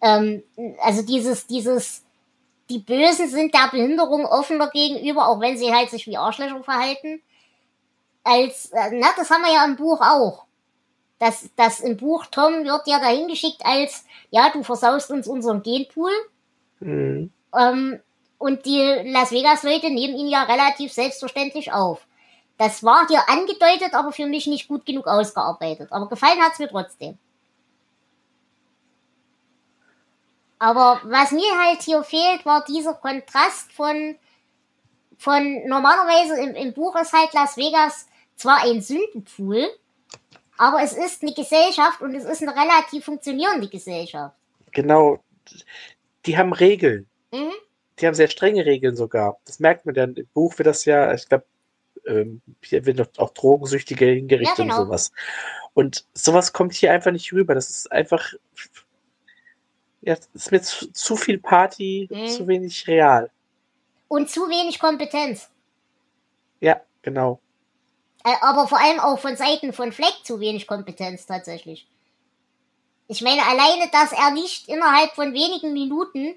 Ähm, 0.00 0.42
also 0.80 1.02
dieses, 1.02 1.46
dieses, 1.46 2.04
die 2.70 2.78
Bösen 2.78 3.28
sind 3.28 3.54
der 3.54 3.68
Behinderung 3.70 4.24
offener 4.24 4.70
gegenüber, 4.70 5.28
auch 5.28 5.40
wenn 5.40 5.58
sie 5.58 5.74
halt 5.74 5.90
sich 5.90 6.06
wie 6.06 6.16
Arschlöcher 6.16 6.62
verhalten. 6.62 7.20
Als, 8.22 8.66
äh, 8.66 8.90
na, 8.92 9.08
das 9.16 9.30
haben 9.30 9.42
wir 9.42 9.52
ja 9.52 9.64
im 9.64 9.76
Buch 9.76 10.00
auch 10.00 10.44
das, 11.22 11.48
das 11.54 11.78
im 11.78 11.96
Buch 11.96 12.26
Tom 12.26 12.64
wird 12.64 12.88
ja 12.88 12.98
dahin 12.98 13.28
geschickt 13.28 13.60
als, 13.64 14.04
ja, 14.30 14.50
du 14.50 14.64
versaust 14.64 15.08
uns 15.12 15.28
unseren 15.28 15.62
Genpool. 15.62 16.10
Mhm. 16.80 17.30
Ähm, 17.56 18.00
und 18.38 18.66
die 18.66 19.02
Las 19.04 19.30
Vegas-Leute 19.30 19.90
nehmen 19.90 20.16
ihn 20.16 20.26
ja 20.26 20.42
relativ 20.42 20.92
selbstverständlich 20.92 21.72
auf. 21.72 22.04
Das 22.62 22.84
war 22.84 23.08
hier 23.08 23.28
angedeutet, 23.28 23.92
aber 23.92 24.12
für 24.12 24.26
mich 24.26 24.46
nicht 24.46 24.68
gut 24.68 24.86
genug 24.86 25.08
ausgearbeitet. 25.08 25.90
Aber 25.90 26.08
gefallen 26.08 26.40
hat's 26.40 26.60
mir 26.60 26.68
trotzdem. 26.68 27.18
Aber 30.60 31.00
was 31.02 31.32
mir 31.32 31.58
halt 31.60 31.82
hier 31.82 32.04
fehlt, 32.04 32.46
war 32.46 32.64
dieser 32.64 32.94
Kontrast 32.94 33.72
von, 33.72 34.14
von 35.18 35.66
normalerweise 35.66 36.40
im, 36.40 36.54
im 36.54 36.72
Buch 36.72 36.94
ist 36.94 37.12
halt 37.12 37.32
Las 37.32 37.56
Vegas 37.56 38.06
zwar 38.36 38.62
ein 38.62 38.80
Sündenpool, 38.80 39.68
aber 40.56 40.82
es 40.82 40.92
ist 40.92 41.22
eine 41.22 41.34
Gesellschaft 41.34 42.00
und 42.00 42.14
es 42.14 42.24
ist 42.24 42.42
eine 42.42 42.54
relativ 42.54 43.06
funktionierende 43.06 43.66
Gesellschaft. 43.66 44.36
Genau. 44.70 45.18
Die 46.26 46.38
haben 46.38 46.52
Regeln. 46.52 47.08
Mhm. 47.32 47.54
Die 47.98 48.06
haben 48.06 48.14
sehr 48.14 48.28
strenge 48.28 48.64
Regeln 48.64 48.94
sogar. 48.94 49.38
Das 49.46 49.58
merkt 49.58 49.84
man 49.84 49.96
dann. 49.96 50.14
Im 50.14 50.28
Buch 50.28 50.56
wird 50.58 50.68
das 50.68 50.84
ja, 50.84 51.12
ich 51.12 51.28
glaube, 51.28 51.44
ähm, 52.06 52.42
hier 52.62 52.84
werden 52.86 53.06
auch 53.18 53.30
Drogensüchtige 53.30 54.06
hingerichtet 54.06 54.58
Ja, 54.58 54.64
genau. 54.64 54.80
und 54.80 54.86
sowas. 54.86 55.12
Und 55.74 56.04
sowas 56.14 56.52
kommt 56.52 56.74
hier 56.74 56.92
einfach 56.92 57.12
nicht 57.12 57.32
rüber. 57.32 57.54
Das 57.54 57.70
ist 57.70 57.90
einfach, 57.92 58.32
ja, 60.02 60.14
das 60.16 60.28
ist 60.34 60.52
mir 60.52 60.62
zu, 60.62 60.92
zu 60.92 61.16
viel 61.16 61.38
Party, 61.38 62.08
Mhm. 62.10 62.28
zu 62.28 62.46
wenig 62.46 62.86
real. 62.86 63.30
Und 64.08 64.28
zu 64.30 64.42
wenig 64.48 64.78
Kompetenz. 64.78 65.48
Ja, 66.60 66.80
genau. 67.02 67.40
Äh, 68.24 68.34
aber 68.40 68.68
vor 68.68 68.78
allem 68.80 69.00
auch 69.00 69.18
von 69.18 69.36
Seiten 69.36 69.72
von 69.72 69.92
Fleck 69.92 70.14
zu 70.22 70.38
wenig 70.40 70.66
Kompetenz 70.66 71.26
tatsächlich. 71.26 71.88
Ich 73.08 73.20
meine, 73.20 73.42
alleine, 73.44 73.90
dass 73.90 74.12
er 74.12 74.30
nicht 74.30 74.68
innerhalb 74.68 75.10
von 75.12 75.32
wenigen 75.34 75.72
Minuten 75.72 76.34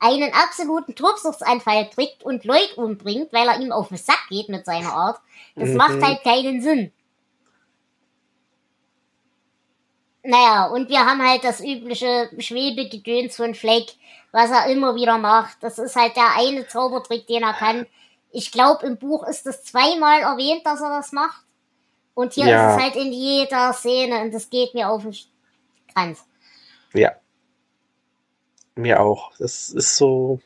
einen 0.00 0.32
absoluten 0.32 0.94
Tobsuchtsanfall 0.94 1.90
kriegt 1.90 2.22
und 2.22 2.44
Leute 2.44 2.76
umbringt, 2.76 3.32
weil 3.32 3.48
er 3.48 3.60
ihm 3.60 3.72
auf 3.72 3.88
den 3.88 3.96
Sack 3.96 4.26
geht 4.28 4.48
mit 4.48 4.64
seiner 4.64 4.92
Art, 4.92 5.20
das 5.56 5.70
Mhm. 5.70 5.76
macht 5.76 6.02
halt 6.02 6.22
keinen 6.22 6.62
Sinn. 6.62 6.92
Naja, 10.22 10.66
und 10.66 10.88
wir 10.88 11.00
haben 11.06 11.22
halt 11.26 11.44
das 11.44 11.60
übliche 11.60 12.28
Schwebegedöns 12.38 13.36
von 13.36 13.54
Fleck, 13.54 13.94
was 14.32 14.50
er 14.50 14.66
immer 14.66 14.94
wieder 14.94 15.16
macht. 15.16 15.56
Das 15.62 15.78
ist 15.78 15.96
halt 15.96 16.16
der 16.16 16.36
eine 16.36 16.66
Zaubertrick, 16.66 17.26
den 17.26 17.42
er 17.44 17.54
kann. 17.54 17.86
Ich 18.30 18.52
glaube, 18.52 18.84
im 18.86 18.98
Buch 18.98 19.26
ist 19.26 19.46
es 19.46 19.62
zweimal 19.64 20.20
erwähnt, 20.20 20.66
dass 20.66 20.80
er 20.80 20.90
das 20.90 21.12
macht. 21.12 21.42
Und 22.14 22.34
hier 22.34 22.46
Ja. 22.46 22.70
ist 22.70 22.76
es 22.76 22.82
halt 22.82 22.96
in 22.96 23.12
jeder 23.12 23.72
Szene 23.72 24.20
und 24.20 24.34
das 24.34 24.50
geht 24.50 24.74
mir 24.74 24.90
auf 24.90 25.02
den 25.02 25.16
Kranz. 25.94 26.24
Ja. 26.92 27.12
Mir 28.78 29.00
auch. 29.00 29.32
Das 29.38 29.70
ist 29.70 29.96
so. 29.96 30.40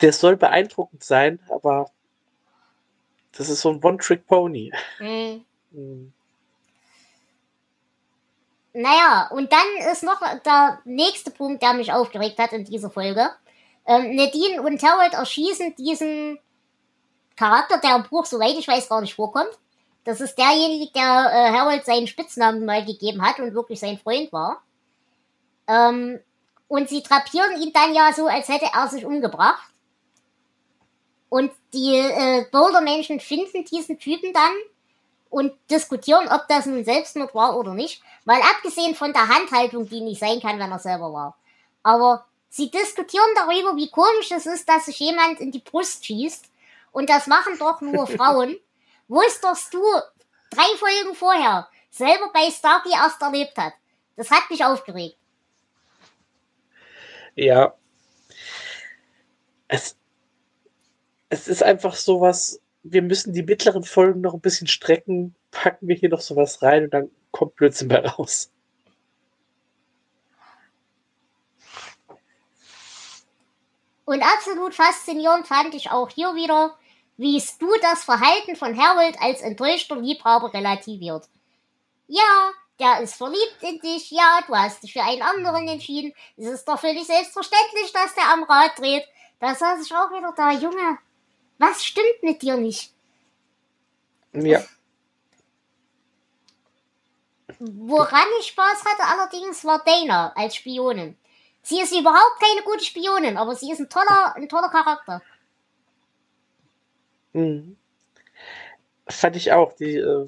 Der 0.00 0.12
soll 0.12 0.36
beeindruckend 0.36 1.04
sein, 1.04 1.38
aber 1.48 1.90
das 3.36 3.48
ist 3.48 3.60
so 3.60 3.70
ein 3.70 3.82
One-Trick-Pony. 3.82 4.72
Mhm. 4.98 5.44
Hm. 5.70 6.12
Naja, 8.72 9.28
und 9.30 9.52
dann 9.52 9.92
ist 9.92 10.02
noch 10.02 10.20
der 10.44 10.80
nächste 10.84 11.30
Punkt, 11.30 11.62
der 11.62 11.74
mich 11.74 11.92
aufgeregt 11.92 12.38
hat 12.38 12.52
in 12.52 12.64
dieser 12.64 12.90
Folge. 12.90 13.30
Ähm, 13.86 14.16
Nadine 14.16 14.60
und 14.60 14.82
Harold 14.82 15.14
erschießen 15.14 15.76
diesen 15.76 16.40
Charakter, 17.36 17.78
der 17.78 17.94
im 17.94 18.02
Buch, 18.10 18.26
soweit 18.26 18.58
ich 18.58 18.66
weiß, 18.66 18.88
gar 18.88 19.00
nicht 19.00 19.14
vorkommt. 19.14 19.56
Das 20.02 20.20
ist 20.20 20.36
derjenige, 20.36 20.90
der 20.92 21.02
äh, 21.02 21.52
Harold 21.52 21.84
seinen 21.84 22.08
Spitznamen 22.08 22.64
mal 22.64 22.84
gegeben 22.84 23.22
hat 23.22 23.38
und 23.38 23.54
wirklich 23.54 23.78
sein 23.78 23.98
Freund 23.98 24.32
war. 24.32 24.63
Ähm, 25.66 26.20
und 26.68 26.88
sie 26.88 27.02
drapieren 27.02 27.60
ihn 27.60 27.72
dann 27.72 27.94
ja 27.94 28.12
so, 28.12 28.26
als 28.26 28.48
hätte 28.48 28.66
er 28.72 28.88
sich 28.88 29.04
umgebracht. 29.04 29.70
Und 31.28 31.52
die 31.72 31.96
äh, 31.96 32.46
Boulder-Menschen 32.50 33.20
finden 33.20 33.64
diesen 33.64 33.98
Typen 33.98 34.32
dann 34.32 34.52
und 35.30 35.52
diskutieren, 35.68 36.28
ob 36.28 36.46
das 36.48 36.66
nun 36.66 36.84
Selbstmord 36.84 37.34
war 37.34 37.58
oder 37.58 37.74
nicht. 37.74 38.02
Mal 38.24 38.40
abgesehen 38.40 38.94
von 38.94 39.12
der 39.12 39.28
Handhaltung, 39.28 39.88
die 39.88 40.00
nicht 40.00 40.20
sein 40.20 40.40
kann, 40.40 40.60
wenn 40.60 40.70
er 40.70 40.78
selber 40.78 41.12
war. 41.12 41.36
Aber 41.82 42.24
sie 42.50 42.70
diskutieren 42.70 43.30
darüber, 43.34 43.76
wie 43.76 43.90
komisch 43.90 44.30
es 44.30 44.46
ist, 44.46 44.68
dass 44.68 44.86
sich 44.86 44.98
jemand 45.00 45.40
in 45.40 45.50
die 45.50 45.58
Brust 45.58 46.06
schießt. 46.06 46.46
Und 46.92 47.10
das 47.10 47.26
machen 47.26 47.58
doch 47.58 47.80
nur 47.80 48.06
Frauen. 48.06 48.56
Wusstest 49.08 49.74
du 49.74 49.82
drei 50.50 50.76
Folgen 50.78 51.16
vorher 51.16 51.68
selber 51.90 52.30
bei 52.32 52.50
Starkey 52.50 52.92
erst 52.92 53.20
erlebt 53.20 53.58
hat? 53.58 53.72
Das 54.16 54.30
hat 54.30 54.48
mich 54.50 54.64
aufgeregt. 54.64 55.16
Ja. 57.34 57.74
Es, 59.68 59.96
es 61.28 61.48
ist 61.48 61.62
einfach 61.62 61.94
sowas, 61.94 62.60
wir 62.82 63.02
müssen 63.02 63.32
die 63.32 63.42
mittleren 63.42 63.82
Folgen 63.82 64.20
noch 64.20 64.34
ein 64.34 64.40
bisschen 64.40 64.66
strecken, 64.66 65.34
packen 65.50 65.88
wir 65.88 65.96
hier 65.96 66.10
noch 66.10 66.20
sowas 66.20 66.62
rein 66.62 66.84
und 66.84 66.94
dann 66.94 67.10
kommt 67.30 67.56
Blödsinn 67.56 67.88
bei 67.88 68.06
raus. 68.06 68.50
Und 74.04 74.22
absolut 74.22 74.74
faszinierend 74.74 75.46
fand 75.46 75.74
ich 75.74 75.90
auch 75.90 76.10
hier 76.10 76.34
wieder, 76.34 76.76
wie 77.16 77.42
du 77.58 77.68
das 77.80 78.04
Verhalten 78.04 78.54
von 78.54 78.76
Harold 78.78 79.16
als 79.20 79.40
enttäuschter 79.40 79.96
Liebhaber 79.96 80.52
relativiert. 80.52 81.28
Ja, 82.06 82.50
der 82.78 83.00
ist 83.00 83.14
verliebt 83.14 83.58
in 83.60 83.80
dich, 83.80 84.10
ja, 84.10 84.40
du 84.46 84.54
hast 84.54 84.82
dich 84.82 84.92
für 84.92 85.02
einen 85.02 85.22
anderen 85.22 85.68
entschieden. 85.68 86.12
Es 86.36 86.46
ist 86.46 86.64
doch 86.66 86.78
völlig 86.78 87.06
selbstverständlich, 87.06 87.92
dass 87.92 88.14
der 88.14 88.32
am 88.32 88.42
Rad 88.44 88.78
dreht. 88.78 89.04
Da 89.38 89.54
saß 89.54 89.84
ich 89.84 89.94
auch 89.94 90.10
wieder 90.10 90.32
da, 90.36 90.52
Junge, 90.52 90.98
was 91.58 91.84
stimmt 91.84 92.22
mit 92.22 92.42
dir 92.42 92.56
nicht? 92.56 92.92
Ja. 94.32 94.64
Woran 97.58 98.26
ich 98.40 98.48
Spaß 98.48 98.84
hatte 98.84 99.04
allerdings 99.04 99.64
war 99.64 99.82
Dana 99.84 100.32
als 100.34 100.56
Spionin. 100.56 101.16
Sie 101.62 101.80
ist 101.80 101.92
überhaupt 101.92 102.40
keine 102.40 102.62
gute 102.62 102.84
Spionin, 102.84 103.36
aber 103.36 103.54
sie 103.54 103.70
ist 103.70 103.78
ein 103.80 103.88
toller, 103.88 104.34
ein 104.34 104.48
toller 104.48 104.68
Charakter. 104.68 105.22
Mhm. 107.32 107.76
Fand 109.08 109.36
ich 109.36 109.52
auch. 109.52 109.72
Die, 109.74 109.96
äh, 109.96 110.26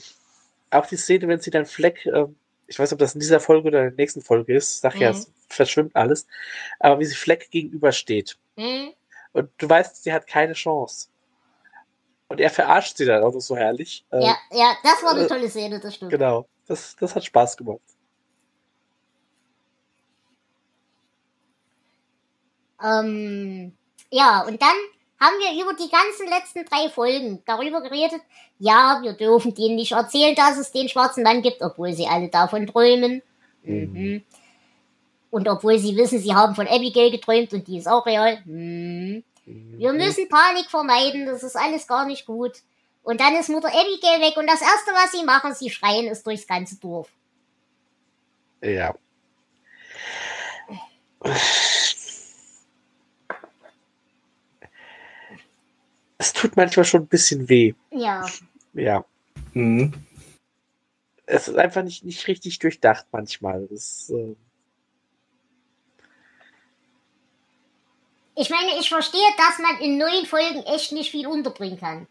auch 0.70 0.86
die 0.86 0.96
Szene, 0.96 1.28
wenn 1.28 1.40
sie 1.40 1.50
dann 1.50 1.66
Fleck, 1.66 2.04
äh, 2.06 2.26
ich 2.66 2.78
weiß 2.78 2.90
nicht, 2.90 2.94
ob 2.94 2.98
das 2.98 3.14
in 3.14 3.20
dieser 3.20 3.40
Folge 3.40 3.68
oder 3.68 3.78
in 3.84 3.90
der 3.90 3.96
nächsten 3.96 4.22
Folge 4.22 4.54
ist, 4.56 4.80
sag 4.80 4.94
ja, 4.96 5.10
Mhm. 5.12 5.16
es 5.16 5.30
verschwimmt 5.48 5.94
alles, 5.94 6.26
aber 6.80 6.98
wie 7.00 7.04
sie 7.04 7.14
Fleck 7.14 7.50
gegenübersteht. 7.50 8.36
Hm? 8.56 8.92
Und 9.32 9.50
du 9.58 9.68
weißt, 9.68 10.02
sie 10.02 10.12
hat 10.12 10.26
keine 10.26 10.54
Chance. 10.54 11.08
Und 12.28 12.40
er 12.40 12.50
verarscht 12.50 12.96
sie 12.96 13.04
dann 13.04 13.22
auch 13.22 13.32
noch 13.32 13.40
so 13.40 13.56
herrlich. 13.56 14.04
Äh, 14.10 14.24
Ja, 14.24 14.36
ja, 14.50 14.74
das 14.82 15.02
war 15.04 15.12
eine 15.12 15.24
äh, 15.24 15.28
tolle 15.28 15.48
Szene, 15.48 15.78
das 15.78 15.94
stimmt. 15.94 16.10
Genau. 16.10 16.48
Das, 16.66 16.96
das 16.98 17.14
hat 17.14 17.24
Spaß 17.24 17.56
gemacht. 17.56 17.80
Ähm, 22.82 23.76
ja, 24.10 24.42
und 24.46 24.60
dann 24.60 24.76
haben 25.18 25.36
wir 25.38 25.62
über 25.62 25.72
die 25.74 25.90
ganzen 25.90 26.28
letzten 26.28 26.64
drei 26.64 26.90
Folgen 26.90 27.42
darüber 27.46 27.80
geredet, 27.80 28.20
ja, 28.58 29.00
wir 29.02 29.14
dürfen 29.14 29.54
denen 29.54 29.76
nicht 29.76 29.92
erzählen, 29.92 30.34
dass 30.34 30.58
es 30.58 30.72
den 30.72 30.88
schwarzen 30.88 31.22
Mann 31.22 31.42
gibt, 31.42 31.62
obwohl 31.62 31.92
sie 31.92 32.06
alle 32.06 32.28
davon 32.28 32.66
träumen. 32.66 33.22
Mhm. 33.62 34.22
Und 35.30 35.48
obwohl 35.48 35.78
sie 35.78 35.96
wissen, 35.96 36.18
sie 36.18 36.34
haben 36.34 36.54
von 36.54 36.68
Abigail 36.68 37.10
geträumt 37.10 37.52
und 37.52 37.66
die 37.66 37.78
ist 37.78 37.88
auch 37.88 38.06
real. 38.06 38.40
Mhm. 38.44 39.24
Wir 39.44 39.92
müssen 39.92 40.28
Panik 40.28 40.70
vermeiden, 40.70 41.26
das 41.26 41.42
ist 41.42 41.56
alles 41.56 41.86
gar 41.86 42.06
nicht 42.06 42.26
gut. 42.26 42.52
Und 43.02 43.20
dann 43.20 43.36
ist 43.36 43.48
Mutter 43.48 43.68
Abigail 43.68 44.20
weg 44.20 44.36
und 44.36 44.48
das 44.48 44.60
Erste, 44.60 44.90
was 44.92 45.12
sie 45.12 45.24
machen, 45.24 45.54
sie 45.54 45.70
schreien 45.70 46.08
es 46.08 46.22
durchs 46.24 46.46
ganze 46.46 46.76
Dorf. 46.80 47.08
Ja. 48.60 48.94
Es 56.18 56.32
tut 56.32 56.56
manchmal 56.56 56.84
schon 56.84 57.02
ein 57.02 57.08
bisschen 57.08 57.48
weh. 57.48 57.74
Ja, 57.90 58.26
Ja. 58.72 59.04
Mhm. 59.52 59.92
Es 61.26 61.48
ist 61.48 61.56
einfach 61.56 61.82
nicht, 61.82 62.04
nicht 62.04 62.26
richtig 62.28 62.58
durchdacht 62.60 63.06
manchmal. 63.10 63.66
Das, 63.68 64.10
äh, 64.10 64.36
ich 68.36 68.48
meine, 68.50 68.78
ich 68.78 68.88
verstehe, 68.88 69.28
dass 69.36 69.58
man 69.58 69.78
in 69.80 69.98
neun 69.98 70.24
Folgen 70.26 70.62
echt 70.62 70.92
nicht 70.92 71.10
viel 71.10 71.26
unterbringen 71.26 71.80
kann. 71.80 72.06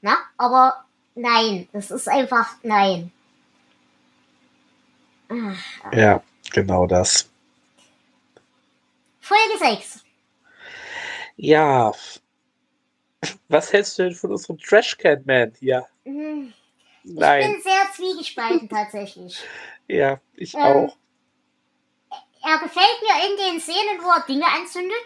Na, 0.00 0.16
aber 0.36 0.84
nein, 1.14 1.68
das 1.72 1.90
ist 1.90 2.08
einfach 2.08 2.56
nein. 2.62 3.12
ja, 5.92 6.22
genau 6.50 6.86
das. 6.86 7.28
Folge 9.20 9.58
6. 9.58 10.04
Ja. 11.36 11.92
Was 13.48 13.72
hältst 13.72 13.98
du 13.98 14.04
denn 14.04 14.14
von 14.14 14.30
unserem 14.32 14.58
Trashcan 14.58 15.22
Man 15.24 15.52
hier? 15.58 15.86
Hm, 16.04 16.52
Ich 17.04 17.14
Nein. 17.14 17.52
bin 17.52 17.62
sehr 17.62 17.92
zwiegespalten 17.94 18.68
tatsächlich. 18.68 19.42
Ja, 19.88 20.18
ich 20.34 20.52
Ähm, 20.54 20.62
auch. 20.62 20.96
Er 22.44 22.58
gefällt 22.58 23.02
mir 23.02 23.30
in 23.30 23.52
den 23.54 23.60
Szenen, 23.60 24.02
wo 24.02 24.08
er 24.10 24.24
Dinge 24.26 24.44
anzündet. 24.44 24.96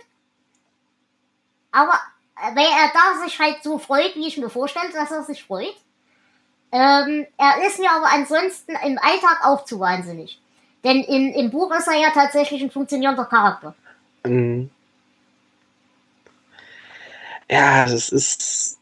Aber 1.71 1.93
äh, 2.37 2.57
weil 2.57 2.65
er 2.65 2.91
da 2.95 3.23
sich 3.23 3.39
halt 3.39 3.63
so 3.63 3.79
freut, 3.79 4.17
wie 4.17 4.27
ich 4.27 4.39
mir 4.39 4.49
vorstelle, 4.49 4.91
dass 4.91 5.11
er 5.11 5.23
sich 5.23 5.45
freut. 5.45 5.75
Ähm, 6.73 7.27
er 7.37 7.67
ist 7.67 7.79
mir 7.79 7.91
aber 7.91 8.07
ansonsten 8.07 8.73
im 8.87 8.99
Alltag 8.99 9.45
auch 9.45 9.67
zu 9.67 9.79
wahnsinnig. 9.81 10.41
Denn 10.83 11.03
in, 11.05 11.35
im 11.35 11.51
Buch 11.51 11.71
ist 11.77 11.87
er 11.89 11.99
ja 12.01 12.11
tatsächlich 12.11 12.63
ein 12.63 12.71
funktionierender 12.71 13.27
Charakter. 13.27 13.75
Mhm. 14.25 14.71
Ja, 17.51 17.85
das 17.85 18.11
ist 18.11 18.79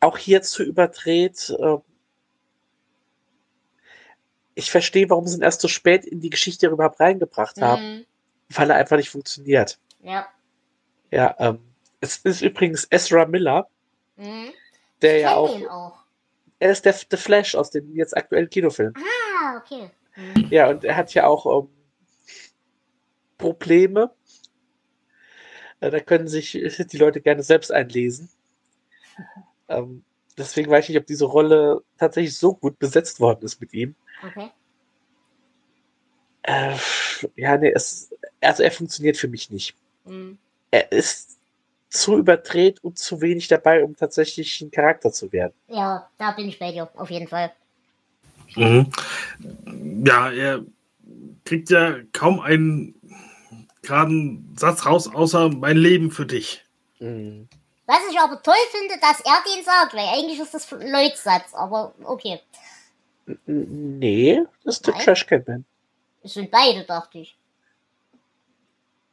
auch 0.00 0.18
hier 0.18 0.42
zu 0.42 0.62
überdreht. 0.62 1.50
äh, 1.58 1.78
Ich 4.56 4.70
verstehe, 4.70 5.08
warum 5.10 5.26
sie 5.26 5.38
ihn 5.38 5.42
erst 5.42 5.62
so 5.62 5.66
spät 5.68 6.04
in 6.04 6.20
die 6.20 6.30
Geschichte 6.30 6.68
überhaupt 6.68 7.00
reingebracht 7.00 7.60
haben, 7.60 7.82
Mhm. 7.98 8.06
weil 8.50 8.70
er 8.70 8.76
einfach 8.76 8.96
nicht 8.98 9.10
funktioniert. 9.10 9.78
Ja. 10.00 10.28
Ja, 11.10 11.34
ähm, 11.38 11.60
es 12.00 12.18
ist 12.18 12.40
übrigens 12.42 12.86
Ezra 12.90 13.24
Miller, 13.26 13.66
Mhm. 14.16 14.52
der 15.02 15.18
ja 15.18 15.34
auch, 15.34 15.58
auch. 15.70 15.98
er 16.60 16.70
ist 16.70 16.84
der 16.84 16.92
The 16.92 17.16
Flash 17.16 17.54
aus 17.56 17.70
dem 17.70 17.96
jetzt 17.96 18.16
aktuellen 18.16 18.48
Kinofilm. 18.50 18.92
Ah, 18.96 19.56
okay. 19.56 19.90
Mhm. 20.16 20.48
Ja, 20.50 20.68
und 20.68 20.84
er 20.84 20.96
hat 20.96 21.14
ja 21.14 21.26
auch 21.26 21.46
ähm, 21.64 21.68
Probleme. 23.38 24.14
Äh, 25.84 25.90
Da 25.90 26.00
können 26.00 26.28
sich 26.28 26.52
die 26.92 26.96
Leute 26.96 27.20
gerne 27.20 27.42
selbst 27.42 27.72
einlesen. 27.72 28.28
Ähm, 29.68 30.04
deswegen 30.36 30.70
weiß 30.70 30.84
ich 30.84 30.88
nicht, 30.90 30.98
ob 30.98 31.06
diese 31.06 31.26
Rolle 31.26 31.82
tatsächlich 31.98 32.36
so 32.36 32.54
gut 32.54 32.78
besetzt 32.78 33.20
worden 33.20 33.44
ist 33.44 33.60
mit 33.60 33.72
ihm. 33.74 33.94
Okay. 34.26 34.50
Äh, 36.42 36.76
ja, 37.36 37.56
nee, 37.56 37.72
es, 37.74 38.10
also 38.40 38.62
er 38.62 38.70
funktioniert 38.70 39.16
für 39.16 39.28
mich 39.28 39.50
nicht. 39.50 39.74
Mhm. 40.04 40.38
Er 40.70 40.92
ist 40.92 41.38
zu 41.88 42.18
überdreht 42.18 42.82
und 42.82 42.98
zu 42.98 43.20
wenig 43.20 43.48
dabei, 43.48 43.84
um 43.84 43.96
tatsächlich 43.96 44.60
ein 44.60 44.70
Charakter 44.70 45.12
zu 45.12 45.32
werden. 45.32 45.54
Ja, 45.68 46.10
da 46.18 46.32
bin 46.32 46.48
ich 46.48 46.58
bei 46.58 46.72
dir, 46.72 46.90
auf 46.96 47.10
jeden 47.10 47.28
Fall. 47.28 47.52
Mhm. 48.56 48.90
Ja, 50.04 50.30
er 50.30 50.64
kriegt 51.44 51.70
ja 51.70 51.98
kaum 52.12 52.40
einen 52.40 52.94
geraden 53.86 54.54
Satz 54.58 54.86
raus, 54.86 55.08
außer 55.12 55.48
mein 55.50 55.76
Leben 55.76 56.10
für 56.10 56.26
dich. 56.26 56.64
Mhm. 56.98 57.48
Was 57.86 57.98
ich 58.10 58.18
aber 58.18 58.42
toll 58.42 58.54
finde, 58.70 58.94
dass 59.00 59.20
er 59.20 59.42
den 59.54 59.62
sagt, 59.64 59.94
weil 59.94 60.06
eigentlich 60.06 60.40
ist 60.40 60.54
das 60.54 60.70
Lloyds 60.70 61.22
Satz, 61.22 61.52
aber 61.52 61.94
okay. 62.04 62.40
Nee, 63.46 64.42
das 64.64 64.76
ist 64.76 64.86
der 64.86 64.94
Nein? 64.94 65.04
Trashcan-Man. 65.04 65.64
Es 66.22 66.34
sind 66.34 66.50
beide, 66.50 66.84
dachte 66.84 67.18
ich. 67.18 67.36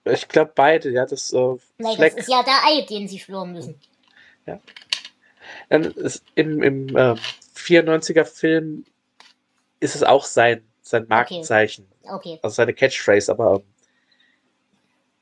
Ich 0.05 0.27
glaube 0.27 0.51
beide, 0.55 0.89
ja, 0.89 1.05
das, 1.05 1.31
äh, 1.33 1.55
Nein, 1.77 1.95
Fleck, 1.95 2.15
das 2.15 2.25
ist 2.27 2.31
ja 2.31 2.41
der 2.43 2.59
Eid, 2.65 2.89
den 2.89 3.07
sie 3.07 3.19
schwören 3.19 3.51
müssen. 3.53 3.79
dann 5.69 5.83
ist 5.83 6.23
im, 6.35 6.63
im 6.63 6.95
äh, 6.95 7.15
94er 7.55 8.25
Film 8.25 8.85
ist 9.79 9.95
es 9.95 10.03
auch 10.03 10.25
sein, 10.25 10.63
sein 10.81 11.05
Markenzeichen, 11.07 11.87
Okay. 12.03 12.39
also 12.41 12.55
seine 12.55 12.73
Catchphrase, 12.73 13.31
aber 13.31 13.55
ähm, 13.57 13.63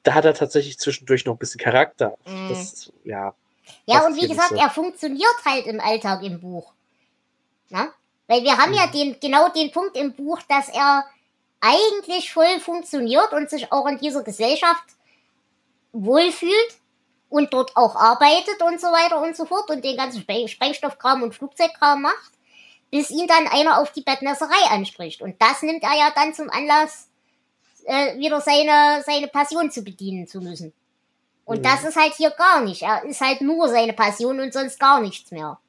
da 0.04 0.14
hat 0.14 0.26
er 0.26 0.34
tatsächlich 0.34 0.78
zwischendurch 0.80 1.26
noch 1.26 1.34
ein 1.36 1.38
bisschen 1.39 1.60
Charakter. 1.60 2.16
Mhm. 2.26 2.50
Das, 2.50 2.91
ja, 3.04 3.34
Ja, 3.86 4.00
Das 4.00 4.06
und 4.08 4.16
wie 4.16 4.28
gesagt, 4.28 4.50
so. 4.50 4.56
er 4.56 4.70
funktioniert 4.70 5.36
halt 5.45 5.68
im 5.68 5.80
Alltag 5.80 6.24
im 6.24 6.39
Buch. 6.39 6.74
Na? 7.70 7.89
Weil 8.28 8.43
wir 8.43 8.58
haben 8.58 8.74
ja 8.74 8.88
Mhm. 8.88 8.91
den, 8.91 9.20
genau 9.20 9.50
den 9.50 9.72
Punkt 9.72 9.95
im 9.97 10.14
Buch, 10.14 10.39
dass 10.47 10.70
er 10.70 11.06
eigentlich 11.62 12.32
voll 12.34 12.60
funktioniert 12.60 13.32
und 13.34 13.50
sich 13.50 13.72
auch 13.72 13.86
in 13.88 13.97
dieser 14.00 14.24
Gesellschaft 14.24 14.84
wohlfühlt 15.91 16.78
und 17.30 17.54
dort 17.54 17.76
auch 17.76 17.95
arbeitet 17.95 18.62
und 18.62 18.80
so 18.80 18.88
weiter 18.88 19.22
und 19.22 19.36
so 19.36 19.45
fort 19.45 19.70
und 19.70 19.84
den 19.84 19.97
ganzen 19.97 20.22
Spre- 20.24 20.47
Sprengstoffkram 20.47 21.22
und 21.24 21.36
Flugzeugkram 21.36 22.02
macht, 22.02 22.32
bis 22.91 23.10
ihn 23.12 23.28
dann 23.28 23.47
einer 23.47 23.80
auf 23.80 23.91
die 23.91 24.02
Bettnässerei 24.02 24.70
anspricht. 24.72 25.22
Und 25.22 25.39
das 25.41 25.62
nimmt 25.62 25.84
er 25.84 25.93
ja 25.97 26.12
dann 26.16 26.34
zum 26.34 26.50
Anlass, 26.50 27.09
äh, 27.86 28.18
wieder 28.18 28.42
seine, 28.42 29.04
seine 29.06 29.28
Passion 29.28 29.72
zu 29.72 29.82
bedienen 29.84 30.28
zu 30.28 30.40
müssen. 30.42 30.74
Und 31.46 31.60
Mhm. 31.60 31.64
das 31.64 31.84
ist 31.84 31.96
halt 31.96 32.14
hier 32.16 32.30
gar 32.32 32.62
nicht. 32.62 32.84
Er 32.84 33.04
ist 33.06 33.22
halt 33.22 33.42
nur 33.42 33.68
seine 33.70 33.94
Passion 33.94 34.40
und 34.40 34.54
sonst 34.54 34.80
gar 34.80 35.02
nichts 35.02 35.32
mehr. 35.32 35.60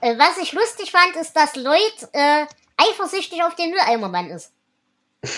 Äh, 0.00 0.18
was 0.18 0.36
ich 0.38 0.52
lustig 0.52 0.90
fand, 0.90 1.16
ist, 1.16 1.32
dass 1.34 1.56
Lloyd 1.56 2.08
äh, 2.12 2.46
eifersüchtig 2.76 3.42
auf 3.42 3.54
den 3.54 3.70
Mülleimermann 3.70 4.30
ist. 4.30 4.52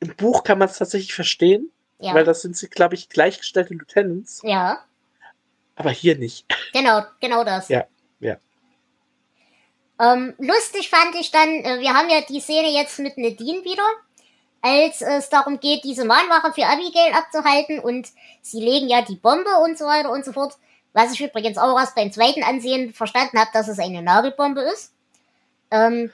im 0.00 0.14
Buch 0.16 0.44
kann 0.44 0.58
man 0.58 0.68
es 0.68 0.78
tatsächlich 0.78 1.14
verstehen, 1.14 1.70
Ja. 1.98 2.14
weil 2.14 2.24
das 2.24 2.42
sind 2.42 2.56
sie, 2.56 2.68
glaube 2.68 2.94
ich, 2.94 3.08
gleichgestellte 3.08 3.74
Lieutenants, 3.74 4.40
ja, 4.44 4.84
aber 5.74 5.90
hier 5.90 6.16
nicht. 6.16 6.46
genau, 6.72 7.02
genau 7.20 7.42
das. 7.44 7.68
Ja, 7.68 7.80
ja. 7.80 7.86
Ähm, 10.00 10.34
lustig 10.38 10.90
fand 10.90 11.14
ich 11.16 11.30
dann, 11.30 11.48
äh, 11.48 11.80
wir 11.80 11.92
haben 11.92 12.08
ja 12.08 12.20
die 12.20 12.40
Szene 12.40 12.70
jetzt 12.70 12.98
mit 12.98 13.18
Nadine 13.18 13.64
wieder, 13.64 13.84
als 14.62 15.02
es 15.02 15.28
darum 15.28 15.60
geht, 15.60 15.84
diese 15.84 16.04
Mahnwache 16.04 16.52
für 16.52 16.66
Abigail 16.66 17.12
abzuhalten 17.12 17.80
und 17.80 18.08
sie 18.42 18.60
legen 18.60 18.88
ja 18.88 19.02
die 19.02 19.16
Bombe 19.16 19.50
und 19.64 19.76
so 19.78 19.86
weiter 19.86 20.10
und 20.10 20.24
so 20.24 20.32
fort. 20.32 20.54
Was 20.92 21.12
ich 21.12 21.20
übrigens 21.20 21.58
auch 21.58 21.78
erst 21.78 21.94
beim 21.94 22.12
zweiten 22.12 22.42
Ansehen 22.42 22.92
verstanden 22.92 23.38
habe, 23.38 23.50
dass 23.52 23.68
es 23.68 23.78
eine 23.78 24.02
Nagelbombe 24.02 24.62
ist. 24.62 24.92
Ähm, 25.70 26.10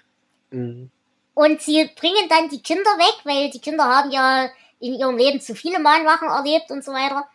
Mhm. 0.55 0.91
Und 1.35 1.61
sie 1.61 1.91
bringen 1.97 2.28
dann 2.28 2.49
die 2.49 2.62
Kinder 2.62 2.91
weg, 2.91 3.24
weil 3.24 3.51
die 3.51 3.61
Kinder 3.61 3.85
haben 3.85 4.11
ja 4.12 4.49
in 4.78 4.95
ihrem 4.95 5.16
Leben 5.16 5.41
zu 5.41 5.55
viele 5.55 5.80
Mahnwachen 5.80 6.28
erlebt 6.28 6.70
und 6.70 6.85
so 6.85 6.93
weiter. 6.93 7.26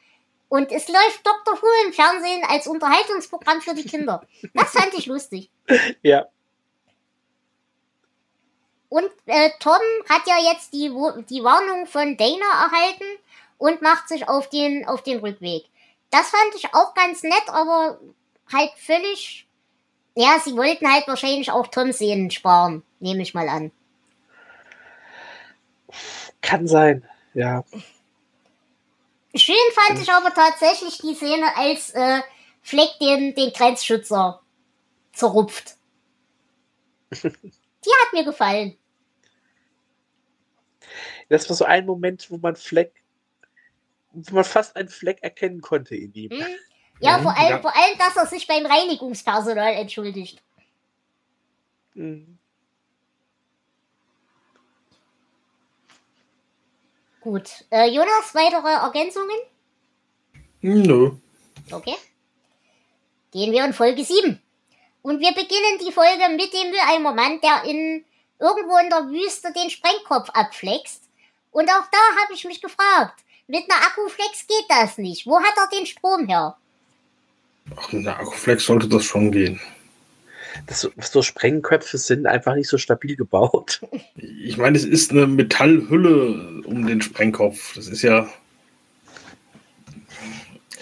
Und 0.48 0.72
es 0.72 0.88
läuft 0.88 1.26
Dr. 1.26 1.62
Who 1.62 1.68
im 1.86 1.94
Fernsehen 1.94 2.44
als 2.48 2.66
Unterhaltungsprogramm 2.66 3.62
für 3.62 3.76
die 3.76 3.84
Kinder. 3.84 4.26
Das 4.54 4.72
fand 4.72 4.94
ich 4.98 5.06
lustig. 5.06 5.50
Ja, 6.02 6.26
Und 8.90 9.10
äh, 9.26 9.52
Tom 9.60 9.80
hat 10.10 10.22
ja 10.26 10.38
jetzt 10.52 10.74
die, 10.74 10.90
die 11.30 11.44
Warnung 11.44 11.86
von 11.86 12.18
Dana 12.18 12.66
erhalten 12.66 13.06
und 13.58 13.82
macht 13.82 14.10
sich 14.10 14.28
auf 14.28 14.50
den, 14.50 14.88
auf 14.88 15.04
den 15.04 15.20
Rückweg. 15.20 15.66
Das 16.10 16.30
fand 16.30 16.56
ich 16.56 16.74
auch 16.74 16.94
ganz 16.96 17.22
nett, 17.24 17.48
aber 17.48 18.00
halt 18.52 18.72
völlig. 18.78 19.48
Ja, 20.16 20.40
sie 20.44 20.58
wollten 20.58 20.92
halt 20.92 21.08
wahrscheinlich 21.08 21.52
auch 21.52 21.68
Tom 21.68 21.94
Szenen 21.94 22.32
sparen, 22.32 22.84
nehme 23.00 23.22
ich 23.22 23.34
mal 23.34 23.48
an. 23.48 23.72
kann 26.42 26.68
sein. 26.68 27.08
Ja, 27.36 27.64
Schön 29.36 29.56
fand 29.74 30.02
ich 30.02 30.12
aber 30.12 30.34
tatsächlich 30.34 30.98
die 30.98 31.14
Szene, 31.14 31.56
als 31.56 31.92
äh, 31.92 32.22
Fleck 32.64 32.98
den, 33.00 33.36
den 33.36 33.54
Grenzschützer 33.54 34.42
zerrupft. 35.14 35.76
Die 37.86 37.90
hat 38.04 38.14
mir 38.14 38.24
gefallen. 38.24 38.78
das 41.30 41.48
war 41.50 41.56
so 41.56 41.66
ein 41.66 41.86
Moment, 41.86 42.30
wo 42.30 42.38
man 42.38 42.56
Fleck, 42.56 43.04
wo 44.12 44.36
man 44.36 44.44
fast 44.44 44.76
einen 44.76 44.90
Fleck 44.90 45.22
erkennen 45.22 45.62
konnte 45.62 45.96
in 45.96 46.14
ihm. 46.14 46.32
Hm? 46.32 46.46
Ja, 47.02 47.20
vor 47.20 47.38
allem, 47.38 47.50
ja. 47.52 47.62
vor 47.62 47.74
allem, 47.74 47.98
dass 47.98 48.18
er 48.18 48.26
sich 48.26 48.46
beim 48.46 48.66
Reinigungspersonal 48.66 49.72
entschuldigt. 49.76 50.44
Mhm. 51.94 52.38
Gut. 57.22 57.66
Äh, 57.70 57.88
Jonas, 57.90 58.34
weitere 58.34 58.68
Ergänzungen? 58.68 59.38
Nö. 60.62 61.12
Okay. 61.72 61.96
Gehen 63.32 63.52
wir 63.52 63.64
in 63.64 63.74
Folge 63.74 64.04
7. 64.04 64.42
Und 65.02 65.20
wir 65.20 65.32
beginnen 65.32 65.80
die 65.86 65.92
Folge 65.92 66.30
mit 66.36 66.54
dem 66.54 66.70
Mülleimermann, 66.72 67.40
der 67.42 67.64
in 67.70 68.04
irgendwo 68.40 68.78
in 68.78 68.90
der 68.90 69.10
Wüste 69.10 69.52
den 69.54 69.70
Sprengkopf 69.70 70.30
abflext. 70.32 71.04
Und 71.52 71.70
auch 71.70 71.86
da 71.92 72.22
habe 72.24 72.34
ich 72.34 72.46
mich 72.46 72.62
gefragt, 72.62 73.20
mit 73.48 73.64
einer 73.70 73.82
Akkuflex 73.82 74.46
geht 74.48 74.66
das 74.70 74.98
nicht. 74.98 75.26
Wo 75.26 75.40
hat 75.40 75.54
er 75.58 75.78
den 75.78 75.86
Strom 75.86 76.28
her? 76.28 76.56
Ach, 77.76 77.92
mit 77.92 78.08
einer 78.08 78.20
Akkuflex 78.20 78.66
sollte 78.66 78.88
das 78.88 79.04
schon 79.06 79.32
gehen. 79.32 79.60
Das, 80.68 80.82
so- 80.82 80.92
so 81.00 81.22
Sprengköpfe 81.22 81.98
sind 81.98 82.26
einfach 82.28 82.56
nicht 82.56 82.70
so 82.70 82.78
stabil 82.78 83.16
gebaut. 83.16 83.82
Ich 84.18 84.58
meine, 84.58 84.78
es 84.78 84.84
ist 84.86 85.12
eine 85.12 85.28
Metallhülle 85.28 86.62
um 86.66 86.86
den 86.86 87.02
Sprengkopf. 87.02 87.74
Das 87.76 87.88
ist 87.88 88.02
ja. 88.02 88.28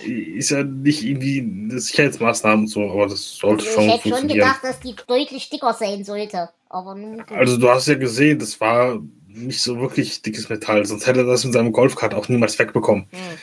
Ist 0.05 0.51
ja 0.51 0.63
nicht 0.63 1.03
irgendwie 1.03 1.39
eine 1.39 1.79
Sicherheitsmaßnahme 1.79 2.61
und 2.61 2.67
so, 2.67 2.89
aber 2.89 3.07
das 3.07 3.35
sollte 3.35 3.65
Also 3.65 3.73
schon 3.75 3.83
ich 3.85 3.93
hätte 3.93 4.01
schon 4.03 4.11
funktionieren. 4.11 4.47
gedacht, 4.47 4.63
dass 4.63 4.79
die 4.79 4.95
deutlich 5.07 5.49
dicker 5.49 5.73
sein 5.73 6.03
sollte. 6.03 6.49
Aber 6.69 6.93
nun 6.95 7.17
gut. 7.17 7.31
Also 7.31 7.57
du 7.57 7.69
hast 7.69 7.87
ja 7.87 7.95
gesehen, 7.95 8.37
das 8.39 8.59
war 8.61 8.99
nicht 9.27 9.61
so 9.61 9.79
wirklich 9.79 10.21
dickes 10.21 10.49
Metall, 10.49 10.85
sonst 10.85 11.07
hätte 11.07 11.21
er 11.21 11.25
das 11.25 11.43
mit 11.43 11.53
seinem 11.53 11.71
Golfkart 11.71 12.13
auch 12.13 12.27
niemals 12.27 12.57
wegbekommen. 12.59 13.07
Hm. 13.11 13.37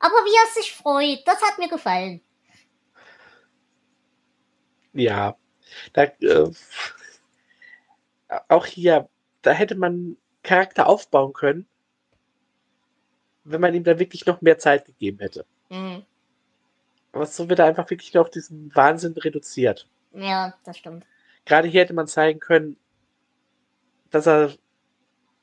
Aber 0.00 0.14
wie 0.14 0.36
er 0.36 0.62
sich 0.62 0.72
freut, 0.72 1.20
das 1.26 1.40
hat 1.42 1.58
mir 1.58 1.68
gefallen. 1.68 2.20
Ja, 4.92 5.36
da, 5.92 6.04
äh, 6.04 6.50
auch 8.48 8.66
hier, 8.66 9.08
da 9.42 9.52
hätte 9.52 9.74
man 9.74 10.16
Charakter 10.42 10.86
aufbauen 10.86 11.32
können, 11.32 11.66
wenn 13.50 13.60
man 13.60 13.74
ihm 13.74 13.84
da 13.84 13.98
wirklich 13.98 14.26
noch 14.26 14.40
mehr 14.40 14.58
Zeit 14.58 14.84
gegeben 14.84 15.18
hätte. 15.20 15.44
Hm. 15.70 16.02
Aber 17.12 17.26
so 17.26 17.48
wird 17.48 17.58
er 17.58 17.66
einfach 17.66 17.88
wirklich 17.90 18.14
noch 18.14 18.28
diesen 18.28 18.74
Wahnsinn 18.74 19.12
reduziert. 19.12 19.88
Ja, 20.12 20.54
das 20.64 20.78
stimmt. 20.78 21.06
Gerade 21.44 21.68
hier 21.68 21.82
hätte 21.82 21.94
man 21.94 22.06
zeigen 22.06 22.40
können, 22.40 22.76
dass 24.10 24.26
er, 24.26 24.52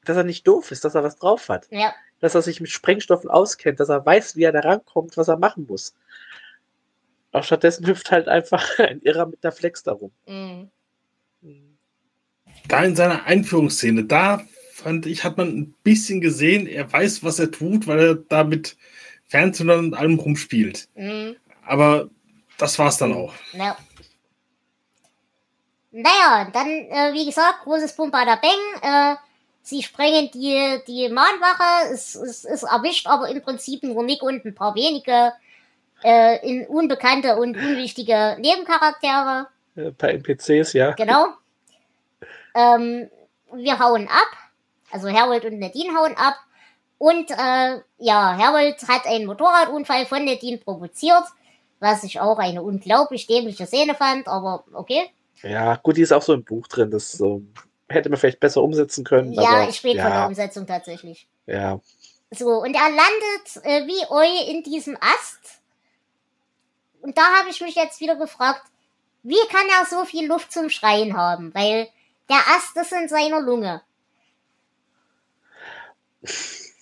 dass 0.04 0.18
er 0.18 0.24
nicht 0.24 0.48
doof 0.48 0.72
ist, 0.72 0.86
dass 0.86 0.96
er 0.96 1.04
was 1.04 1.18
drauf 1.18 1.50
hat, 1.50 1.68
Ja, 1.72 1.94
dass 2.20 2.36
er 2.36 2.42
sich 2.42 2.62
mit 2.62 2.70
Sprengstoffen 2.70 3.30
auskennt, 3.30 3.80
dass 3.80 3.90
er 3.90 4.06
weiß, 4.06 4.36
wie 4.36 4.44
er 4.44 4.52
da 4.52 4.62
rankommt, 4.62 5.18
was 5.18 5.28
er 5.28 5.38
machen 5.38 5.66
muss. 5.68 5.96
Auch 7.32 7.44
stattdessen 7.44 7.86
hüpft 7.88 8.12
halt 8.12 8.28
einfach 8.28 8.80
ein 8.80 9.02
Irrer 9.02 9.26
mit 9.26 9.44
der 9.44 9.52
Flex 9.52 9.84
darum. 9.84 10.12
hm. 10.26 10.70
Da 12.68 12.84
in 12.84 12.96
seiner 12.96 13.26
Einführungsszene, 13.26 14.06
da 14.06 14.42
fand 14.86 15.08
ich, 15.08 15.24
hat 15.24 15.36
man 15.36 15.48
ein 15.48 15.76
bisschen 15.82 16.22
gesehen, 16.22 16.68
er 16.68 16.94
weiß, 16.94 17.24
was 17.24 17.40
er 17.40 17.50
tut, 17.50 17.88
weil 17.88 18.00
er 18.00 18.16
da 18.16 18.44
mit 18.44 18.78
Fernsehern 19.26 19.80
und 19.80 19.94
allem 19.96 20.20
rumspielt. 20.20 20.90
Hm. 20.94 21.36
Aber 21.66 22.12
das 22.60 22.78
war's 22.78 22.98
dann 22.98 23.12
auch. 23.12 23.34
Ja. 23.54 23.76
Naja, 25.92 26.52
dann, 26.54 26.68
äh, 26.68 27.14
wie 27.14 27.26
gesagt, 27.26 27.64
großes 27.64 27.96
Bumpada 27.96 28.36
Bang. 28.36 28.84
Äh, 28.84 29.16
Sie 29.64 29.82
sprengen 29.82 30.30
die, 30.32 30.80
die 30.88 31.10
Mahnwache, 31.10 31.92
es, 31.92 32.14
es, 32.14 32.46
es 32.46 32.62
erwischt 32.62 33.08
aber 33.08 33.28
im 33.30 33.42
Prinzip 33.42 33.82
nur 33.82 34.04
Nick 34.04 34.22
und 34.22 34.46
ein 34.46 34.54
paar 34.54 34.76
wenige 34.76 35.34
äh, 36.04 36.48
in 36.48 36.68
unbekannte 36.68 37.38
und 37.38 37.58
unwichtige 37.58 38.38
Nebencharaktere. 38.40 39.48
Ein 39.78 39.96
paar 39.96 40.12
NPCs, 40.12 40.74
ja. 40.74 40.92
Genau. 40.92 41.30
Ähm, 42.58 43.10
wir 43.52 43.80
hauen 43.80 44.08
ab. 44.08 44.45
Also 44.92 45.10
Harold 45.10 45.46
und 45.46 45.60
Nadine 45.60 45.96
hauen 45.98 46.16
ab. 46.16 46.36
Und 46.98 47.30
äh, 47.32 47.82
ja, 47.98 48.38
Harold 48.38 48.88
hat 48.88 49.06
einen 49.06 49.26
Motorradunfall 49.26 50.06
von 50.06 50.24
Nadine 50.24 50.58
provoziert, 50.58 51.24
was 51.80 52.04
ich 52.04 52.20
auch 52.20 52.38
eine 52.38 52.64
unglaublich 52.64 53.28
dämliche 53.28 53.66
Szene 53.66 53.96
fand, 53.96 54.28
aber 54.28 54.64
okay. 54.74 55.10
Ja, 55.44 55.76
gut, 55.76 55.98
die 55.98 56.02
ist 56.02 56.14
auch 56.14 56.22
so 56.22 56.34
im 56.34 56.44
Buch 56.44 56.68
drin. 56.68 56.90
Das 56.92 57.20
ähm, 57.20 57.52
hätte 57.90 58.10
man 58.10 58.18
vielleicht 58.18 58.40
besser 58.40 58.64
umsetzen 58.64 59.04
können. 59.04 59.34
Ja, 59.34 59.44
aber, 59.44 59.70
ich 59.70 59.76
spät 59.76 59.96
ja, 59.96 60.04
von 60.04 60.12
der 60.12 60.28
Umsetzung 60.28 60.66
tatsächlich. 60.66 61.28
Ja, 61.46 61.80
So, 62.32 62.62
und 62.62 62.74
er 62.74 62.90
landet 62.90 63.64
äh, 63.64 63.86
wie 63.86 64.06
Eu 64.10 64.52
in 64.52 64.64
diesem 64.64 64.98
Ast. 65.00 65.62
Und 67.02 67.18
da 67.18 67.24
habe 67.38 67.50
ich 67.50 67.62
mich 67.62 67.76
jetzt 67.76 68.00
wieder 68.00 68.16
gefragt, 68.16 68.64
wie 69.22 69.48
kann 69.50 69.68
er 69.80 69.86
so 69.86 70.06
viel 70.06 70.28
Luft 70.28 70.52
zum 70.52 70.70
Schreien 70.70 71.16
haben? 71.18 71.54
Weil 71.54 71.88
der 72.30 72.38
Ast 72.56 72.76
ist 72.78 72.94
in 72.94 73.08
seiner 73.08 73.42
Lunge. 73.42 73.82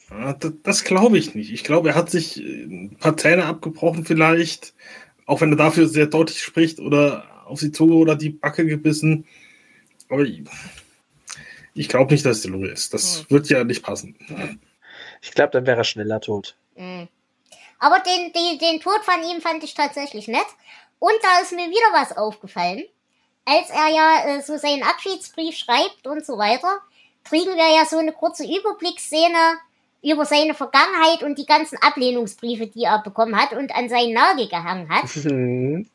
Ja, 0.10 0.34
das 0.34 0.84
glaube 0.84 1.18
ich 1.18 1.34
nicht. 1.36 1.52
Ich 1.52 1.64
glaube, 1.64 1.90
er 1.90 1.96
hat 1.96 2.10
sich 2.10 2.40
äh, 2.40 2.64
ein 2.66 2.98
paar 3.00 3.18
Zähne 3.18 3.46
abgebrochen 3.46 4.06
vielleicht, 4.06 4.74
auch 5.26 5.42
wenn 5.42 5.52
er 5.52 5.58
dafür 5.58 5.88
sehr 5.88 6.06
deutlich 6.08 6.42
spricht 6.44 6.80
oder 6.80 7.28
auf 7.46 7.60
die 7.60 7.72
Zunge 7.72 7.96
oder 7.96 8.16
die 8.16 8.30
Backe 8.30 8.66
gebissen. 8.66 9.26
Aber 10.10 10.24
ich, 10.24 10.44
ich 11.74 11.90
glaube 11.90 12.14
nicht, 12.14 12.26
dass 12.26 12.38
es 12.38 12.44
die 12.44 12.50
Lunge 12.50 12.68
ist. 12.68 12.94
Das 12.94 13.20
Hm. 13.20 13.26
wird 13.30 13.50
ja 13.50 13.64
nicht 13.64 13.84
passen. 13.84 14.16
ich 15.22 15.32
glaube, 15.32 15.52
dann 15.52 15.66
wäre 15.66 15.78
er 15.78 15.84
schneller 15.84 16.22
tot. 16.22 16.56
Mhm. 16.76 17.08
Aber 17.80 18.00
den, 18.00 18.32
den, 18.32 18.60
den 18.60 18.80
Tod 18.80 19.04
von 19.04 19.22
ihm 19.30 19.42
fand 19.42 19.64
ich 19.64 19.74
tatsächlich 19.74 20.28
nett. 20.28 20.46
Und 21.00 21.14
da 21.22 21.42
ist 21.42 21.52
mir 21.52 21.68
wieder 21.70 21.92
was 22.02 22.16
aufgefallen. 22.16 22.84
Als 23.46 23.70
er 23.70 23.90
ja 23.90 24.38
äh, 24.38 24.42
so 24.42 24.58
seinen 24.58 24.84
Abschiedsbrief 24.84 25.58
schreibt 25.58 26.08
und 26.08 26.26
so 26.26 26.38
weiter, 26.38 26.80
kriegen 27.24 27.56
wir 27.56 27.76
ja 27.76 27.86
so 27.86 27.98
eine 27.98 28.12
kurze 28.14 28.44
Überblicksszene 28.46 29.58
über 30.02 30.26
seine 30.26 30.54
Vergangenheit 30.54 31.24
und 31.24 31.38
die 31.38 31.46
ganzen 31.46 31.78
Ablehnungsbriefe, 31.82 32.68
die 32.68 32.84
er 32.84 33.00
bekommen 33.02 33.40
hat 33.40 33.54
und 33.54 33.74
an 33.74 33.88
seinen 33.90 34.14
Nagel 34.14 34.48
gehangen 34.50 34.90
hat. 34.90 35.06
Mhm, 35.26 35.90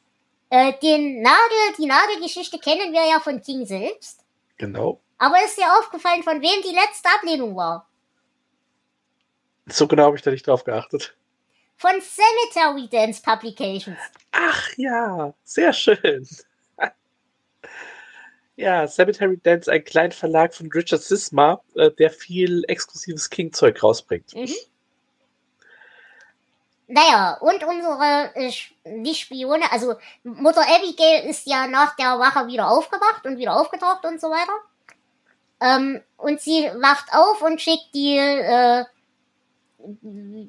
Äh, 0.50 0.72
den 0.82 1.20
Nagel, 1.20 1.74
die 1.78 1.84
Nagelgeschichte 1.86 2.58
kennen 2.58 2.92
wir 2.94 3.04
ja 3.06 3.20
von 3.20 3.42
King 3.42 3.66
selbst. 3.66 4.20
genau. 4.56 4.98
Aber 5.18 5.34
ist 5.44 5.58
dir 5.58 5.66
aufgefallen, 5.78 6.22
von 6.22 6.40
wem 6.40 6.62
die 6.62 6.74
letzte 6.74 7.08
Ablehnung 7.10 7.54
war? 7.56 7.86
So 9.66 9.86
genau 9.88 10.04
habe 10.04 10.16
ich 10.16 10.22
da 10.22 10.30
nicht 10.30 10.46
drauf 10.46 10.62
geachtet. 10.64 11.14
Von 11.76 12.00
Cemetery 12.00 12.88
Dance 12.88 13.20
Publications. 13.22 13.98
Ach 14.32 14.68
ja, 14.76 15.34
sehr 15.44 15.72
schön. 15.72 16.26
Ja, 18.58 18.88
Cemetery 18.88 19.38
Dance, 19.40 19.70
ein 19.70 19.84
kleiner 19.84 20.12
Verlag 20.12 20.52
von 20.52 20.68
Richard 20.72 21.00
Sisma, 21.00 21.60
äh, 21.76 21.92
der 21.92 22.10
viel 22.10 22.64
exklusives 22.66 23.30
King-Zeug 23.30 23.80
rausbringt. 23.80 24.34
Mhm. 24.34 24.52
Naja, 26.88 27.38
und 27.40 27.62
unsere 27.62 28.32
äh, 28.34 28.50
nicht 28.84 29.20
Spione, 29.20 29.70
also 29.70 29.94
Mutter 30.24 30.62
Abigail 30.62 31.30
ist 31.30 31.46
ja 31.46 31.68
nach 31.68 31.94
der 31.94 32.18
Wache 32.18 32.48
wieder 32.48 32.68
aufgewacht 32.68 33.24
und 33.26 33.38
wieder 33.38 33.56
aufgetaucht 33.56 34.04
und 34.04 34.20
so 34.20 34.28
weiter. 34.28 34.52
Ähm, 35.60 36.02
und 36.16 36.40
sie 36.40 36.64
wacht 36.80 37.12
auf 37.12 37.40
und 37.42 37.60
schickt 37.60 37.94
die, 37.94 38.16
äh, 38.16 38.84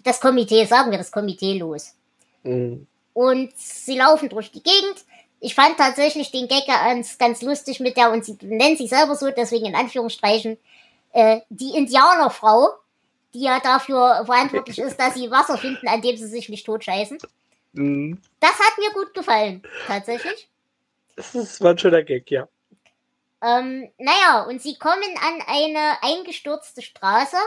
das 0.03 0.19
Komitee, 0.19 0.65
sagen 0.65 0.89
wir 0.89 0.97
das 0.97 1.11
Komitee 1.11 1.59
los. 1.59 1.93
Mhm. 2.41 2.87
Und 3.13 3.55
sie 3.55 3.99
laufen 3.99 4.29
durch 4.29 4.51
die 4.51 4.63
Gegend. 4.63 5.05
Ich 5.39 5.55
fand 5.55 5.77
tatsächlich 5.77 6.31
den 6.31 6.47
Gag 6.47 6.65
ganz, 6.67 7.17
ganz 7.17 7.41
lustig 7.41 7.79
mit 7.79 7.95
der, 7.97 8.11
und 8.11 8.25
sie 8.25 8.37
nennt 8.41 8.77
sich 8.77 8.89
selber 8.89 9.15
so, 9.15 9.31
deswegen 9.31 9.67
in 9.67 9.75
Anführungsstrichen, 9.75 10.57
äh, 11.13 11.41
die 11.49 11.75
Indianerfrau, 11.75 12.69
die 13.33 13.41
ja 13.41 13.59
dafür 13.59 14.23
verantwortlich 14.25 14.79
ist, 14.79 14.99
dass 14.99 15.13
sie 15.13 15.31
Wasser 15.31 15.57
finden, 15.57 15.87
an 15.87 16.01
dem 16.01 16.17
sie 16.17 16.27
sich 16.27 16.49
nicht 16.49 16.65
totscheißen. 16.65 17.19
Mhm. 17.73 18.21
Das 18.39 18.51
hat 18.59 18.77
mir 18.79 18.91
gut 18.91 19.13
gefallen, 19.13 19.63
tatsächlich. 19.87 20.47
Das 21.15 21.35
ist, 21.35 21.61
war 21.61 21.71
ein 21.71 21.77
schöner 21.77 22.03
Gag, 22.03 22.29
ja. 22.31 22.47
Ähm, 23.41 23.89
naja, 23.97 24.45
und 24.47 24.61
sie 24.61 24.77
kommen 24.77 25.17
an 25.21 25.41
eine 25.47 26.01
eingestürzte 26.01 26.81
Straße, 26.81 27.37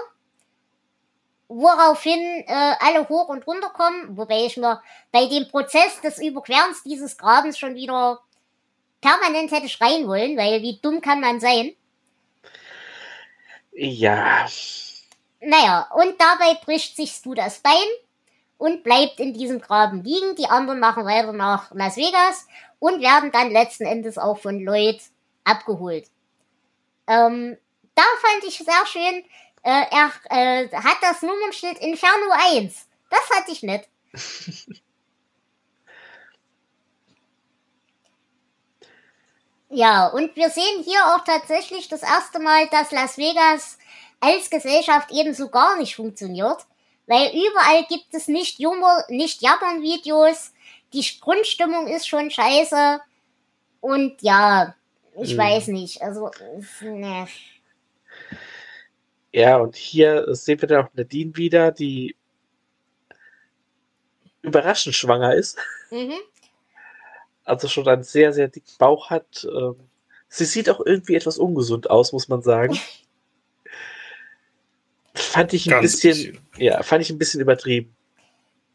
woraufhin 1.55 2.21
äh, 2.47 2.75
alle 2.81 3.09
hoch 3.09 3.29
und 3.29 3.47
runter 3.47 3.71
kommen, 3.71 4.17
wobei 4.17 4.47
ich 4.47 4.57
mir 4.57 4.83
bei 5.11 5.27
dem 5.27 5.49
Prozess 5.49 6.01
des 6.01 6.21
Überquerens 6.21 6.83
dieses 6.83 7.17
Grabens 7.17 7.59
schon 7.59 7.75
wieder 7.75 8.21
permanent 9.01 9.51
hätte 9.51 9.69
schreien 9.69 10.07
wollen, 10.07 10.37
weil 10.37 10.63
wie 10.63 10.79
dumm 10.81 11.01
kann 11.01 11.21
man 11.21 11.41
sein? 11.41 11.75
Ja, 13.73 14.47
Naja, 15.41 15.89
und 15.95 16.15
dabei 16.21 16.55
bricht 16.65 16.97
sich 16.97 17.11
Stu 17.13 17.35
das 17.35 17.61
Bein 17.61 17.73
und 18.59 18.85
bleibt 18.85 19.19
in 19.19 19.35
diesem 19.35 19.61
Graben 19.61 20.05
liegen. 20.05 20.37
Die 20.37 20.47
anderen 20.47 20.79
machen 20.79 21.05
weiter 21.05 21.33
nach 21.33 21.73
Las 21.73 21.97
Vegas 21.97 22.47
und 22.79 23.01
werden 23.01 23.33
dann 23.33 23.51
letzten 23.51 23.85
Endes 23.85 24.19
auch 24.19 24.39
von 24.39 24.61
Lloyd 24.61 25.01
abgeholt. 25.45 26.07
Ähm, 27.09 27.57
da 27.95 28.03
fand 28.21 28.45
ich 28.45 28.59
sehr 28.59 28.87
schön, 28.87 29.25
äh, 29.63 29.85
er 29.91 30.13
äh, 30.31 30.69
hat 30.75 30.99
das 31.03 31.23
Nummernschild 31.23 31.79
Inferno 31.79 32.27
1. 32.53 32.87
Das 33.11 33.21
fand 33.29 33.49
ich 33.49 33.63
nett. 33.63 33.89
Ja, 39.71 40.09
und 40.09 40.37
wir 40.37 40.51
sehen 40.51 40.83
hier 40.85 41.01
auch 41.15 41.25
tatsächlich 41.25 41.89
das 41.89 42.03
erste 42.03 42.39
Mal, 42.41 42.69
dass 42.69 42.91
Las 42.91 43.17
Vegas 43.17 43.79
als 44.21 44.51
Gesellschaft 44.51 45.11
ebenso 45.11 45.49
gar 45.49 45.79
nicht 45.79 45.97
funktioniert, 45.97 46.59
weil 47.07 47.31
überall 47.31 47.85
gibt 47.89 48.13
es 48.15 48.29
nicht 48.29 48.59
Humor, 48.59 49.05
nicht 49.09 49.41
Jammern-Videos, 49.43 50.53
die 50.93 51.05
Grundstimmung 51.21 51.87
ist 51.87 52.07
schon 52.07 52.31
scheiße 52.31 53.01
und 53.81 54.21
ja, 54.23 54.75
ich 55.21 55.35
Mhm. 55.35 55.39
weiß 55.39 55.69
nicht, 55.69 56.03
also 56.03 56.31
ne. 56.83 57.27
Ja, 59.33 59.57
und 59.57 59.77
hier 59.77 60.35
sehen 60.35 60.61
wir 60.61 60.69
dann 60.69 60.85
auch 60.85 60.91
Nadine 60.95 61.37
wieder, 61.37 61.73
die 61.73 62.17
überraschend 64.43 64.95
schwanger 64.95 65.35
ist. 65.35 65.57
Mhm. 65.91 66.19
Also 67.45 67.69
schon 67.69 67.89
einen 67.89 68.03
sehr, 68.05 68.33
sehr 68.33 68.49
dicken 68.49 68.73
Bauch 68.79 69.11
hat. 69.11 69.45
Ähm, 69.45 69.77
sie 70.29 70.45
sieht 70.45 70.69
auch 70.69 70.81
irgendwie 70.85 71.15
etwas 71.15 71.39
ungesund 71.39 71.91
aus, 71.91 72.13
muss 72.13 72.29
man 72.29 72.43
sagen. 72.43 72.79
Fand 75.15 75.53
ich 75.53 75.67
ein 75.67 75.71
Ganz 75.71 75.83
bisschen, 75.93 76.39
ja, 76.57 76.83
fand 76.83 77.03
ich 77.03 77.11
ein 77.11 77.19
bisschen 77.19 77.41
übertrieben. 77.41 77.95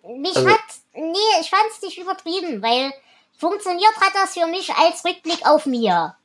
Mich 0.04 0.36
Also- 0.36 0.50
hat, 0.50 0.60
nee, 0.94 1.18
ich 1.42 1.50
fand's 1.50 1.82
nicht 1.82 1.98
übertrieben, 1.98 2.62
weil 2.62 2.92
funktioniert 3.38 3.96
hat 4.00 4.14
das 4.16 4.34
für 4.34 4.48
mich 4.48 4.72
als 4.74 5.04
Rückblick 5.06 5.46
auf 5.46 5.66
Mia. 5.66 6.17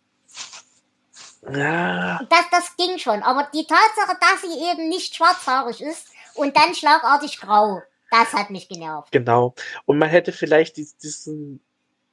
Ja, 1.51 2.21
Das, 2.31 2.45
das 2.51 2.77
ging 2.77 2.99
schon, 2.99 3.23
aber 3.23 3.49
die 3.53 3.67
Tatsache, 3.67 4.17
dass 4.21 4.43
sie 4.43 4.59
eben 4.71 4.89
nicht 4.89 5.15
schwarzhaarig 5.17 5.81
ist 5.81 6.09
und 6.35 6.57
dann 6.57 6.75
schlagartig 6.75 7.41
grau, 7.41 7.83
das 8.11 8.33
hat 8.33 8.51
mich 8.51 8.69
genervt. 8.69 9.11
genau. 9.11 9.55
Und 9.85 9.99
man 9.99 10.09
hätte 10.09 10.33
vielleicht 10.33 10.77
dies- 10.77 10.97
diesen 10.99 11.61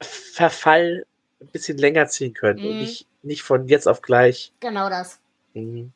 Verfall 0.01 1.05
ein 1.41 1.47
bisschen 1.47 1.77
länger 1.77 2.07
ziehen 2.07 2.33
können 2.33 2.59
und 2.59 2.73
Mhm. 2.73 2.79
nicht, 2.79 3.07
nicht 3.21 3.43
von 3.43 3.67
jetzt 3.67 3.87
auf 3.87 4.01
gleich. 4.01 4.51
Genau 4.61 4.89
das. 4.89 5.19
Mhm. 5.53 5.93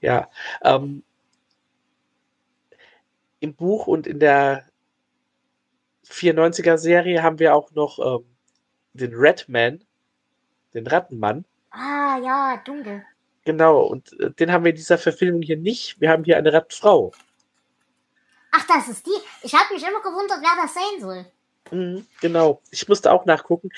Ja, 0.00 0.30
ähm, 0.62 1.02
im 3.40 3.54
Buch 3.54 3.86
und 3.86 4.06
in 4.06 4.20
der 4.20 4.64
94er 6.04 6.78
Serie 6.78 7.22
haben 7.22 7.38
wir 7.38 7.54
auch 7.54 7.70
noch 7.72 7.98
ähm, 7.98 8.24
den 8.94 9.14
Redman, 9.14 9.84
den 10.74 10.86
Rattenmann. 10.86 11.44
Ah, 11.70 12.18
ja, 12.22 12.60
dunkel. 12.64 13.04
Genau, 13.44 13.82
und 13.82 14.18
äh, 14.20 14.30
den 14.32 14.52
haben 14.52 14.64
wir 14.64 14.70
in 14.70 14.76
dieser 14.76 14.98
Verfilmung 14.98 15.42
hier 15.42 15.56
nicht. 15.56 16.00
Wir 16.00 16.10
haben 16.10 16.24
hier 16.24 16.36
eine 16.36 16.52
Rattenfrau. 16.52 17.12
Ach, 18.52 18.66
das 18.66 18.88
ist 18.88 19.06
die. 19.06 19.10
Ich 19.42 19.54
habe 19.54 19.72
mich 19.72 19.82
immer 19.82 20.02
gewundert, 20.02 20.38
wer 20.40 20.62
das 20.62 20.74
sein 20.74 21.00
soll. 21.00 21.26
Mhm, 21.70 22.06
genau, 22.20 22.60
ich 22.70 22.88
musste 22.88 23.12
auch 23.12 23.24
nachgucken. 23.24 23.70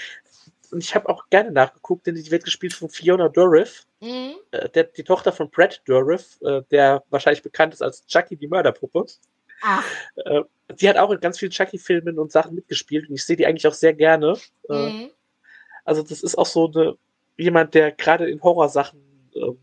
Und 0.71 0.83
ich 0.83 0.95
habe 0.95 1.09
auch 1.11 1.29
gerne 1.29 1.51
nachgeguckt, 1.53 2.07
denn 2.07 2.15
die 2.15 2.31
wird 2.31 2.45
gespielt 2.45 2.73
von 2.73 2.89
Fiona 2.89 3.29
Dourif, 3.29 3.85
Mhm. 4.01 4.35
äh, 4.51 4.69
der, 4.71 4.85
die 4.85 5.05
Tochter 5.05 5.31
von 5.31 5.51
Brad 5.51 5.83
Dourif, 5.87 6.41
äh, 6.43 6.63
der 6.71 7.05
wahrscheinlich 7.11 7.43
bekannt 7.43 7.75
ist 7.75 7.83
als 7.83 8.07
Chucky 8.07 8.37
die 8.37 8.49
Mörderpuppe. 8.49 9.05
Ach, 9.63 9.85
Äh, 10.17 10.43
die 10.81 10.89
hat 10.89 10.97
auch 10.97 11.11
in 11.11 11.21
ganz 11.21 11.39
vielen 11.39 11.53
Chucky-Filmen 11.53 12.19
und 12.19 12.33
Sachen 12.33 12.55
mitgespielt 12.55 13.09
und 13.09 13.15
ich 13.15 13.25
sehe 13.25 13.37
die 13.37 13.47
eigentlich 13.47 13.67
auch 13.67 13.75
sehr 13.75 13.93
gerne. 13.93 14.39
Äh, 14.71 14.91
mhm. 14.91 15.11
Also 15.85 16.03
das 16.03 16.23
ist 16.23 16.37
auch 16.39 16.47
so 16.47 16.73
eine, 16.75 16.97
jemand, 17.37 17.75
der 17.75 17.93
gerade 17.93 18.29
in 18.31 18.43
Horrorsachen 18.43 19.01
ähm, 19.35 19.59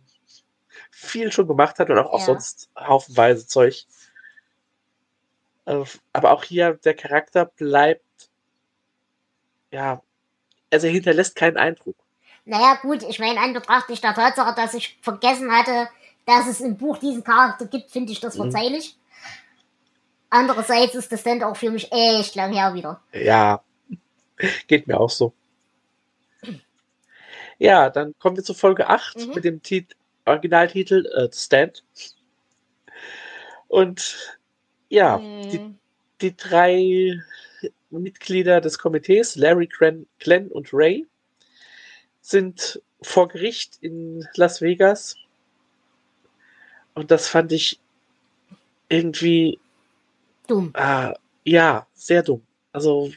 viel 0.92 1.32
schon 1.32 1.48
gemacht 1.48 1.80
hat 1.80 1.90
und 1.90 1.98
auch, 1.98 2.12
auch 2.12 2.20
Ja. 2.20 2.26
sonst 2.26 2.70
haufenweise 2.78 3.48
Zeug. 3.48 3.86
Äh, 5.66 5.84
Aber 6.14 6.32
auch 6.32 6.44
hier, 6.44 6.74
der 6.74 6.94
Charakter 6.94 7.46
bleibt, 7.46 8.04
ja, 9.72 10.02
also 10.72 10.88
er 10.88 10.94
hinterlässt 10.94 11.36
keinen 11.36 11.58
Eindruck. 11.58 11.96
Naja, 12.46 12.80
gut, 12.82 13.04
ich 13.04 13.20
meine, 13.20 13.40
an 13.40 13.54
Betracht 13.54 13.90
der 13.90 14.14
Tatsache, 14.14 14.56
dass 14.56 14.74
ich 14.74 14.98
vergessen 15.02 15.52
hatte, 15.52 15.88
dass 16.26 16.48
es 16.48 16.62
im 16.62 16.78
Buch 16.78 16.98
diesen 16.98 17.24
Charakter 17.24 17.66
gibt, 17.66 17.92
finde 17.92 18.12
ich 18.12 18.20
das 18.20 18.36
Mhm. 18.36 18.52
verzeihlich. 18.52 18.98
Andererseits 20.32 20.96
ist 20.96 21.12
das 21.12 21.24
dann 21.24 21.42
auch 21.44 21.58
für 21.58 21.72
mich 21.72 21.92
echt 21.92 22.36
lang 22.36 22.54
her 22.54 22.74
wieder. 22.74 23.02
Ja, 23.14 23.64
geht 24.68 24.88
mir 24.88 25.00
auch 25.00 25.10
so. 25.10 25.34
Ja, 27.60 27.90
dann 27.90 28.18
kommen 28.20 28.38
wir 28.38 28.44
zu 28.44 28.54
Folge 28.54 28.88
8 28.88 29.28
Mhm. 29.28 29.34
mit 29.36 29.44
dem 29.44 29.62
Tit 29.62 29.96
Originaltitel 30.26 31.06
äh, 31.08 31.30
Stand. 31.34 31.84
Und 33.68 34.40
ja, 34.90 35.20
die, 35.52 35.58
Hm, 35.58 35.78
die 36.22 36.36
drei 36.36 37.22
Mitglieder 37.90 38.62
des 38.62 38.78
Komitees, 38.80 39.36
Larry, 39.36 39.68
Gren, 39.68 40.08
Glenn 40.20 40.48
und 40.50 40.70
Ray, 40.74 41.06
sind 42.22 42.82
vor 43.02 43.28
Gericht 43.28 43.78
in 43.82 44.28
Las 44.36 44.62
Vegas. 44.62 45.16
Und 46.94 47.12
das 47.12 47.28
fand 47.28 47.52
ich 47.52 47.80
irgendwie 48.90 49.60
dumm. 50.48 50.72
Ah, 50.74 51.14
ja, 51.44 51.88
sehr 51.94 52.24
dumm. 52.24 52.46
Also, 52.72 53.12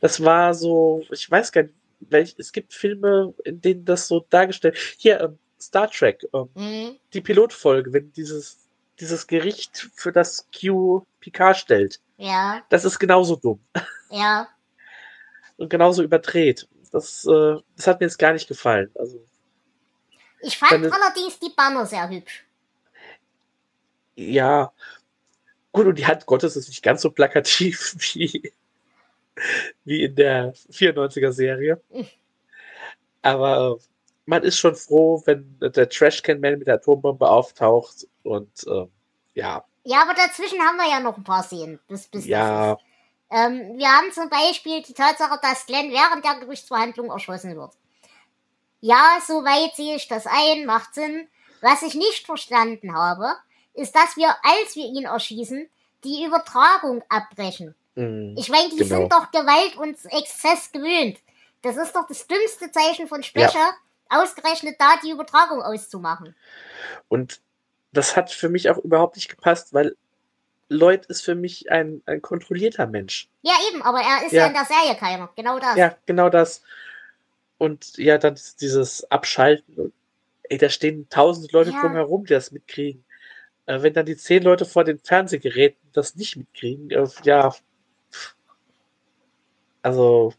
das 0.00 0.22
war 0.24 0.54
so, 0.54 1.04
ich 1.10 1.30
weiß 1.30 1.52
gar 1.52 1.62
nicht, 1.62 1.74
welch, 2.00 2.34
es 2.38 2.52
gibt 2.52 2.72
Filme, 2.72 3.34
in 3.44 3.60
denen 3.60 3.84
das 3.84 4.08
so 4.08 4.24
dargestellt. 4.30 4.76
Hier, 4.98 5.20
ähm, 5.20 5.38
Star 5.60 5.90
Trek, 5.90 6.24
ähm, 6.32 6.48
Hm, 6.54 6.96
die 7.12 7.20
Pilotfolge, 7.20 7.92
wenn 7.92 8.12
dieses, 8.12 8.58
dieses 9.00 9.26
Gericht 9.26 9.90
für 9.94 10.12
das 10.12 10.46
Q 10.58 11.04
Picard 11.20 11.56
stellt. 11.56 12.00
ja, 12.16 12.62
Das 12.68 12.84
ist 12.84 12.98
genauso 12.98 13.36
dumm 13.36 13.60
ja. 14.10 14.48
und 15.56 15.68
genauso 15.68 16.02
überdreht. 16.02 16.68
Das, 16.92 17.24
äh, 17.26 17.56
das 17.76 17.86
hat 17.86 18.00
mir 18.00 18.06
jetzt 18.06 18.18
gar 18.18 18.32
nicht 18.32 18.48
gefallen. 18.48 18.90
Also, 18.94 19.22
Ich 20.40 20.56
fand 20.56 20.72
allerdings 20.90 21.38
die 21.40 21.52
Banner 21.56 21.84
sehr 21.86 22.08
hübsch. 22.08 22.44
ja. 24.16 24.72
Gut, 25.70 25.86
und 25.86 25.98
die 25.98 26.06
Hand 26.06 26.24
Gottes 26.26 26.56
ist 26.56 26.68
nicht 26.68 26.82
ganz 26.82 27.02
so 27.02 27.10
plakativ 27.10 27.94
wie, 28.14 28.52
wie 29.84 30.04
in 30.04 30.14
der 30.14 30.54
94er 30.54 31.32
Serie. 31.32 31.80
Aber 33.22 33.78
äh, 33.78 33.84
man 34.26 34.42
ist 34.42 34.58
schon 34.58 34.74
froh, 34.74 35.22
wenn 35.24 35.58
der 35.60 35.88
Trashcan-Man 35.88 36.58
mit 36.58 36.66
der 36.66 36.74
Atombombe 36.74 37.28
auftaucht 37.28 38.06
und 38.22 38.50
ähm, 38.68 38.90
ja, 39.34 39.64
Ja, 39.84 40.02
aber 40.02 40.14
dazwischen 40.14 40.60
haben 40.60 40.76
wir 40.76 40.90
ja 40.90 41.00
noch 41.00 41.16
ein 41.16 41.24
paar 41.24 41.42
Szenen. 41.42 41.78
Bis, 41.88 42.08
bis 42.08 42.26
ja. 42.26 42.76
Ähm, 43.30 43.78
wir 43.78 43.88
haben 43.88 44.10
zum 44.12 44.28
Beispiel 44.28 44.82
die 44.82 44.94
Tatsache, 44.94 45.38
dass 45.42 45.66
Glenn 45.66 45.92
während 45.92 46.24
der 46.24 46.40
Gerichtsverhandlung 46.40 47.10
erschossen 47.10 47.56
wird. 47.56 47.72
Ja, 48.80 49.18
soweit 49.26 49.74
sehe 49.76 49.96
ich 49.96 50.08
das 50.08 50.26
ein, 50.26 50.64
macht 50.66 50.94
Sinn. 50.94 51.28
Was 51.60 51.82
ich 51.82 51.94
nicht 51.94 52.26
verstanden 52.26 52.94
habe, 52.94 53.34
ist, 53.74 53.94
dass 53.94 54.16
wir, 54.16 54.28
als 54.42 54.76
wir 54.76 54.86
ihn 54.86 55.04
erschießen, 55.04 55.68
die 56.04 56.24
Übertragung 56.24 57.02
abbrechen. 57.08 57.74
Mh, 58.02 58.34
Ich 58.38 58.48
meine, 58.48 58.68
die 58.70 58.76
Genau. 58.76 58.96
sind 59.00 59.12
doch 59.12 59.30
Gewalt 59.30 59.76
und 59.76 59.96
Exzess 60.12 60.70
gewöhnt. 60.72 61.18
Das 61.62 61.76
ist 61.76 61.94
doch 61.94 62.06
das 62.06 62.26
dümmste 62.26 62.70
Zeichen 62.70 63.08
von 63.08 63.22
Sprecher, 63.22 63.72
ausgerechnet 64.08 64.76
da 64.78 64.94
die 65.02 65.10
Übertragung 65.10 65.62
auszumachen. 65.62 66.34
und 67.08 67.40
das 67.92 68.16
hat 68.16 68.30
für 68.30 68.48
mich 68.50 68.68
auch 68.70 68.76
überhaupt 68.78 69.16
nicht 69.16 69.28
gepasst, 69.30 69.72
weil 69.72 69.96
Lloyd 70.68 71.06
ist 71.06 71.22
für 71.22 71.34
mich 71.34 71.70
ein, 71.70 72.02
ein 72.04 72.20
kontrollierter 72.20 72.86
Mensch. 72.86 73.28
Ja, 73.42 73.54
eben, 73.70 73.80
aber 73.82 74.00
er 74.00 74.26
ist 74.26 74.32
ja, 74.32 74.42
Ja. 74.42 74.46
in 74.48 74.52
der 74.52 74.66
Serie 74.66 74.94
keiner. 74.96 75.30
Genau 75.34 75.58
das. 75.58 75.76
Ja, 75.76 75.96
genau 76.04 76.28
das. 76.28 76.62
Und 77.56 77.96
ja, 77.96 78.18
dann 78.18 78.38
dieses 78.60 79.10
Abschalten. 79.10 79.92
Ey, 80.44 80.58
da 80.58 80.68
stehen 80.68 81.08
tausend 81.08 81.50
Leute 81.52 81.70
Ja. 81.70 81.80
drumherum, 81.80 82.26
die 82.26 82.34
das 82.34 82.52
mitkriegen. 82.52 83.04
Äh, 83.66 83.80
wenn 83.82 83.94
dann 83.94 84.04
die 84.06 84.16
zehn 84.18 84.42
Leute 84.42 84.66
vor 84.66 84.84
den 84.84 84.98
Fernsehgeräten 84.98 85.80
das 85.94 86.14
nicht 86.14 86.36
mitkriegen, 86.36 86.90
äh, 86.90 87.06
ja. 87.24 87.54
Also, 89.82 90.32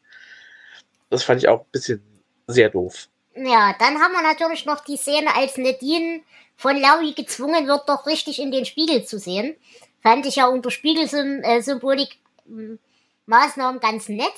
das 1.10 1.24
fand 1.24 1.42
ich 1.42 1.48
auch 1.48 1.62
ein 1.62 1.72
bisschen 1.72 2.04
sehr 2.48 2.70
doof. 2.70 3.08
Ja, 3.36 3.76
dann 3.80 4.00
haben 4.00 4.12
wir 4.12 4.22
natürlich 4.22 4.66
noch 4.66 4.84
die 4.84 4.98
Szene, 4.98 5.36
als 5.36 5.58
Nadine 5.58 6.22
von 6.56 6.76
Larry 6.76 7.14
gezwungen 7.14 7.68
wird, 7.68 7.88
doch 7.88 8.06
richtig 8.06 8.42
in 8.42 8.52
den 8.52 8.66
Spiegel 8.66 9.06
zu 9.06 9.18
sehen. 9.18 9.56
Fand 10.02 10.26
ich 10.26 10.38
ja 10.38 10.48
unter 10.48 10.72
Spiegelsymbolik 10.72 12.18
ähm, 12.48 12.80
Maßnahmen 13.26 13.80
ganz 13.80 14.10
nett. 14.10 14.34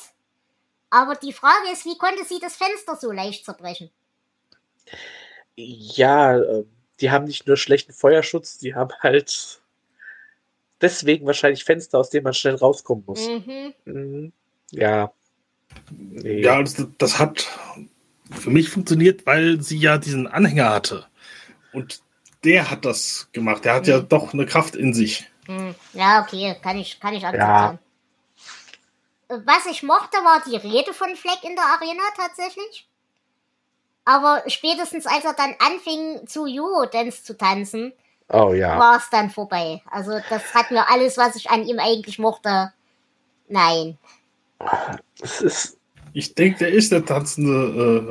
Aber 0.90 1.16
die 1.16 1.34
Frage 1.34 1.72
ist, 1.72 1.86
wie 1.86 1.98
konnte 1.98 2.26
sie 2.26 2.40
das 2.40 2.58
Fenster 2.58 2.96
so 2.96 3.12
leicht 3.12 3.46
zerbrechen? 3.46 3.90
Ja, 5.56 6.38
äh, 6.38 6.66
die 7.00 7.12
haben 7.12 7.26
nicht 7.26 7.48
nur 7.48 7.58
schlechten 7.58 7.94
Feuerschutz, 7.94 8.58
die 8.58 8.76
haben 8.76 8.92
halt 9.00 9.62
deswegen 10.82 11.26
wahrscheinlich 11.26 11.64
Fenster, 11.64 11.98
aus 12.00 12.10
denen 12.10 12.24
man 12.24 12.34
schnell 12.34 12.56
rauskommen 12.56 13.04
muss. 13.06 13.28
Mhm. 13.28 13.74
Mhm. 13.86 14.34
Ja. 14.72 15.12
Nee. 15.90 16.42
Ja, 16.42 16.62
das, 16.62 16.76
das 16.98 17.20
hat 17.20 17.48
für 18.32 18.50
mich 18.50 18.70
funktioniert, 18.70 19.26
weil 19.26 19.62
sie 19.62 19.78
ja 19.78 19.98
diesen 19.98 20.28
Anhänger 20.28 20.70
hatte. 20.70 21.06
Und 21.74 22.02
der 22.44 22.70
hat 22.72 22.86
das 22.86 23.30
gemacht. 23.34 23.66
Der 23.66 23.76
hat 23.76 23.88
ja 23.88 24.00
Mhm. 24.00 24.10
doch 24.10 24.34
eine 24.34 24.46
Kraft 24.46 24.76
in 24.76 24.94
sich. 24.94 25.30
Hm, 25.46 25.76
Ja, 25.94 26.22
okay, 26.22 26.56
kann 26.62 26.78
ich, 26.78 27.00
kann 27.00 27.14
ich 27.14 27.26
akzeptieren. 27.26 27.80
Äh, 29.30 29.38
Was 29.46 29.66
ich 29.66 29.84
mochte, 29.84 30.18
war 30.18 30.42
die 30.46 30.56
Rede 30.56 30.94
von 30.94 31.16
Fleck 31.16 31.44
in 31.44 31.56
der 31.56 31.66
Arena 31.66 32.04
tatsächlich. 32.18 32.88
Aber 34.06 34.44
spätestens 34.48 35.06
als 35.06 35.24
er 35.26 35.34
dann 35.34 35.56
anfing, 35.60 36.26
zu 36.28 36.44
Eurodance 36.46 37.24
zu 37.24 37.38
tanzen, 37.38 37.94
Oh 38.30 38.54
ja. 38.54 38.78
war 38.80 38.98
es 38.98 39.10
dann 39.10 39.30
vorbei. 39.30 39.82
Also 39.90 40.20
das 40.30 40.54
hat 40.54 40.72
mir 40.72 40.90
alles, 40.90 41.18
was 41.18 41.36
ich 41.36 41.50
an 41.50 41.64
ihm 41.68 41.80
eigentlich 41.80 42.18
mochte. 42.18 42.74
Nein. 43.48 43.98
Es 45.22 45.42
ist, 45.42 45.78
Ich 46.14 46.36
denke, 46.36 46.60
der 46.60 46.70
ist 46.70 46.92
der 46.92 47.06
tanzende 47.06 47.52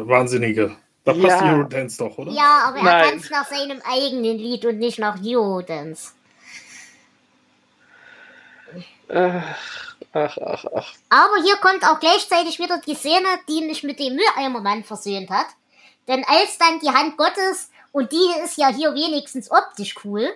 äh, 0.02 0.08
Wahnsinnige. 0.08 0.76
Da 1.04 1.12
passt 1.12 1.24
Ja. 1.24 1.54
Eurodance 1.54 1.98
doch, 1.98 2.16
oder? 2.18 2.32
Ja, 2.32 2.64
aber 2.66 2.78
er 2.78 2.84
Nein. 2.84 3.10
tanzt 3.10 3.30
nach 3.30 3.46
seinem 3.48 3.80
eigenen 3.84 4.38
Lied 4.38 4.64
und 4.64 4.78
nicht 4.78 4.98
nach 4.98 5.18
Eurodance. 5.24 6.12
ach, 9.08 9.56
ach, 10.12 10.38
ach, 10.38 10.64
ach. 10.76 10.92
Aber 11.08 11.42
hier 11.42 11.56
kommt 11.56 11.84
auch 11.84 11.98
gleichzeitig 12.00 12.58
wieder 12.58 12.80
die 12.86 12.94
Szene, 12.94 13.26
die 13.48 13.62
mich 13.62 13.82
mit 13.82 13.98
dem 13.98 14.14
Mülleimermann 14.14 14.84
versöhnt 14.84 15.30
hat. 15.30 15.46
Denn 16.08 16.24
als 16.24 16.58
dann 16.58 16.80
die 16.80 16.90
Hand 16.90 17.16
Gottes, 17.16 17.70
und 17.92 18.12
die 18.12 18.44
ist 18.44 18.56
ja 18.56 18.68
hier 18.68 18.94
wenigstens 18.94 19.50
optisch 19.50 19.94
cool, 20.04 20.28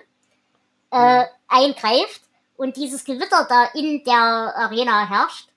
äh, 0.91 1.25
eingreift 1.47 2.21
und 2.57 2.75
dieses 2.77 3.03
Gewitter 3.03 3.45
da 3.49 3.65
in 3.73 4.03
der 4.03 4.53
Arena 4.55 5.07
herrscht, 5.07 5.49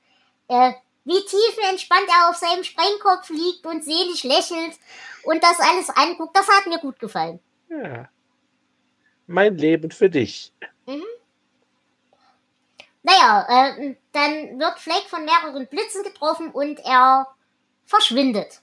äh, 0.48 0.72
wie 1.04 1.24
tiefenentspannt 1.24 2.08
er 2.08 2.28
auf 2.30 2.36
seinem 2.36 2.64
Sprengkopf 2.64 3.30
liegt 3.30 3.64
und 3.66 3.84
selig 3.84 4.24
lächelt 4.24 4.78
und 5.24 5.42
das 5.42 5.58
alles 5.60 5.90
anguckt, 5.90 6.36
das 6.36 6.48
hat 6.48 6.66
mir 6.66 6.78
gut 6.78 6.98
gefallen. 6.98 7.40
Ja. 7.68 8.08
Mein 9.26 9.56
Leben 9.56 9.90
für 9.90 10.08
dich. 10.10 10.52
Naja, 13.02 13.46
äh, 13.48 13.94
dann 14.12 14.58
wird 14.58 14.78
Fleck 14.78 15.04
von 15.08 15.24
mehreren 15.24 15.66
Blitzen 15.66 16.02
getroffen 16.02 16.50
und 16.50 16.78
er 16.80 17.26
verschwindet. 17.86 18.60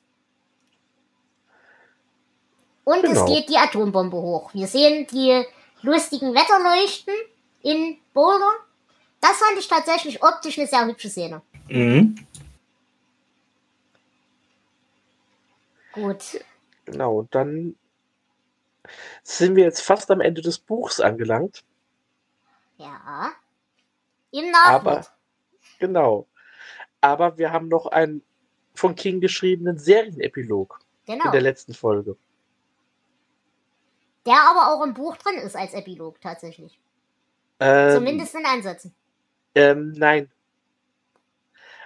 Und 2.83 3.01
Genau. 3.01 3.25
es 3.25 3.25
geht 3.25 3.49
die 3.49 3.57
Atombombe 3.57 4.17
hoch. 4.17 4.53
Wir 4.53 4.67
sehen 4.67 5.07
die 5.07 5.43
lustigen 5.81 6.36
Wetterleuchten 6.36 7.13
in 7.63 7.99
Boulder. 8.13 8.51
Das 9.28 9.38
fand 9.38 9.57
ich 9.57 9.67
tatsächlich 9.67 10.21
optisch 10.21 10.59
eine 10.59 10.67
sehr 10.67 10.86
hübsche 10.86 11.09
Szene. 11.09 11.41
Mhm. 11.67 12.15
Gut. 15.93 16.45
Genau, 16.86 17.19
und 17.19 17.34
dann 17.34 17.76
sind 19.23 19.55
wir 19.55 19.63
jetzt 19.63 19.82
fast 19.82 20.11
am 20.11 20.21
Ende 20.21 20.43
des 20.43 20.59
Buchs 20.59 20.99
angelangt. 20.99 21.63
Ja. 22.78 23.32
Im 24.30 24.51
Nachwort. 24.51 24.86
Aber, 24.86 25.07
genau. 25.80 26.28
Aber 27.01 27.39
wir 27.39 27.51
haben 27.51 27.67
noch 27.67 27.88
einen 27.88 28.21
von 28.76 28.93
King 28.93 29.21
geschriebenen 29.21 29.80
Serienepilog 29.80 30.80
Genau. 31.07 31.26
in 31.26 31.32
der 31.32 31.41
letzten 31.41 31.73
Folge. 31.73 32.15
Der 34.28 34.39
aber 34.51 34.71
auch 34.71 34.84
im 34.86 34.93
Buch 34.93 35.17
drin 35.17 35.38
ist 35.38 35.55
als 35.55 35.73
Epilog 35.73 36.21
tatsächlich. 36.21 36.80
Ähm, 37.59 37.95
Zumindest 37.95 38.36
in 38.36 38.45
Ansätzen. 38.45 38.93
Ähm, 39.56 39.91
nein. 39.93 40.30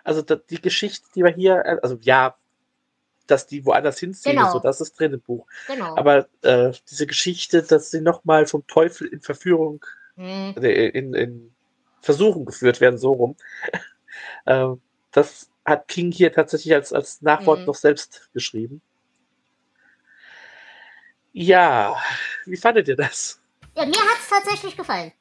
Also 0.04 0.22
die 0.22 0.62
Geschichte, 0.62 1.08
die 1.16 1.24
wir 1.24 1.32
hier, 1.32 1.64
äh, 1.66 1.78
also 1.82 1.98
ja, 2.02 2.36
dass 3.28 3.46
die 3.46 3.64
woanders 3.66 4.00
hinziehen, 4.00 4.38
Genau. 4.38 4.52
so 4.52 4.60
das 4.60 4.82
ist 4.82 5.00
drin 5.00 5.14
im 5.14 5.22
Buch. 5.22 5.46
Genau. 5.68 5.96
Aber 5.96 6.28
äh, 6.42 6.72
diese 6.90 7.06
Geschichte, 7.06 7.62
dass 7.62 7.92
sie 7.92 8.02
nochmal 8.02 8.48
vom 8.48 8.66
Teufel 8.68 9.08
in 9.08 9.22
Verführung, 9.22 9.86
Hm. 10.16 10.56
äh, 10.62 10.88
in, 10.90 11.14
in 11.14 11.54
Versuchung 12.02 12.46
geführt 12.46 12.82
werden, 12.82 12.98
so 12.98 13.12
rum, 13.14 13.36
äh, 14.46 14.68
das 15.12 15.50
hat 15.66 15.88
King 15.88 16.12
hier 16.12 16.34
tatsächlich 16.34 16.74
als, 16.74 16.92
als 16.92 17.22
Nachwort 17.22 17.60
Mhm. 17.60 17.66
noch 17.68 17.76
selbst 17.76 18.30
geschrieben. 18.34 18.82
Ja, 21.32 21.96
wie 22.46 22.58
fandet 22.58 22.88
ihr 22.88 22.96
das? 22.96 23.40
Ja, 23.76 23.86
mir 23.86 23.96
hat 24.00 24.18
es 24.20 24.30
tatsächlich 24.30 24.76
gefallen. 24.76 25.12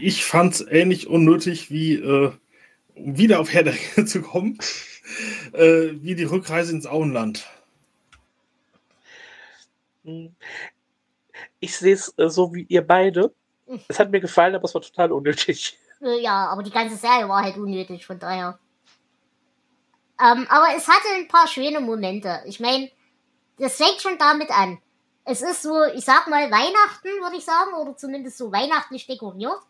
Ich 0.00 0.24
fand's 0.24 0.64
ähnlich 0.68 1.06
unnötig 1.06 1.70
wie, 1.70 1.94
äh, 1.94 2.32
um 2.94 3.18
wieder 3.18 3.40
auf 3.40 3.52
Herr 3.52 3.62
der 3.62 3.74
Ringe 3.74 4.06
zu 4.06 4.22
kommen, 4.22 4.58
äh, 5.52 5.90
wie 5.92 6.14
die 6.14 6.24
Rückreise 6.24 6.72
ins 6.72 6.86
Auenland. 6.86 7.46
Hm. 10.04 10.34
Ich 11.60 11.76
sehe 11.76 11.94
es 11.94 12.12
äh, 12.18 12.28
so 12.28 12.52
wie 12.54 12.66
ihr 12.68 12.86
beide. 12.86 13.32
Es 13.88 13.98
hat 13.98 14.10
mir 14.10 14.20
gefallen, 14.20 14.54
aber 14.54 14.64
es 14.64 14.74
war 14.74 14.82
total 14.82 15.12
unnötig. 15.12 15.78
Äh, 16.02 16.20
Ja, 16.20 16.48
aber 16.48 16.64
die 16.64 16.72
ganze 16.72 16.96
Serie 16.96 17.28
war 17.28 17.44
halt 17.44 17.56
unnötig, 17.56 18.04
von 18.04 18.18
daher. 18.18 18.58
Ähm, 20.20 20.46
aber 20.48 20.74
es 20.76 20.88
hatte 20.88 21.06
ein 21.14 21.28
paar 21.28 21.46
schöne 21.46 21.78
Momente. 21.78 22.42
Ich 22.44 22.58
meine, 22.58 22.90
das 23.58 23.76
fängt 23.76 24.00
schon 24.00 24.18
damit 24.18 24.50
an. 24.50 24.78
Es 25.24 25.40
ist 25.40 25.62
so, 25.62 25.84
ich 25.84 26.04
sag 26.04 26.26
mal, 26.28 26.50
Weihnachten, 26.50 27.08
würde 27.20 27.36
ich 27.36 27.44
sagen, 27.44 27.74
oder 27.74 27.96
zumindest 27.96 28.38
so 28.38 28.50
weihnachtlich 28.50 29.06
dekoriert. 29.06 29.60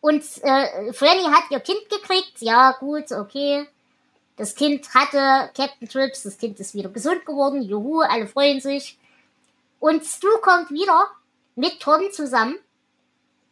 Und 0.00 0.22
äh, 0.42 0.92
Franny 0.92 1.24
hat 1.24 1.50
ihr 1.50 1.60
Kind 1.60 1.88
gekriegt. 1.88 2.40
Ja, 2.40 2.72
gut, 2.72 3.10
okay. 3.10 3.66
Das 4.36 4.54
Kind 4.54 4.92
hatte 4.94 5.50
Captain 5.56 5.88
Trips, 5.88 6.24
das 6.24 6.38
Kind 6.38 6.58
ist 6.60 6.74
wieder 6.74 6.90
gesund 6.90 7.24
geworden. 7.24 7.62
Juhu, 7.62 8.00
alle 8.00 8.26
freuen 8.26 8.60
sich. 8.60 8.98
Und 9.80 10.04
Stu 10.04 10.28
kommt 10.42 10.70
wieder 10.70 11.08
mit 11.56 11.80
Tom 11.80 12.10
zusammen. 12.12 12.58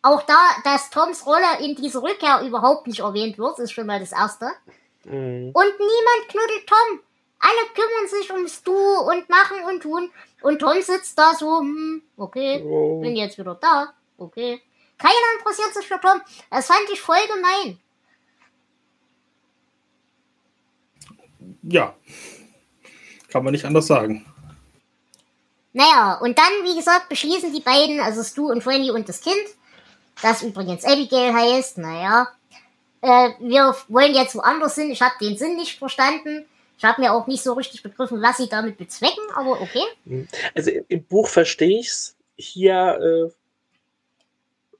Auch 0.02 0.22
da, 0.22 0.38
dass 0.64 0.90
Toms 0.90 1.24
Rolle 1.26 1.60
in 1.60 1.76
dieser 1.76 2.02
Rückkehr 2.02 2.42
überhaupt 2.42 2.88
nicht 2.88 3.00
erwähnt 3.00 3.38
wird, 3.38 3.58
ist 3.60 3.72
schon 3.72 3.86
mal 3.86 4.00
das 4.00 4.12
Erste. 4.12 4.50
Hm. 5.04 5.50
Und 5.52 5.78
niemand 5.78 6.28
knuddelt 6.28 6.66
Tom. 6.66 7.00
Alle 7.38 7.68
kümmern 7.74 8.08
sich 8.08 8.32
um 8.32 8.48
Stu 8.48 8.72
und 8.72 9.28
machen 9.28 9.64
und 9.68 9.82
tun. 9.82 10.10
Und 10.42 10.58
Tom 10.58 10.80
sitzt 10.82 11.18
da 11.18 11.34
so, 11.34 11.60
hm, 11.60 12.02
okay, 12.16 12.62
Oh. 12.64 13.00
bin 13.00 13.16
jetzt 13.16 13.38
wieder 13.38 13.54
da, 13.54 13.92
okay. 14.18 14.60
Keiner 14.98 15.38
interessiert 15.38 15.74
sich 15.74 15.86
für 15.86 16.00
Tom. 16.00 16.20
Das 16.50 16.66
fand 16.66 16.88
ich 16.92 17.00
voll 17.00 17.16
gemein. 17.34 17.78
Ja, 21.62 21.94
kann 23.28 23.44
man 23.44 23.52
nicht 23.52 23.64
anders 23.64 23.86
sagen. 23.86 24.24
Naja, 25.72 26.18
und 26.20 26.36
dann, 26.38 26.52
wie 26.64 26.76
gesagt, 26.76 27.08
beschließen 27.08 27.52
die 27.52 27.60
beiden, 27.60 27.98
also 28.00 28.22
Stu 28.22 28.50
und 28.50 28.62
Franny 28.62 28.90
und 28.90 29.08
das 29.08 29.22
Kind, 29.22 29.42
das 30.20 30.42
übrigens 30.42 30.84
Abigail 30.84 31.32
heißt, 31.32 31.78
naja, 31.78 32.28
äh, 33.00 33.30
wir 33.40 33.74
wollen 33.88 34.14
jetzt 34.14 34.34
woanders 34.34 34.74
hin. 34.74 34.90
Ich 34.90 35.00
habe 35.02 35.14
den 35.20 35.36
Sinn 35.38 35.56
nicht 35.56 35.78
verstanden. 35.78 36.44
Ich 36.78 36.84
habe 36.84 37.00
mir 37.00 37.12
auch 37.12 37.26
nicht 37.26 37.42
so 37.42 37.52
richtig 37.52 37.82
begriffen, 37.82 38.22
was 38.22 38.38
sie 38.38 38.48
damit 38.48 38.76
bezwecken, 38.76 39.22
aber 39.34 39.60
okay. 39.60 40.26
Also 40.54 40.70
im, 40.88 41.04
Buch 41.04 41.28
verstehe 41.28 41.78
ich's. 41.78 42.16
Hier 42.36 42.98
äh, 43.00 43.30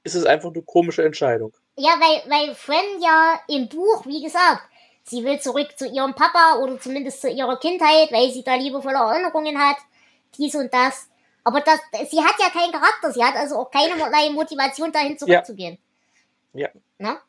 ist 0.03 0.15
es 0.15 0.25
einfach 0.25 0.51
eine 0.51 0.61
komische 0.61 1.03
Entscheidung. 1.03 1.53
Ja, 1.77 1.91
weil, 1.99 2.29
weil 2.29 2.55
Fran 2.55 3.01
ja 3.01 3.39
im 3.47 3.69
Buch, 3.69 4.05
wie 4.05 4.21
gesagt, 4.21 4.63
sie 5.03 5.23
will 5.23 5.39
zurück 5.39 5.77
zu 5.77 5.87
ihrem 5.87 6.13
Papa 6.13 6.59
oder 6.61 6.79
zumindest 6.79 7.21
zu 7.21 7.29
ihrer 7.29 7.57
Kindheit, 7.57 8.11
weil 8.11 8.31
sie 8.31 8.43
da 8.43 8.55
liebevolle 8.55 8.97
Erinnerungen 8.97 9.57
hat, 9.57 9.77
dies 10.37 10.55
und 10.55 10.73
das. 10.73 11.09
Aber 11.43 11.61
das, 11.61 11.79
sie 12.09 12.21
hat 12.21 12.35
ja 12.39 12.49
keinen 12.49 12.71
Charakter, 12.71 13.11
sie 13.11 13.23
hat 13.23 13.35
also 13.35 13.57
auch 13.57 13.71
keinerlei 13.71 14.29
Motivation, 14.29 14.91
dahin 14.91 15.17
zurückzugehen. 15.17 15.77
Ja. 16.53 16.69
Na? 16.97 17.21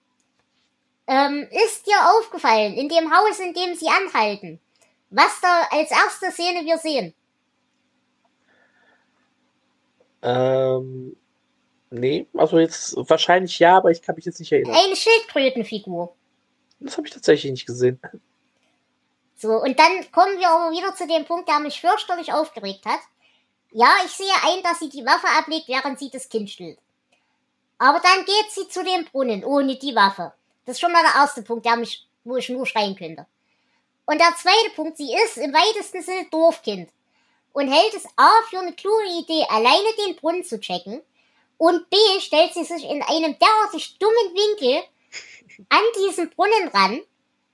Ähm, 1.07 1.47
ist 1.51 1.87
dir 1.87 1.97
aufgefallen, 2.17 2.75
in 2.75 2.89
dem 2.89 3.15
Haus, 3.15 3.39
in 3.39 3.53
dem 3.53 3.75
sie 3.75 3.89
anhalten, 3.89 4.59
was 5.11 5.41
da 5.43 5.69
als 5.71 5.91
erste 5.91 6.31
Szene 6.31 6.65
wir 6.65 6.79
sehen? 6.79 7.15
Ähm, 10.23 11.17
nee, 11.91 12.27
also 12.35 12.59
jetzt 12.59 12.97
wahrscheinlich 12.97 13.59
ja, 13.59 13.77
aber 13.77 13.91
ich 13.91 14.01
kann 14.01 14.17
mich 14.17 14.25
jetzt 14.25 14.41
nicht 14.41 14.51
erinnern. 14.51 14.75
Eine 14.75 14.97
Schildkrötenfigur. 14.97 16.15
Das 16.81 16.97
habe 16.97 17.07
ich 17.07 17.13
tatsächlich 17.13 17.53
nicht 17.53 17.67
gesehen. 17.67 18.01
So, 19.37 19.51
und 19.51 19.79
dann 19.79 20.11
kommen 20.11 20.39
wir 20.39 20.49
aber 20.49 20.71
wieder 20.71 20.95
zu 20.95 21.07
dem 21.07 21.27
Punkt, 21.27 21.49
der 21.49 21.61
mich 21.61 21.81
fürchterlich 21.81 22.33
aufgeregt 22.33 22.87
hat. 22.87 23.01
Ja, 23.73 23.89
ich 24.07 24.13
sehe 24.13 24.27
ein, 24.45 24.63
dass 24.63 24.79
sie 24.79 24.89
die 24.89 25.05
Waffe 25.05 25.27
ablegt, 25.39 25.69
während 25.69 25.99
sie 25.99 26.09
das 26.09 26.29
Kind 26.29 26.49
stillt. 26.49 26.79
Aber 27.79 28.01
dann 28.01 28.25
geht 28.25 28.51
sie 28.51 28.69
zu 28.69 28.83
dem 28.83 29.05
Brunnen 29.05 29.45
ohne 29.45 29.77
die 29.77 29.95
Waffe. 29.95 30.33
Das 30.65 30.77
ist 30.77 30.81
schon 30.81 30.93
mal 30.93 31.03
der 31.03 31.21
erste 31.21 31.43
Punkt, 31.43 31.67
der 31.67 31.77
mich, 31.77 32.07
wo 32.25 32.37
ich 32.37 32.49
nur 32.49 32.67
schreien 32.67 32.97
könnte. 32.97 33.27
Und 34.07 34.21
der 34.21 34.35
zweite 34.37 34.71
Punkt, 34.75 34.97
sie 34.97 35.15
ist 35.15 35.39
im 35.39 35.53
weitesten 35.53 36.03
Sinne 36.03 36.27
Dorfkind 36.31 36.91
und 37.53 37.73
hält 37.73 37.95
es 37.95 38.07
A 38.17 38.31
für 38.51 38.59
eine 38.59 38.73
kluge 38.73 39.07
Idee, 39.19 39.47
alleine 39.49 39.89
den 40.07 40.17
Brunnen 40.17 40.45
zu 40.45 40.61
checken 40.61 41.01
und 41.57 41.89
B 41.89 41.97
stellt 42.21 42.53
sie 42.53 42.65
sich 42.65 42.85
in 42.85 43.03
einem 43.03 43.37
derartig 43.39 43.97
dummen 43.99 44.35
Winkel 44.35 44.83
an 45.69 45.83
diesen 45.97 46.31
Brunnen 46.31 46.69
ran. 46.69 47.01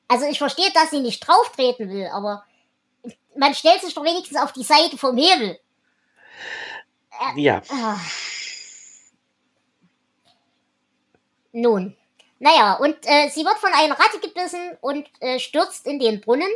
Also 0.08 0.26
ich 0.26 0.38
verstehe, 0.38 0.72
dass 0.72 0.90
sie 0.90 1.00
nicht 1.00 1.26
drauftreten 1.26 1.88
will, 1.90 2.08
aber 2.08 2.44
man 3.36 3.54
stellt 3.54 3.80
sich 3.80 3.94
doch 3.94 4.04
wenigstens 4.04 4.38
auf 4.38 4.52
die 4.52 4.64
Seite 4.64 4.96
vom 4.96 5.16
Hebel. 5.16 5.60
Ja. 7.36 7.62
Ah. 7.68 8.00
Nun. 11.52 11.96
Naja, 12.40 12.74
und 12.74 12.96
äh, 13.04 13.28
sie 13.28 13.44
wird 13.44 13.58
von 13.58 13.70
einer 13.74 13.94
Ratte 13.94 14.18
gebissen 14.18 14.76
und 14.80 15.06
äh, 15.20 15.38
stürzt 15.38 15.86
in 15.86 15.98
den 15.98 16.22
Brunnen. 16.22 16.48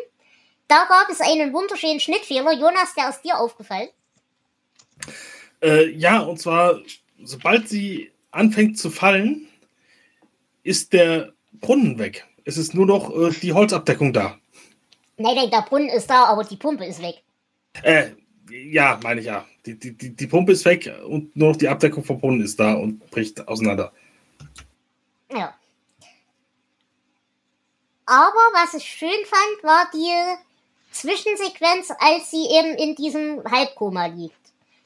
Da 0.66 0.87
gab 0.89 1.11
es 1.11 1.20
einen 1.20 1.53
wunderschönen 1.53 2.01
Schnittfehler. 2.01 2.53
Jonas, 2.53 2.95
der 2.97 3.11
ist 3.11 3.22
dir 3.22 3.39
aufgefallen. 3.39 3.91
Äh, 5.62 5.91
ja, 5.91 6.20
und 6.20 6.41
zwar, 6.41 6.80
sobald 7.22 7.68
sie 7.68 8.11
anfängt 8.30 8.78
zu 8.78 8.91
fallen, 8.91 9.47
ist 10.62 10.95
der 10.95 11.35
Brunnen 11.53 11.99
weg. 11.99 12.26
Es 12.45 12.57
ist 12.57 12.74
nur 12.74 12.87
noch 12.87 13.14
äh, 13.14 13.30
die 13.43 13.53
Holzabdeckung 13.53 14.14
da. 14.14 14.39
Nein, 15.18 15.37
nein, 15.37 15.51
der 15.51 15.62
Brunnen 15.62 15.91
ist 15.91 16.09
da, 16.09 16.24
aber 16.24 16.45
die 16.45 16.57
Pumpe 16.57 16.87
ist 16.87 17.03
weg. 17.03 17.22
Äh, 17.82 18.12
ja, 18.51 18.99
meine 19.03 19.20
ich 19.20 19.26
ja. 19.26 19.45
Die, 19.66 19.78
die, 19.78 19.93
die, 19.93 20.16
die 20.16 20.26
Pumpe 20.26 20.53
ist 20.53 20.64
weg 20.64 20.91
und 21.07 21.37
nur 21.37 21.51
noch 21.51 21.57
die 21.57 21.68
Abdeckung 21.68 22.05
vom 22.05 22.18
Brunnen 22.18 22.41
ist 22.41 22.59
da 22.59 22.72
und 22.72 23.11
bricht 23.11 23.47
auseinander. 23.47 23.92
Ja. 25.30 25.54
Aber 28.07 28.43
was 28.53 28.75
ich 28.75 28.85
schön 28.85 29.25
fand, 29.26 29.63
war 29.63 29.91
die 29.93 30.37
Zwischensequenz, 30.93 31.91
als 31.99 32.31
sie 32.31 32.47
eben 32.51 32.75
in 32.75 32.95
diesem 32.95 33.43
Halbkoma 33.51 34.07
liegt. 34.07 34.35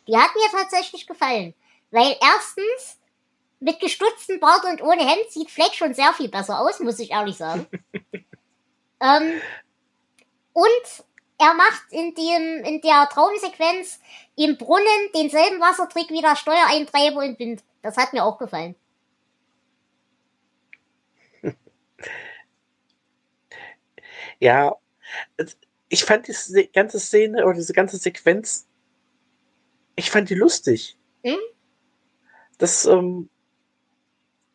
Die 0.07 0.17
hat 0.17 0.35
mir 0.35 0.51
tatsächlich 0.51 1.07
gefallen. 1.07 1.55
Weil 1.91 2.17
erstens, 2.21 2.99
mit 3.61 3.81
gestutztem 3.81 4.41
Bart 4.41 4.65
und 4.65 4.83
ohne 4.83 5.07
Hemd 5.07 5.31
sieht 5.31 5.51
Fleck 5.51 5.75
schon 5.75 5.95
sehr 5.95 6.13
viel 6.13 6.29
besser 6.29 6.61
aus, 6.61 6.81
muss 6.81 6.99
ich 6.99 7.11
ehrlich 7.11 7.37
sagen. 7.37 7.67
ähm, 9.01 9.41
und 10.53 11.05
er 11.39 11.55
macht 11.55 11.85
in, 11.91 12.15
dem, 12.15 12.65
in 12.65 12.81
der 12.81 13.09
Traumsequenz 13.09 14.01
im 14.37 14.57
Brunnen 14.57 15.11
denselben 15.15 15.61
Wassertrick 15.61 16.11
wie 16.11 16.21
der 16.21 16.37
Steuereintreiber 16.37 17.25
in 17.25 17.39
Wind. 17.39 17.63
Das 17.83 17.97
hat 17.97 18.13
mir 18.13 18.25
auch 18.25 18.39
gefallen. 18.39 18.75
Ja, 24.41 24.77
ich 25.89 26.05
fand 26.05 26.29
diese 26.29 26.67
ganze 26.69 27.01
Szene 27.01 27.45
oder 27.45 27.55
diese 27.55 27.73
ganze 27.73 27.97
Sequenz, 27.97 28.69
ich 29.97 30.11
fand 30.11 30.31
die 30.31 30.35
lustig. 30.35 30.97
Hm? 31.25 31.39
Das 32.59 32.87
ähm, 32.87 33.29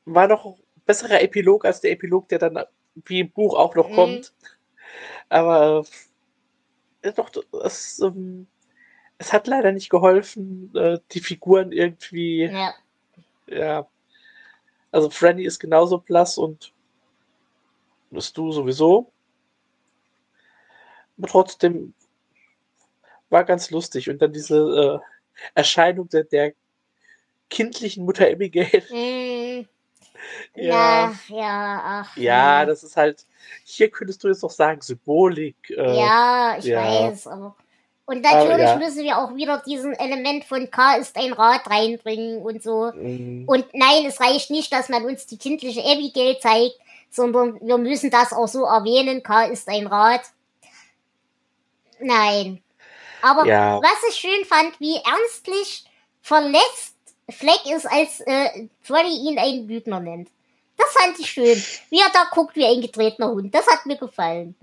war 0.05 0.27
noch 0.27 0.45
ein 0.45 0.55
besserer 0.85 1.21
Epilog 1.21 1.65
als 1.65 1.81
der 1.81 1.91
Epilog, 1.91 2.29
der 2.29 2.39
dann 2.39 2.59
wie 3.05 3.21
im 3.21 3.31
Buch 3.31 3.55
auch 3.55 3.75
noch 3.75 3.89
Hm. 3.89 3.95
kommt. 3.95 4.33
Aber 5.29 5.85
äh, 7.01 7.11
doch, 7.13 7.31
es, 7.63 7.99
ähm, 7.99 8.47
es 9.17 9.33
hat 9.33 9.47
leider 9.47 9.71
nicht 9.71 9.89
geholfen, 9.89 10.71
äh, 10.75 10.99
die 11.11 11.19
Figuren 11.21 11.71
irgendwie, 11.71 12.43
Ja. 12.43 12.73
ja. 13.47 13.87
Also 14.91 15.09
Franny 15.09 15.43
ist 15.43 15.59
genauso 15.59 15.97
blass 15.97 16.37
und 16.37 16.71
bist 18.11 18.37
du 18.37 18.51
sowieso. 18.51 19.12
Trotzdem 21.27 21.93
war 23.29 23.43
ganz 23.43 23.71
lustig. 23.71 24.09
Und 24.09 24.21
dann 24.21 24.31
diese 24.31 25.01
äh, 25.03 25.49
Erscheinung 25.55 26.09
der, 26.09 26.23
der 26.23 26.53
kindlichen 27.49 28.05
Mutter 28.05 28.27
Abigail. 28.27 28.83
Mm, 28.89 29.65
Ja, 30.55 31.13
ja, 31.27 31.81
ach. 31.85 32.17
Ja, 32.17 32.65
das 32.65 32.83
ist 32.83 32.95
halt, 32.95 33.25
hier 33.63 33.89
könntest 33.89 34.23
du 34.23 34.27
jetzt 34.29 34.43
noch 34.43 34.51
sagen, 34.51 34.81
Symbolik. 34.81 35.55
Äh, 35.69 35.97
ja, 35.97 36.55
ich 36.57 36.65
ja. 36.65 36.81
weiß, 36.83 37.27
aber. 37.27 37.55
Und 38.05 38.21
natürlich 38.21 38.67
ja. 38.67 38.75
müssen 38.75 39.03
wir 39.03 39.17
auch 39.17 39.33
wieder 39.33 39.63
diesen 39.65 39.93
Element 39.93 40.43
von 40.43 40.69
K 40.69 40.95
ist 40.97 41.15
ein 41.15 41.31
Rad 41.31 41.69
reinbringen 41.69 42.41
und 42.41 42.61
so. 42.61 42.91
mm, 42.93 43.45
Und 43.47 43.65
nein, 43.73 44.05
es 44.05 44.19
reicht 44.19 44.49
nicht, 44.51 44.73
dass 44.73 44.89
man 44.89 45.05
uns 45.05 45.25
die 45.25 45.37
kindliche 45.37 45.81
Abigail 45.83 46.37
zeigt, 46.39 46.75
sondern 47.09 47.59
wir 47.61 47.77
müssen 47.77 48.11
das 48.11 48.33
auch 48.33 48.47
so 48.47 48.65
erwähnen. 48.65 49.23
K 49.23 49.45
ist 49.45 49.69
ein 49.69 49.87
Rad. 49.87 50.21
Nein. 52.03 52.61
Aber 53.21 53.45
Ja. 53.45 53.79
was 53.81 54.09
ich 54.09 54.15
schön 54.15 54.45
fand, 54.45 54.79
wie 54.79 54.97
ernstlich 54.97 55.85
verletzt 56.21 56.95
Fleck 57.29 57.65
ist, 57.65 57.85
als 57.85 58.19
äh, 58.21 58.67
Freddy 58.81 59.15
ihn 59.15 59.39
einen 59.39 59.67
Lügner 59.67 59.99
nennt. 59.99 60.29
Das 60.77 60.91
fand 60.91 61.17
ich 61.19 61.29
schön. 61.29 61.63
Wie 61.89 61.99
er 61.99 62.09
da 62.11 62.25
guckt 62.31 62.55
wie 62.55 62.65
ein 62.65 62.81
getretener 62.81 63.29
Hund. 63.29 63.53
Das 63.55 63.65
hat 63.67 63.85
mir 63.85 63.97
gefallen. 63.97 64.55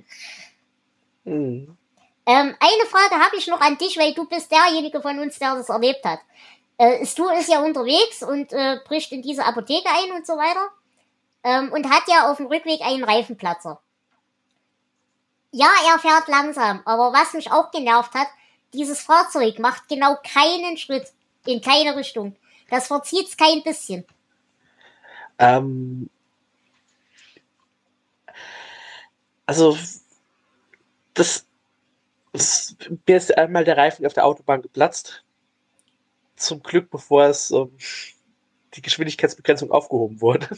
mm. 1.24 1.76
Ähm, 2.26 2.54
eine 2.60 2.86
Frage 2.88 3.14
habe 3.14 3.36
ich 3.36 3.46
noch 3.46 3.60
an 3.60 3.78
dich, 3.78 3.96
weil 3.96 4.12
du 4.14 4.26
bist 4.26 4.52
derjenige 4.52 5.00
von 5.00 5.18
uns, 5.18 5.38
der 5.38 5.54
das 5.54 5.70
erlebt 5.70 6.04
hat. 6.04 6.20
Äh, 6.76 7.04
Stu 7.06 7.28
ist 7.30 7.48
ja 7.48 7.60
unterwegs 7.60 8.22
und 8.22 8.52
äh, 8.52 8.78
bricht 8.86 9.10
in 9.12 9.22
diese 9.22 9.44
Apotheke 9.44 9.88
ein 9.88 10.12
und 10.12 10.26
so 10.26 10.34
weiter. 10.34 10.68
Ähm, 11.42 11.72
und 11.72 11.88
hat 11.90 12.02
ja 12.08 12.30
auf 12.30 12.36
dem 12.36 12.46
Rückweg 12.46 12.82
einen 12.82 13.04
Reifenplatzer. 13.04 13.80
Ja, 15.52 15.68
er 15.90 15.98
fährt 15.98 16.28
langsam, 16.28 16.80
aber 16.84 17.12
was 17.12 17.32
mich 17.32 17.50
auch 17.50 17.70
genervt 17.70 18.14
hat, 18.14 18.28
dieses 18.72 19.00
Fahrzeug 19.00 19.58
macht 19.58 19.88
genau 19.88 20.16
keinen 20.22 20.76
Schritt 20.76 21.12
in 21.44 21.60
keine 21.60 21.96
Richtung. 21.96 22.36
Das 22.68 22.86
verzieht's 22.86 23.36
kein 23.36 23.62
bisschen. 23.64 24.04
Ähm, 25.38 26.08
also, 29.46 29.76
das, 31.14 31.46
das, 32.32 32.76
mir 33.06 33.16
ist 33.16 33.36
einmal 33.36 33.64
der 33.64 33.76
Reifen 33.76 34.06
auf 34.06 34.12
der 34.12 34.24
Autobahn 34.24 34.62
geplatzt. 34.62 35.24
Zum 36.36 36.62
Glück, 36.62 36.90
bevor 36.90 37.24
es 37.24 37.50
ähm, 37.50 37.76
die 38.74 38.82
Geschwindigkeitsbegrenzung 38.82 39.72
aufgehoben 39.72 40.20
wurde. 40.20 40.48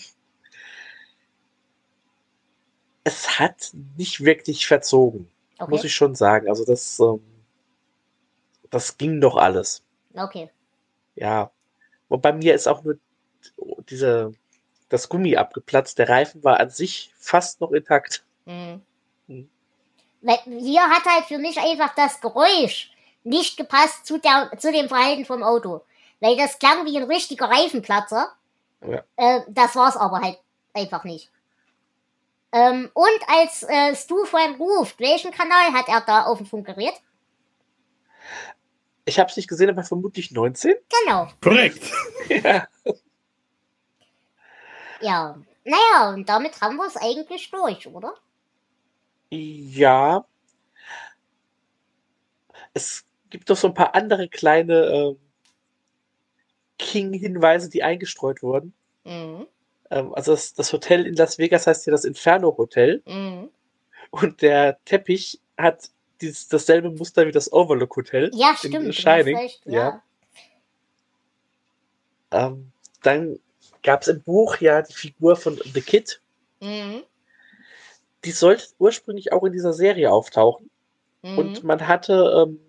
Es 3.04 3.38
hat 3.38 3.72
nicht 3.96 4.24
wirklich 4.24 4.66
verzogen, 4.66 5.30
muss 5.58 5.80
Okay. 5.80 5.86
ich 5.86 5.94
schon 5.94 6.14
sagen. 6.14 6.48
Also 6.48 6.64
das, 6.64 7.00
ähm, 7.00 7.22
das 8.70 8.96
ging 8.96 9.20
doch 9.20 9.36
alles. 9.36 9.82
Okay. 10.14 10.50
Ja. 11.14 11.50
Und 12.08 12.22
bei 12.22 12.32
mir 12.32 12.54
ist 12.54 12.68
auch 12.68 12.84
nur 12.84 12.98
diese, 13.88 14.32
das 14.88 15.08
Gummi 15.08 15.36
abgeplatzt. 15.36 15.98
Der 15.98 16.08
Reifen 16.08 16.44
war 16.44 16.60
an 16.60 16.70
sich 16.70 17.12
fast 17.18 17.60
noch 17.60 17.72
intakt. 17.72 18.24
Mhm. 18.44 18.82
Mhm. 19.26 19.48
Hier 20.58 20.82
hat 20.82 21.04
halt 21.04 21.24
für 21.24 21.38
mich 21.38 21.58
einfach 21.58 21.94
das 21.94 22.20
Geräusch 22.20 22.92
nicht 23.24 23.56
gepasst 23.56 24.06
zu, 24.06 24.18
der, 24.18 24.50
zu 24.58 24.72
dem 24.72 24.88
Verhalten 24.88 25.24
vom 25.24 25.42
Auto. 25.42 25.82
Weil 26.20 26.36
das 26.36 26.58
klang 26.58 26.86
wie 26.86 26.96
ein 26.96 27.04
richtiger 27.04 27.46
Reifenplatzer. 27.46 28.32
Ja. 28.86 29.02
Äh, 29.16 29.40
das 29.48 29.74
war's 29.74 29.96
aber 29.96 30.20
halt 30.20 30.38
einfach 30.74 31.04
nicht. 31.04 31.30
Ähm, 32.52 32.90
und 32.92 33.20
als 33.28 33.62
äh, 33.62 33.94
Stu 33.94 34.24
vorhin 34.24 34.56
ruft, 34.56 35.00
welchen 35.00 35.30
Kanal 35.30 35.72
hat 35.72 35.88
er 35.88 36.02
da 36.02 36.24
auf 36.24 36.38
dem 36.38 36.46
Funkgerät? 36.46 36.94
Ich 39.04 39.18
habe 39.18 39.30
es 39.30 39.36
nicht 39.36 39.48
gesehen, 39.48 39.70
aber 39.70 39.82
vermutlich 39.82 40.30
19. 40.30 40.74
Genau. 41.04 41.28
Korrekt. 41.40 41.90
ja. 42.28 42.68
Ja. 45.00 45.36
Naja, 45.64 46.10
und 46.10 46.28
damit 46.28 46.60
haben 46.60 46.76
wir 46.76 46.86
es 46.86 46.96
eigentlich 46.96 47.50
durch, 47.50 47.86
oder? 47.86 48.14
ja. 49.30 50.24
Es 52.74 53.04
gibt 53.30 53.48
noch 53.48 53.56
so 53.56 53.68
ein 53.68 53.74
paar 53.74 53.94
andere 53.94 54.28
kleine 54.28 54.84
ähm, 54.86 55.18
King-Hinweise, 56.78 57.70
die 57.70 57.82
eingestreut 57.82 58.42
wurden. 58.42 58.74
Mhm. 59.04 59.46
Ähm, 59.92 60.14
also 60.14 60.32
das, 60.32 60.54
das 60.54 60.72
Hotel 60.72 61.06
in 61.06 61.14
Las 61.14 61.38
Vegas 61.38 61.66
heißt 61.66 61.86
ja 61.86 61.90
das 61.90 62.04
Inferno 62.04 62.56
Hotel. 62.56 63.02
Mhm. 63.06 63.50
Und 64.10 64.42
der 64.42 64.78
Teppich 64.84 65.40
hat 65.56 65.90
dieses, 66.20 66.48
dasselbe 66.48 66.90
Muster 66.90 67.26
wie 67.26 67.32
das 67.32 67.52
Overlook 67.52 67.94
Hotel. 67.96 68.30
Ja, 68.34 68.56
stimmt. 68.56 68.94
Shining. 68.94 69.36
recht, 69.36 69.62
ja. 69.66 70.02
Ähm, 72.30 72.72
dann 73.02 73.38
gab 73.82 74.02
es 74.02 74.08
im 74.08 74.22
Buch 74.22 74.56
ja 74.58 74.82
die 74.82 74.94
Figur 74.94 75.36
von 75.36 75.60
The 75.74 75.80
Kid. 75.82 76.20
Mhm. 76.60 77.02
Die 78.24 78.30
sollte 78.30 78.66
ursprünglich 78.78 79.32
auch 79.32 79.44
in 79.44 79.52
dieser 79.52 79.74
Serie 79.74 80.10
auftauchen. 80.10 80.70
Mhm. 81.22 81.38
Und 81.38 81.64
man 81.64 81.86
hatte 81.86 82.46
ähm, 82.46 82.60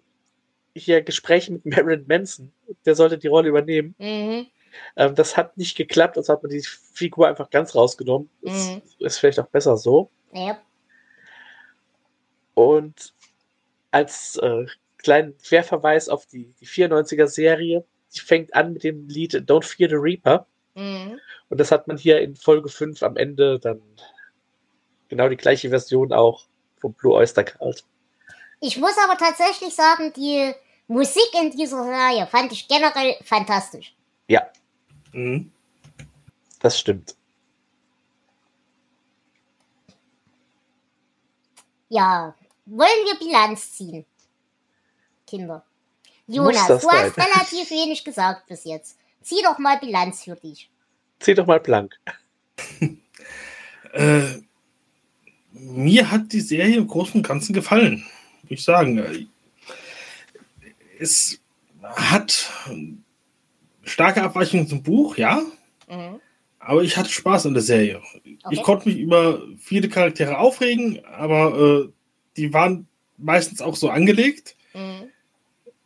hier 0.75 1.01
Gespräche 1.01 1.53
mit 1.53 1.65
Marilyn 1.65 2.05
Manson. 2.07 2.51
Der 2.85 2.95
sollte 2.95 3.17
die 3.17 3.27
Rolle 3.27 3.49
übernehmen. 3.49 3.95
Mhm. 3.97 4.47
Ähm, 4.95 5.15
das 5.15 5.37
hat 5.37 5.57
nicht 5.57 5.75
geklappt, 5.75 6.17
also 6.17 6.33
hat 6.33 6.43
man 6.43 6.51
die 6.51 6.63
Figur 6.93 7.27
einfach 7.27 7.49
ganz 7.49 7.75
rausgenommen. 7.75 8.29
Mhm. 8.41 8.81
Ist, 8.83 9.01
ist 9.01 9.17
vielleicht 9.17 9.39
auch 9.39 9.47
besser 9.47 9.77
so. 9.77 10.09
Ja. 10.31 10.59
Und 12.53 13.13
als 13.91 14.37
äh, 14.37 14.65
kleinen 14.97 15.37
Querverweis 15.37 16.09
auf 16.09 16.25
die, 16.25 16.53
die 16.59 16.67
94er-Serie, 16.67 17.85
die 18.15 18.19
fängt 18.19 18.53
an 18.55 18.73
mit 18.73 18.83
dem 18.83 19.07
Lied 19.07 19.33
Don't 19.33 19.63
Fear 19.63 19.89
the 19.89 19.95
Reaper. 19.95 20.45
Mhm. 20.75 21.19
Und 21.49 21.59
das 21.59 21.71
hat 21.71 21.87
man 21.87 21.97
hier 21.97 22.19
in 22.21 22.35
Folge 22.35 22.69
5 22.69 23.03
am 23.03 23.17
Ende 23.17 23.59
dann 23.59 23.81
genau 25.09 25.29
die 25.29 25.37
gleiche 25.37 25.69
Version 25.69 26.11
auch 26.11 26.45
vom 26.79 26.93
Blue 26.93 27.13
Oyster 27.13 27.43
Cult. 27.43 27.83
Ich 28.59 28.77
muss 28.77 28.95
aber 29.03 29.17
tatsächlich 29.17 29.75
sagen, 29.75 30.13
die 30.13 30.53
Musik 30.87 31.29
in 31.39 31.51
dieser 31.51 31.83
Serie 31.83 32.27
fand 32.27 32.51
ich 32.51 32.67
generell 32.67 33.15
fantastisch. 33.23 33.95
Ja, 34.27 34.43
Mhm. 35.13 35.51
das 36.59 36.79
stimmt. 36.79 37.15
Ja, 41.89 42.35
wollen 42.65 43.05
wir 43.05 43.19
Bilanz 43.19 43.73
ziehen? 43.73 44.05
Kinder. 45.27 45.63
Jonas, 46.27 46.67
du 46.67 46.73
hast 46.73 46.83
sein? 46.83 47.11
relativ 47.17 47.69
wenig 47.69 48.03
gesagt 48.03 48.47
bis 48.47 48.63
jetzt. 48.63 48.97
Zieh 49.21 49.41
doch 49.43 49.59
mal 49.59 49.77
Bilanz 49.77 50.23
für 50.23 50.35
dich. 50.35 50.69
Zieh 51.19 51.33
doch 51.33 51.45
mal 51.47 51.59
blank. 51.59 51.97
Äh, 53.93 54.41
mir 55.51 56.09
hat 56.09 56.33
die 56.33 56.41
Serie 56.41 56.77
im 56.77 56.87
Großen 56.87 57.13
und 57.13 57.27
Ganzen 57.27 57.53
gefallen, 57.53 58.03
muss 58.41 58.51
ich 58.51 58.63
sagen. 58.63 58.97
Äh, 58.97 59.27
Es 60.97 61.39
hat 61.83 62.49
starke 63.83 64.23
Abweichungen 64.23 64.67
zum 64.67 64.83
Buch, 64.83 65.17
ja, 65.17 65.41
Mhm. 65.89 66.19
aber 66.59 66.83
ich 66.83 66.97
hatte 66.97 67.09
Spaß 67.09 67.45
an 67.45 67.53
der 67.53 67.63
Serie. 67.63 68.01
Okay. 68.15 68.37
Ich 68.51 68.63
konnte 68.63 68.89
mich 68.89 68.97
über 68.97 69.41
viele 69.59 69.89
Charaktere 69.89 70.37
aufregen, 70.37 71.03
aber 71.05 71.85
äh, 71.85 71.89
die 72.37 72.53
waren 72.53 72.87
meistens 73.17 73.61
auch 73.61 73.75
so 73.75 73.89
angelegt. 73.89 74.55
Mhm. 74.73 75.09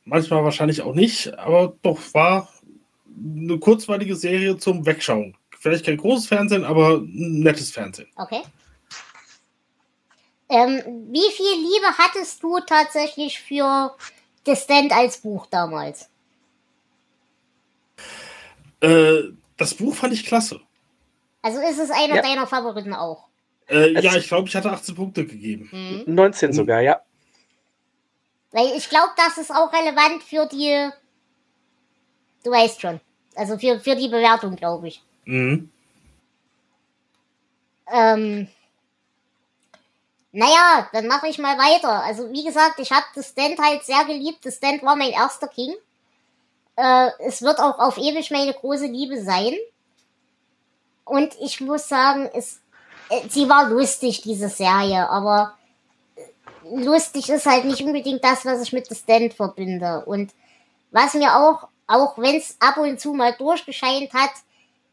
Manchmal 0.05 0.43
wahrscheinlich 0.43 0.81
auch 0.81 0.93
nicht, 0.93 1.37
aber 1.37 1.75
doch 1.81 1.99
war 2.13 2.49
eine 3.19 3.57
kurzweilige 3.57 4.15
Serie 4.15 4.57
zum 4.57 4.85
Wegschauen. 4.85 5.35
Vielleicht 5.59 5.85
kein 5.85 5.97
großes 5.97 6.27
Fernsehen, 6.27 6.63
aber 6.63 6.97
ein 6.99 7.39
nettes 7.39 7.71
Fernsehen. 7.71 8.07
Okay. 8.15 8.41
Ähm, 10.49 10.81
wie 11.11 11.29
viel 11.31 11.51
Liebe 11.55 11.87
hattest 11.97 12.41
du 12.41 12.59
tatsächlich 12.59 13.39
für 13.39 13.95
The 14.45 14.55
Stand 14.55 14.93
als 14.93 15.17
Buch 15.17 15.45
damals? 15.47 16.09
Äh, 18.81 19.23
das 19.57 19.73
Buch 19.73 19.95
fand 19.95 20.13
ich 20.13 20.25
klasse. 20.25 20.61
Also 21.41 21.59
ist 21.61 21.79
es 21.79 21.89
einer 21.91 22.15
Ja. 22.17 22.21
deiner 22.21 22.47
Favoriten 22.47 22.93
auch? 22.93 23.27
Äh, 23.69 23.99
ja, 24.01 24.15
ich 24.15 24.27
glaube, 24.27 24.47
ich 24.47 24.55
hatte 24.55 24.71
18 24.71 24.95
Punkte 24.95 25.25
gegeben. 25.25 25.69
Mhm. 25.71 26.13
19 26.13 26.53
sogar, 26.53 26.81
ja. 26.81 27.01
Weil 28.51 28.75
ich 28.77 28.89
glaube, 28.89 29.11
das 29.17 29.37
ist 29.37 29.51
auch 29.51 29.71
relevant 29.73 30.23
für 30.23 30.45
die. 30.45 30.89
Du 32.43 32.51
weißt 32.51 32.81
schon. 32.81 33.01
Also 33.35 33.57
für, 33.57 33.79
für 33.79 33.95
die 33.95 34.07
Bewertung, 34.07 34.55
glaube 34.55 34.87
ich. 34.87 35.03
Mhm. 35.25 35.69
Ähm, 37.91 38.47
naja, 40.31 40.89
dann 40.93 41.07
mache 41.07 41.27
ich 41.27 41.37
mal 41.37 41.57
weiter. 41.57 42.03
Also 42.03 42.31
wie 42.31 42.43
gesagt, 42.43 42.79
ich 42.79 42.91
habe 42.91 43.05
das 43.15 43.29
Stand 43.29 43.59
halt 43.59 43.83
sehr 43.83 44.03
geliebt. 44.05 44.45
Das 44.45 44.55
Stand 44.57 44.83
war 44.83 44.95
mein 44.95 45.11
erster 45.11 45.47
King. 45.47 45.73
Äh, 46.77 47.09
es 47.19 47.41
wird 47.41 47.59
auch 47.59 47.79
auf 47.79 47.97
ewig 47.97 48.31
meine 48.31 48.53
große 48.53 48.85
Liebe 48.85 49.21
sein. 49.21 49.53
Und 51.03 51.35
ich 51.41 51.59
muss 51.59 51.89
sagen, 51.89 52.29
es, 52.33 52.61
äh, 53.09 53.27
sie 53.29 53.49
war 53.49 53.69
lustig, 53.69 54.21
diese 54.21 54.47
Serie, 54.47 55.09
aber 55.09 55.53
lustig 56.71 57.29
ist 57.29 57.45
halt 57.45 57.65
nicht 57.65 57.81
unbedingt 57.81 58.23
das, 58.23 58.45
was 58.45 58.61
ich 58.61 58.71
mit 58.71 58.87
The 58.87 58.95
Stand 58.95 59.33
verbinde. 59.33 60.05
Und 60.05 60.31
was 60.91 61.13
mir 61.13 61.35
auch, 61.35 61.67
auch 61.87 62.17
wenn 62.17 62.35
es 62.35 62.55
ab 62.59 62.77
und 62.77 62.99
zu 62.99 63.13
mal 63.13 63.33
durchgescheint 63.33 64.13
hat, 64.13 64.31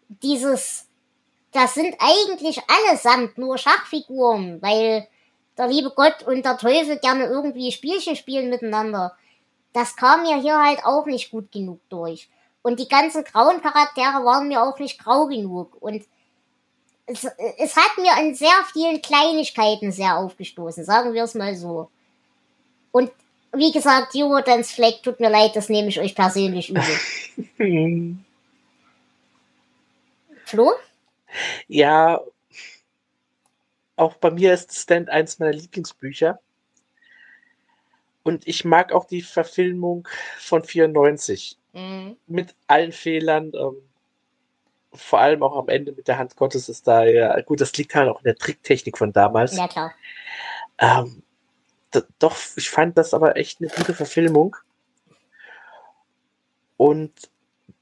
dieses 0.09 0.87
das 1.55 1.75
sind 1.75 1.95
eigentlich 2.01 2.61
allesamt 2.69 3.39
nur 3.39 3.59
Schachfiguren, 3.59 4.61
weil 4.61 5.07
der 5.57 5.69
liebe 5.69 5.91
Gott 5.91 6.25
und 6.27 6.45
der 6.45 6.59
Teufel 6.59 6.99
gerne 6.99 7.27
irgendwie 7.27 7.71
Spielchen 7.71 8.17
spielen 8.17 8.51
miteinander. 8.51 9.17
Das 9.75 9.97
kam 9.97 10.23
mir 10.23 10.41
hier 10.41 10.59
halt 10.59 10.83
auch 10.85 11.05
nicht 11.05 11.31
gut 11.31 11.53
genug 11.53 11.81
durch. 11.91 12.31
Und 12.63 12.81
die 12.81 12.89
ganzen 12.89 13.25
grauen 13.25 13.61
Charaktere 13.61 14.25
waren 14.25 14.49
mir 14.49 14.63
auch 14.63 14.79
nicht 14.79 14.99
grau 14.99 15.27
genug. 15.27 15.77
Und 15.81 16.07
es, 17.07 17.25
es 17.59 17.77
hat 17.77 17.99
mir 17.99 18.13
an 18.13 18.35
sehr 18.35 18.65
vielen 18.73 19.03
Kleinigkeiten 19.03 19.93
sehr 19.93 20.17
aufgestoßen, 20.17 20.85
sagen 20.85 21.13
wir 21.13 21.25
es 21.25 21.35
mal 21.35 21.55
so. 21.55 21.91
Und 22.93 23.11
wie 23.53 23.73
gesagt, 23.73 24.15
Jordans 24.15 24.73
Fleck, 24.73 25.03
tut 25.03 25.21
mir 25.21 25.29
leid, 25.29 25.55
das 25.57 25.69
nehme 25.69 25.89
ich 25.89 26.01
euch 26.01 26.15
persönlich 26.15 26.71
übel. 26.71 26.85
Flo? 30.45 30.73
Ja, 31.69 32.21
auch 33.97 34.15
bei 34.15 34.31
mir 34.31 34.55
ist 34.55 34.77
Stand 34.77 35.11
eins 35.11 35.39
meiner 35.39 35.53
Lieblingsbücher. 35.53 36.41
Und 38.25 38.49
ich 38.49 38.65
mag 38.65 38.93
auch 38.93 39.05
die 39.05 39.23
Verfilmung 39.23 40.09
von 40.39 40.65
94. 40.65 41.59
Mhm. 41.73 42.17
Mit 42.27 42.55
allen 42.67 42.91
Fehlern. 42.91 43.53
Ähm, 43.55 43.77
vor 44.93 45.21
allem 45.21 45.43
auch 45.43 45.57
am 45.57 45.69
Ende 45.69 45.93
mit 45.93 46.09
der 46.09 46.19
Hand 46.19 46.37
Gottes 46.37 46.69
ist 46.69 46.87
da 46.87 47.05
ja, 47.05 47.39
gut, 47.41 47.61
das 47.61 47.77
liegt 47.77 47.95
halt 47.95 48.09
auch 48.09 48.21
in 48.21 48.25
der 48.25 48.37
Tricktechnik 48.37 48.97
von 48.97 49.13
damals. 49.13 49.57
Ja, 49.57 49.69
klar. 49.69 49.93
Ähm, 50.79 51.23
doch, 52.19 52.37
ich 52.57 52.71
fand 52.71 52.97
das 52.97 53.15
aber 53.15 53.37
echt 53.37 53.61
eine 53.61 53.71
gute 53.71 53.95
Verfilmung. 53.95 54.57
Und 56.77 57.13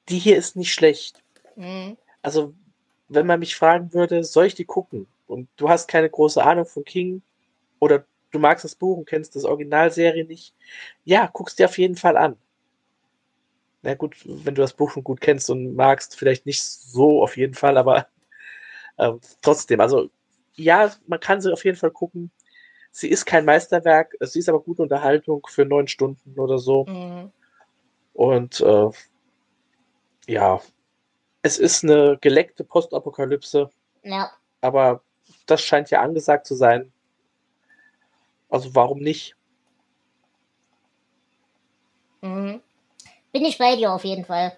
die 0.08 0.18
hier 0.18 0.36
ist 0.36 0.56
nicht 0.56 0.74
schlecht. 0.74 1.22
Mhm. 1.56 1.96
Also, 2.22 2.54
wenn 3.08 3.26
man 3.26 3.40
mich 3.40 3.56
fragen 3.56 3.92
würde, 3.92 4.24
soll 4.24 4.46
ich 4.46 4.54
die 4.54 4.64
gucken? 4.64 5.06
Und 5.26 5.48
du 5.56 5.68
hast 5.68 5.88
keine 5.88 6.10
große 6.10 6.42
Ahnung 6.42 6.66
von 6.66 6.84
King 6.84 7.22
oder 7.78 8.04
du 8.32 8.38
magst 8.38 8.64
das 8.64 8.74
Buch 8.74 8.98
und 8.98 9.06
kennst 9.06 9.36
das 9.36 9.44
Originalserie 9.44 10.24
nicht, 10.24 10.54
ja, 11.04 11.28
guckst 11.32 11.58
dir 11.58 11.66
auf 11.66 11.78
jeden 11.78 11.96
Fall 11.96 12.16
an. 12.16 12.36
Na 13.82 13.94
gut, 13.94 14.16
wenn 14.24 14.54
du 14.54 14.62
das 14.62 14.74
Buch 14.74 14.90
schon 14.90 15.04
gut 15.04 15.20
kennst 15.20 15.50
und 15.50 15.74
magst, 15.74 16.16
vielleicht 16.16 16.46
nicht 16.46 16.62
so 16.62 17.22
auf 17.22 17.36
jeden 17.36 17.54
Fall, 17.54 17.76
aber 17.76 18.06
äh, 18.96 19.12
trotzdem, 19.42 19.80
also 19.80 20.08
ja, 20.54 20.92
man 21.06 21.20
kann 21.20 21.40
sie 21.40 21.52
auf 21.52 21.64
jeden 21.64 21.76
Fall 21.78 21.90
gucken. 21.90 22.30
Sie 22.90 23.08
ist 23.08 23.24
kein 23.24 23.44
Meisterwerk, 23.44 24.14
sie 24.20 24.38
ist 24.38 24.48
aber 24.48 24.60
gute 24.60 24.82
Unterhaltung 24.82 25.46
für 25.48 25.64
neun 25.64 25.88
Stunden 25.88 26.38
oder 26.38 26.58
so. 26.58 26.84
Mhm. 26.86 27.32
Und 28.12 28.60
äh, 28.60 28.90
ja, 30.26 30.60
es 31.42 31.58
ist 31.58 31.82
eine 31.82 32.18
geleckte 32.20 32.64
Postapokalypse, 32.64 33.70
Ja. 34.04 34.30
aber 34.60 35.02
das 35.46 35.62
scheint 35.62 35.90
ja 35.90 36.02
angesagt 36.02 36.46
zu 36.46 36.54
sein. 36.54 36.91
Also 38.52 38.74
warum 38.74 38.98
nicht? 38.98 39.34
Mhm. 42.20 42.60
Bin 43.32 43.44
ich 43.46 43.56
bei 43.56 43.76
dir 43.76 43.90
auf 43.92 44.04
jeden 44.04 44.26
Fall. 44.26 44.56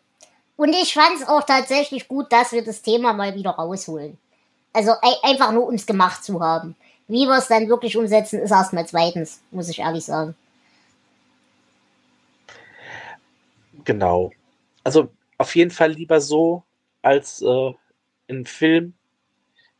Und 0.56 0.72
ich 0.72 0.92
fand 0.92 1.16
es 1.16 1.26
auch 1.28 1.44
tatsächlich 1.44 2.08
gut, 2.08 2.30
dass 2.32 2.52
wir 2.52 2.64
das 2.64 2.82
Thema 2.82 3.12
mal 3.12 3.34
wieder 3.36 3.50
rausholen. 3.50 4.18
Also 4.72 4.90
ei- 5.00 5.22
einfach 5.22 5.52
nur, 5.52 5.68
um 5.68 5.74
es 5.74 5.86
gemacht 5.86 6.24
zu 6.24 6.40
haben. 6.40 6.74
Wie 7.06 7.26
wir 7.26 7.38
es 7.38 7.46
dann 7.46 7.68
wirklich 7.68 7.96
umsetzen, 7.96 8.40
ist 8.40 8.50
erstmal 8.50 8.86
zweitens, 8.86 9.40
muss 9.52 9.68
ich 9.68 9.78
ehrlich 9.78 10.04
sagen. 10.04 10.34
Genau. 13.84 14.32
Also 14.82 15.08
auf 15.38 15.54
jeden 15.54 15.70
Fall 15.70 15.92
lieber 15.92 16.20
so 16.20 16.64
als 17.02 17.42
äh, 17.42 17.72
in 18.26 18.44
Film. 18.44 18.94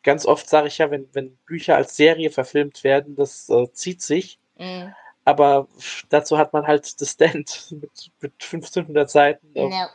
Ganz 0.05 0.25
oft 0.27 0.49
sage 0.49 0.69
ich 0.69 0.79
ja, 0.79 0.91
wenn, 0.91 1.09
wenn 1.15 1.35
Bücher 1.47 1.77
als 1.77 1.97
Serie 1.97 2.31
verfilmt 2.31 2.85
werden, 2.85 3.17
das 3.17 3.49
äh, 3.49 3.73
zieht 3.73 4.03
sich. 4.03 4.39
Mhm. 4.59 4.95
Aber 5.25 5.67
dazu 6.11 6.37
hat 6.39 6.53
man 6.53 6.67
halt 6.67 7.01
das 7.01 7.11
Stand 7.13 7.69
mit, 7.73 8.13
mit 8.21 8.33
1500 8.41 9.11
Seiten. 9.11 9.51
Äh, 9.57 9.69
Ja. 9.71 9.91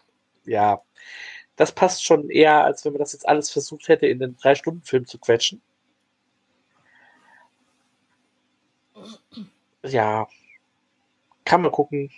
ja, 0.45 0.81
das 1.55 1.71
passt 1.71 2.03
schon 2.03 2.29
eher, 2.29 2.63
als 2.63 2.83
wenn 2.83 2.93
man 2.93 2.99
das 2.99 3.13
jetzt 3.13 3.27
alles 3.27 3.51
versucht 3.51 3.87
hätte, 3.87 4.07
in 4.07 4.19
den 4.19 4.35
Drei-Stunden-Film 4.37 5.05
zu 5.05 5.19
quetschen. 5.19 5.61
Ja, 9.83 10.27
kann 11.45 11.61
man 11.61 11.71
gucken, 11.71 12.11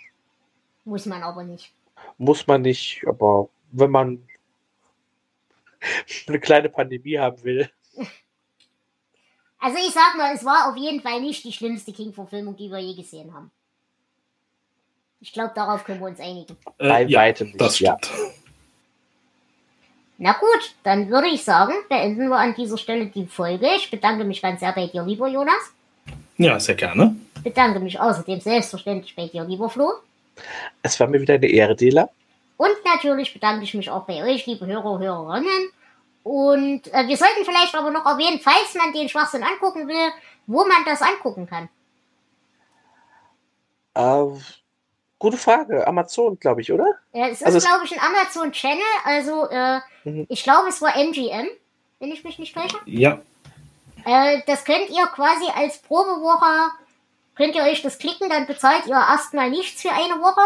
Muss 0.84 1.06
man 1.06 1.22
aber 1.22 1.44
nicht. 1.44 1.72
muss 2.18 2.46
man 2.46 2.62
nicht, 2.62 3.04
aber 3.06 3.48
wenn 3.70 3.90
man 3.90 4.26
eine 6.26 6.40
kleine 6.40 6.68
Pandemie 6.68 7.18
haben 7.18 7.42
will, 7.44 7.70
Also 9.64 9.78
ich 9.78 9.92
sag 9.92 10.16
mal, 10.16 10.34
es 10.34 10.44
war 10.44 10.68
auf 10.68 10.76
jeden 10.76 11.00
Fall 11.00 11.20
nicht 11.20 11.44
die 11.44 11.52
schlimmste 11.52 11.92
King-Verfilmung, 11.92 12.56
die 12.56 12.68
wir 12.68 12.80
je 12.80 12.94
gesehen 12.94 13.32
haben. 13.32 13.52
Ich 15.20 15.32
glaube, 15.32 15.52
darauf 15.54 15.84
können 15.84 16.00
wir 16.00 16.08
uns 16.08 16.18
einigen. 16.18 16.56
Äh, 16.78 16.88
bei 16.88 17.02
ja, 17.04 17.20
weitem 17.20 17.46
nicht. 17.46 17.60
das 17.60 17.78
ja. 17.78 17.96
stimmt. 18.02 18.32
Na 20.18 20.32
gut, 20.32 20.74
dann 20.82 21.08
würde 21.10 21.28
ich 21.28 21.44
sagen, 21.44 21.72
beenden 21.88 22.28
wir 22.28 22.38
an 22.38 22.54
dieser 22.54 22.76
Stelle 22.76 23.06
die 23.06 23.26
Folge. 23.26 23.68
Ich 23.76 23.90
bedanke 23.90 24.24
mich 24.24 24.42
ganz 24.42 24.60
sehr 24.60 24.72
bei 24.72 24.86
dir, 24.88 25.04
lieber 25.04 25.28
Jonas. 25.28 25.72
Ja, 26.38 26.58
sehr 26.58 26.74
gerne. 26.74 27.14
Bedanke 27.42 27.78
mich 27.80 27.98
außerdem 28.00 28.40
selbstverständlich 28.40 29.14
bei 29.14 29.28
dir, 29.28 29.44
lieber 29.44 29.70
Flo. 29.70 29.92
Es 30.82 30.98
war 30.98 31.06
mir 31.06 31.20
wieder 31.20 31.34
eine 31.34 31.46
Ehre, 31.46 31.76
Dela. 31.76 32.08
Und 32.56 32.72
natürlich 32.84 33.32
bedanke 33.32 33.64
ich 33.64 33.74
mich 33.74 33.90
auch 33.90 34.04
bei 34.04 34.22
euch, 34.22 34.46
liebe 34.46 34.66
Hörer, 34.66 34.98
Hörerinnen. 34.98 35.70
Und 36.22 36.92
äh, 36.92 37.06
wir 37.08 37.16
sollten 37.16 37.44
vielleicht 37.44 37.74
aber 37.74 37.90
noch 37.90 38.06
erwähnen, 38.06 38.40
falls 38.42 38.74
man 38.74 38.92
den 38.92 39.08
Schwachsinn 39.08 39.42
angucken 39.42 39.88
will, 39.88 40.12
wo 40.46 40.64
man 40.64 40.84
das 40.84 41.02
angucken 41.02 41.46
kann. 41.48 41.68
Äh, 43.94 44.38
gute 45.18 45.36
Frage. 45.36 45.86
Amazon, 45.86 46.38
glaube 46.38 46.60
ich, 46.60 46.72
oder? 46.72 46.86
Äh, 47.12 47.30
es 47.30 47.40
ist, 47.40 47.46
Also 47.46 47.58
glaube 47.60 47.84
ich, 47.84 47.92
ein 47.92 48.00
Amazon-Channel. 48.06 48.82
Also, 49.04 49.48
äh, 49.50 49.80
Mhm. 50.04 50.26
ich 50.28 50.42
glaube, 50.42 50.68
es 50.68 50.80
war 50.82 50.96
MGM, 50.96 51.48
wenn 52.00 52.10
ich 52.12 52.24
mich 52.24 52.38
nicht 52.38 52.54
täusche. 52.54 52.78
Ja, 52.86 53.20
Äh, 54.04 54.42
das 54.46 54.64
könnt 54.64 54.90
ihr 54.90 55.06
quasi 55.06 55.44
als 55.54 55.78
Probewoche, 55.78 56.72
könnt 57.36 57.54
ihr 57.54 57.62
euch 57.62 57.82
das 57.82 57.98
klicken, 57.98 58.28
dann 58.28 58.46
bezahlt 58.48 58.86
ihr 58.86 58.94
erstmal 58.96 59.48
nichts 59.48 59.80
für 59.82 59.90
eine 59.92 60.20
Woche 60.20 60.40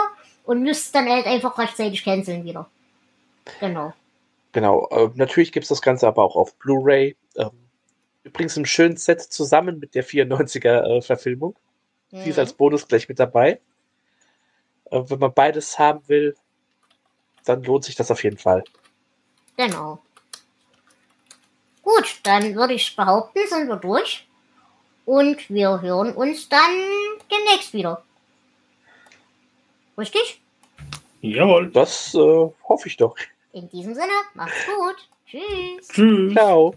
und 0.45 0.63
müsst 0.63 0.95
dann 0.95 1.09
halt 1.09 1.25
einfach 1.27 1.57
rechtzeitig 1.57 2.05
canceln 2.05 2.45
wieder. 2.45 2.69
Genau. 3.61 3.95
Genau. 4.57 4.89
Äh, 4.89 5.11
natürlich 5.17 5.53
gibt 5.53 5.65
es 5.65 5.69
das 5.69 5.83
Ganze 5.83 6.09
aber 6.09 6.25
auch 6.25 6.35
auf 6.35 6.55
Blu-ray. 6.55 7.15
Ähm, 7.37 7.51
übrigens 8.23 8.57
im 8.57 8.65
schönen 8.65 8.97
Set 8.97 9.21
zusammen 9.21 9.79
mit 9.79 9.95
der 9.95 10.03
94er-Verfilmung. 10.03 11.59
Die 12.11 12.31
ist 12.31 12.37
Mhm. 12.37 12.41
als 12.41 12.55
Bonus 12.55 12.89
gleich 12.89 13.07
mit 13.07 13.19
dabei. 13.19 13.61
Äh, 14.91 15.03
wenn 15.09 15.19
man 15.19 15.35
beides 15.35 15.79
haben 15.79 16.01
will, 16.09 16.35
dann 17.45 17.65
lohnt 17.65 17.85
sich 17.85 17.97
das 17.97 18.11
auf 18.11 18.25
jeden 18.25 18.39
Fall. 18.39 18.65
Genau. 19.59 19.99
Gut, 21.83 22.21
dann 22.23 22.55
würde 22.55 22.73
ich 22.73 22.97
behaupten, 22.97 23.41
sind 23.51 23.69
wir 23.69 23.77
durch. 23.77 24.27
Und 25.05 25.51
wir 25.51 25.83
hören 25.83 26.15
uns 26.15 26.49
dann 26.49 26.81
demnächst 27.31 27.75
wieder. 27.75 28.03
Richtig? 29.99 30.41
jawohl. 31.21 31.71
Das 31.71 32.15
äh, 32.15 32.19
hoffe 32.19 32.89
ich 32.89 32.97
doch. 32.97 33.17
In 33.57 33.71
diesem 33.71 33.95
Sinne, 33.95 34.13
macht's 34.35 34.67
gut. 34.67 35.09
Tschüss. 35.25 35.89
Tschüss. 35.89 36.35
Ciao. 36.35 36.75